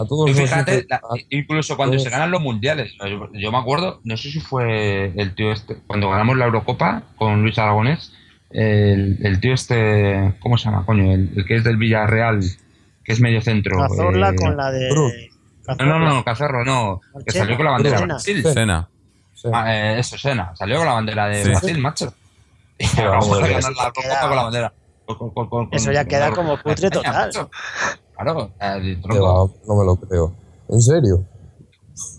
[0.00, 1.00] A todos nos fíjate, la-
[1.30, 5.12] incluso cuando todos- se ganan los mundiales, yo, yo me acuerdo, no sé si fue
[5.16, 8.12] el tío este, cuando ganamos la Eurocopa con Luis Aragonés,
[8.50, 11.12] el, el tío este, ¿cómo se llama, coño?
[11.12, 12.40] El, el que es del Villarreal,
[13.04, 13.78] que es medio centro.
[13.78, 14.88] Cazorla eh, con la de.
[15.78, 18.06] No, no, no, Cazorro, no, que salió con la bandera de.
[18.06, 18.42] Brasil.
[18.42, 18.88] Sena.
[19.52, 21.48] Ah, eh, eso, Sena, salió con la bandera de Sí.
[21.50, 22.14] Brasil, macho.
[22.78, 24.72] Y vamos a ganar la ya Eurocopa queda- con la bandera.
[25.04, 27.12] con- con- con- con- Eso ya queda como España, total.
[27.26, 27.50] macho.
[28.16, 30.34] Claro, eh, no me lo creo.
[30.68, 31.24] ¿En serio?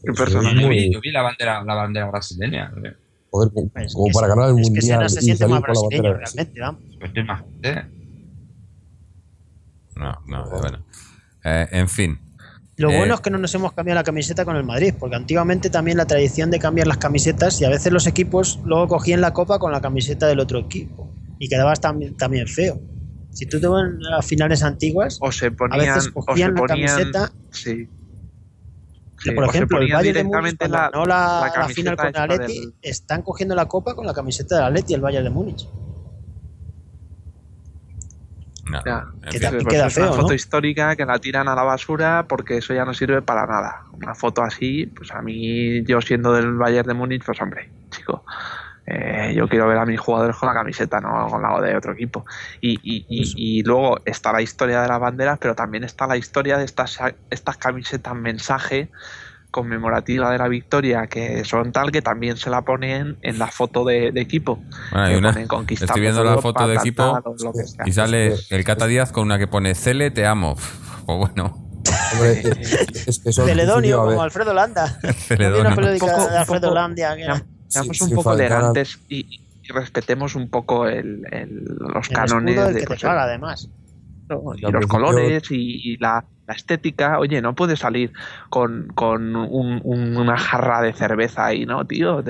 [0.04, 2.72] Qué vi, yo vi la bandera, la bandera brasileña.
[2.84, 2.94] eh.
[3.32, 5.54] Joder, como, Pues como que para ganar el es que mundial Sena se y salir
[5.56, 6.14] más con la bandera.
[6.18, 6.82] realmente, vamos.
[7.00, 7.86] Pues tú imagínate.
[9.96, 10.80] No, no, bueno.
[11.44, 12.20] Eh, en fin.
[12.78, 15.16] Lo Eh, bueno es que no nos hemos cambiado la camiseta con el Madrid, porque
[15.16, 19.20] antiguamente también la tradición de cambiar las camisetas y a veces los equipos luego cogían
[19.22, 22.80] la copa con la camiseta del otro equipo y quedabas también, también feo.
[23.32, 26.26] Si tú te vas a las finales antiguas, O se a ponían, veces o se
[26.28, 27.88] cogían la ponían, camiseta, sí.
[29.22, 32.60] Sí, por ejemplo, el Bayern de Múnich, la, la camiseta final con el esta Atleti,
[32.62, 35.68] del- están cogiendo la copa con la camiseta del Atleti, el Bayern de Múnich.
[38.70, 40.34] no, Ya, que también Pues queda es una foto ¿no?
[40.34, 43.84] histórica que la tiran a la basura porque eso ya no sirve para nada.
[43.94, 48.24] Una foto así, pues a mí, yo siendo del Bayern de Múnich, pues hombre, chico,
[48.90, 51.94] eh, yo quiero ver a mis jugadores con la camiseta, no con la de otro
[51.94, 52.26] equipo.
[52.62, 56.18] Y, y, y, y luego está la historia de las banderas, pero también está la
[56.18, 56.98] historia de estas,
[57.30, 58.90] estas camisetas mensaje
[59.52, 63.84] conmemorativa de la victoria que son tal que también se la ponen en la foto
[63.84, 64.60] de, de equipo.
[64.92, 67.20] Bueno, hay una- estoy viendo la foto de equipo
[67.86, 70.56] y sale el Cata Díaz con una que pone Cele, te amo.
[71.10, 71.58] Pues bueno,
[72.14, 72.42] Hombre,
[73.08, 75.00] es que Celedonio, como Alfredo Landa.
[75.18, 75.62] Celedonio.
[75.62, 79.00] Una periódica Un poco- de Alfredo Landa que era- Seamos Sí, un sí, poco elegantes
[79.08, 79.20] y,
[79.64, 83.02] y respetemos un poco el, el- los el cánones escudo del de que te pues,
[83.02, 83.70] paga, además.
[84.30, 84.42] ¿no?
[84.56, 87.18] y los colores y, y la, la estética.
[87.20, 88.12] Oye, no puedes salir
[88.50, 92.24] con, con un- un- una jarra de cerveza ahí, ¿no, tío?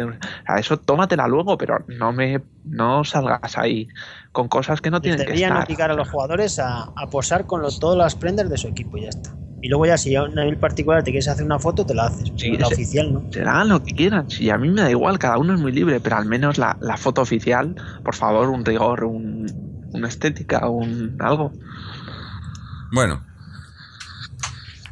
[0.45, 3.87] A eso tómatela luego, pero no me no salgas ahí
[4.31, 5.65] con cosas que no tienen que deberían estar.
[5.65, 8.97] obligar a los jugadores a, a posar con los- todas las prendas de su equipo
[8.97, 9.31] y ya está.
[9.61, 12.05] Y luego ya si a un nivel particular te quieres hacer una foto, te la
[12.05, 12.31] haces.
[12.35, 13.23] Sí, la oficial no.
[13.31, 15.71] Se hagan lo que quieran, si a mí me da igual, cada uno es muy
[15.71, 19.45] libre, pero al menos la, la foto oficial, por favor, un rigor, un,
[19.93, 21.51] una estética, un algo.
[22.91, 23.25] Bueno.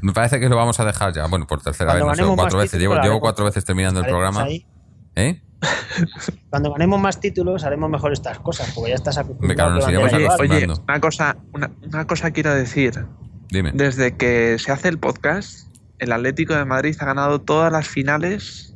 [0.01, 1.25] Me parece que lo vamos a dejar ya.
[1.27, 2.79] Bueno, por tercera Cuando vez, no sé, cuatro veces.
[2.79, 4.43] Llevo, cuatro veces terminando el programa.
[4.43, 4.67] ahí.
[5.15, 5.41] ¿Eh?
[6.49, 9.87] Cuando ganemos más títulos haremos mejor estas cosas, porque ya estás Me acostumbrado nos a
[9.87, 13.05] que iremos Oye, una cosa, una, una cosa quiero decir.
[13.49, 13.71] Dime.
[13.73, 15.67] Desde que se hace el podcast,
[15.99, 18.75] el Atlético de Madrid ha ganado todas las finales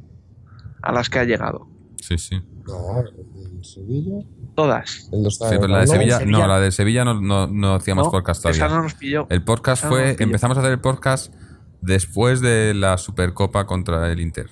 [0.82, 1.68] a las que ha llegado.
[2.02, 2.42] Sí, sí.
[2.66, 4.26] No, el Sevilla.
[4.56, 5.10] Todas.
[5.12, 6.38] El Sí, en pero la de Sevilla, Sevilla.
[6.40, 8.12] no, la de Sevilla no, no, no hacíamos ¿no?
[8.12, 8.76] podcast Esa todavía.
[8.78, 9.28] no nos pilló.
[9.30, 11.34] El podcast Esa fue, empezamos a hacer el podcast
[11.82, 14.50] después de la Supercopa contra el Inter.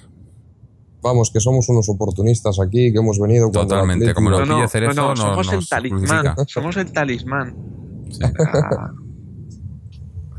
[1.01, 5.53] Vamos, que somos unos oportunistas aquí, que hemos venido Totalmente, como No, nos no, somos
[5.53, 6.35] el talismán.
[6.48, 7.56] Somos el talismán.
[8.11, 8.19] Sí.
[8.23, 8.91] Ah,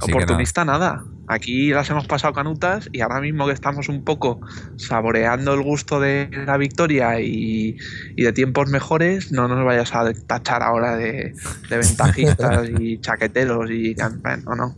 [0.00, 1.04] Así oportunista nada.
[1.28, 4.40] Aquí las hemos pasado canutas y ahora mismo que estamos un poco
[4.76, 7.76] saboreando el gusto de la victoria y,
[8.16, 11.32] y de tiempos mejores, no nos vayas a tachar ahora de,
[11.68, 14.74] de ventajistas y chaqueteros y no, no.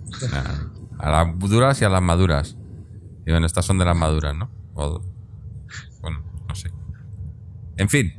[0.99, 2.55] A las duras y a las maduras.
[3.25, 4.51] Y bueno, estas son de las maduras, ¿no?
[4.75, 5.01] O-
[6.03, 6.71] bueno, no sé.
[7.79, 8.13] En fin,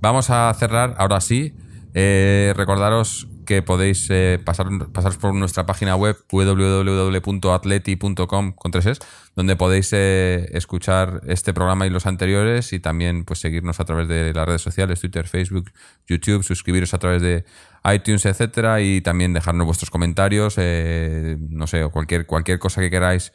[0.00, 1.54] vamos a cerrar ahora sí.
[1.92, 8.98] Eh, recordaros que podéis eh, pasar, pasaros por nuestra página web www.atleti.com con tres es,
[9.34, 14.08] donde podéis eh, escuchar este programa y los anteriores y también pues seguirnos a través
[14.08, 15.72] de las redes sociales, Twitter, Facebook,
[16.06, 17.46] YouTube, suscribiros a través de
[17.90, 22.90] iTunes, etcétera, y también dejarnos vuestros comentarios, eh, no sé, o cualquier, cualquier cosa que
[22.90, 23.32] queráis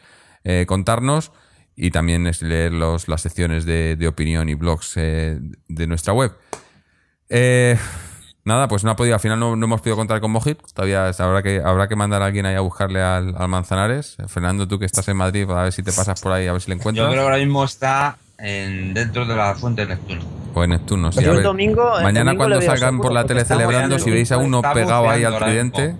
[0.65, 1.31] contarnos
[1.75, 6.31] y también leer los, las secciones de, de opinión y blogs de nuestra web.
[7.33, 7.77] Eh,
[8.45, 10.59] nada, pues no ha podido, al final no, no hemos podido contar con Mojit.
[10.73, 14.17] Todavía habrá que, habrá que mandar a alguien ahí a buscarle al, al Manzanares.
[14.27, 16.61] Fernando, tú que estás en Madrid, a ver si te pasas por ahí, a ver
[16.61, 17.07] si le Yo encuentras.
[17.07, 20.21] creo que ahora mismo está en, dentro de la fuente de Neptuno.
[20.53, 21.23] O en Neptuno, sí.
[21.23, 24.09] Yo a el domingo- el Mañana domingo cuando salgan seguro, por la tele celebrando, si
[24.11, 25.95] veis a uno pegado ahí al tridente,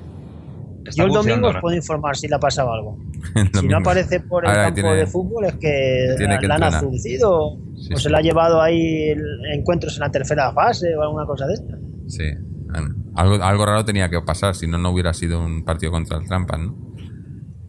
[0.95, 2.97] Yo el domingo os puedo informar si le ha pasado algo.
[3.61, 6.55] Si no aparece por el Ahora campo tiene- de fútbol es que, tiene que la
[6.55, 7.95] han Sí, o sí.
[7.95, 11.53] se le ha llevado ahí el- encuentros en la tercera fase o alguna cosa de
[11.53, 11.77] esta.
[12.11, 12.25] Sí.
[13.15, 16.27] Algo, algo raro tenía que pasar, si no, no hubiera sido un partido contra el
[16.27, 16.75] Trampas, ¿no?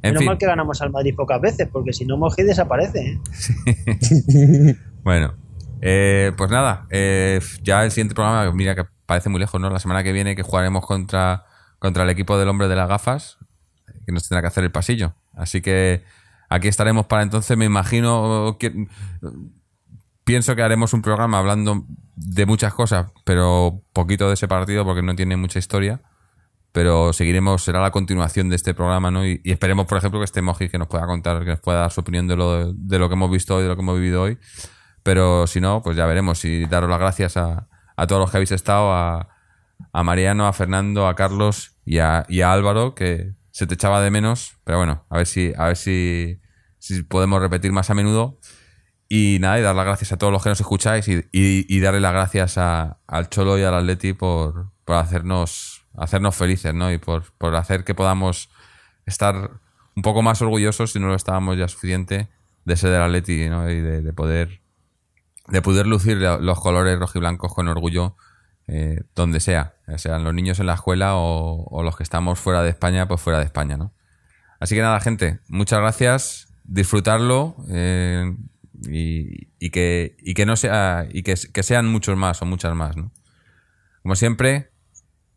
[0.02, 0.26] En Menos fin.
[0.26, 3.20] mal que ganamos al Madrid pocas veces, porque si no Moji desaparece.
[3.66, 4.76] ¿eh?
[5.04, 5.34] Bueno,
[5.80, 9.68] eh, pues nada, eh, ya el siguiente programa, mira que parece muy lejos, ¿no?
[9.70, 11.44] La semana que viene que jugaremos contra,
[11.78, 13.38] contra el equipo del hombre de las gafas,
[14.06, 15.14] que nos tendrá que hacer el pasillo.
[15.34, 16.02] Así que
[16.48, 18.86] aquí estaremos para entonces, me imagino que...
[20.24, 21.84] Pienso que haremos un programa hablando
[22.14, 26.02] de muchas cosas, pero poquito de ese partido porque no tiene mucha historia.
[26.72, 29.26] Pero seguiremos, será la continuación de este programa, ¿no?
[29.26, 31.90] Y, esperemos, por ejemplo, que este Moji que nos pueda contar, que nos pueda dar
[31.90, 34.22] su opinión de lo, de lo que hemos visto hoy, de lo que hemos vivido
[34.22, 34.38] hoy.
[35.02, 36.44] Pero si no, pues ya veremos.
[36.46, 39.28] Y daros las gracias a, a todos los que habéis estado, a,
[39.92, 44.00] a Mariano, a Fernando, a Carlos y a, y a Álvaro, que se te echaba
[44.00, 44.56] de menos.
[44.64, 46.40] Pero bueno, a ver si, a ver si,
[46.78, 48.38] si podemos repetir más a menudo.
[49.14, 52.00] Y nada, y dar las gracias a todos los que nos escucháis y, y, darle
[52.00, 56.90] las gracias a- al Cholo y al Atleti por, por hacernos, hacernos felices, ¿no?
[56.90, 58.48] Y por, por hacer que podamos
[59.04, 59.50] estar
[59.94, 62.30] un poco más orgullosos si no lo estábamos ya suficiente
[62.64, 63.68] de ser del Atleti, ¿no?
[63.70, 64.62] Y de, de poder
[65.48, 68.16] de poder lucir lo- los colores rojiblancos con orgullo
[68.68, 72.38] eh, donde sea, ya sean los niños en la escuela o, o los que estamos
[72.38, 73.92] fuera de España, pues fuera de España, ¿no?
[74.58, 78.34] Así que nada, gente, muchas gracias, disfrutarlo eh,
[78.88, 82.96] y, que, y que no sea y que, que sean muchos más o muchas más,
[82.96, 83.12] ¿no?
[84.02, 84.70] Como siempre,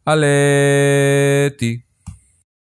[0.05, 1.84] Aleti.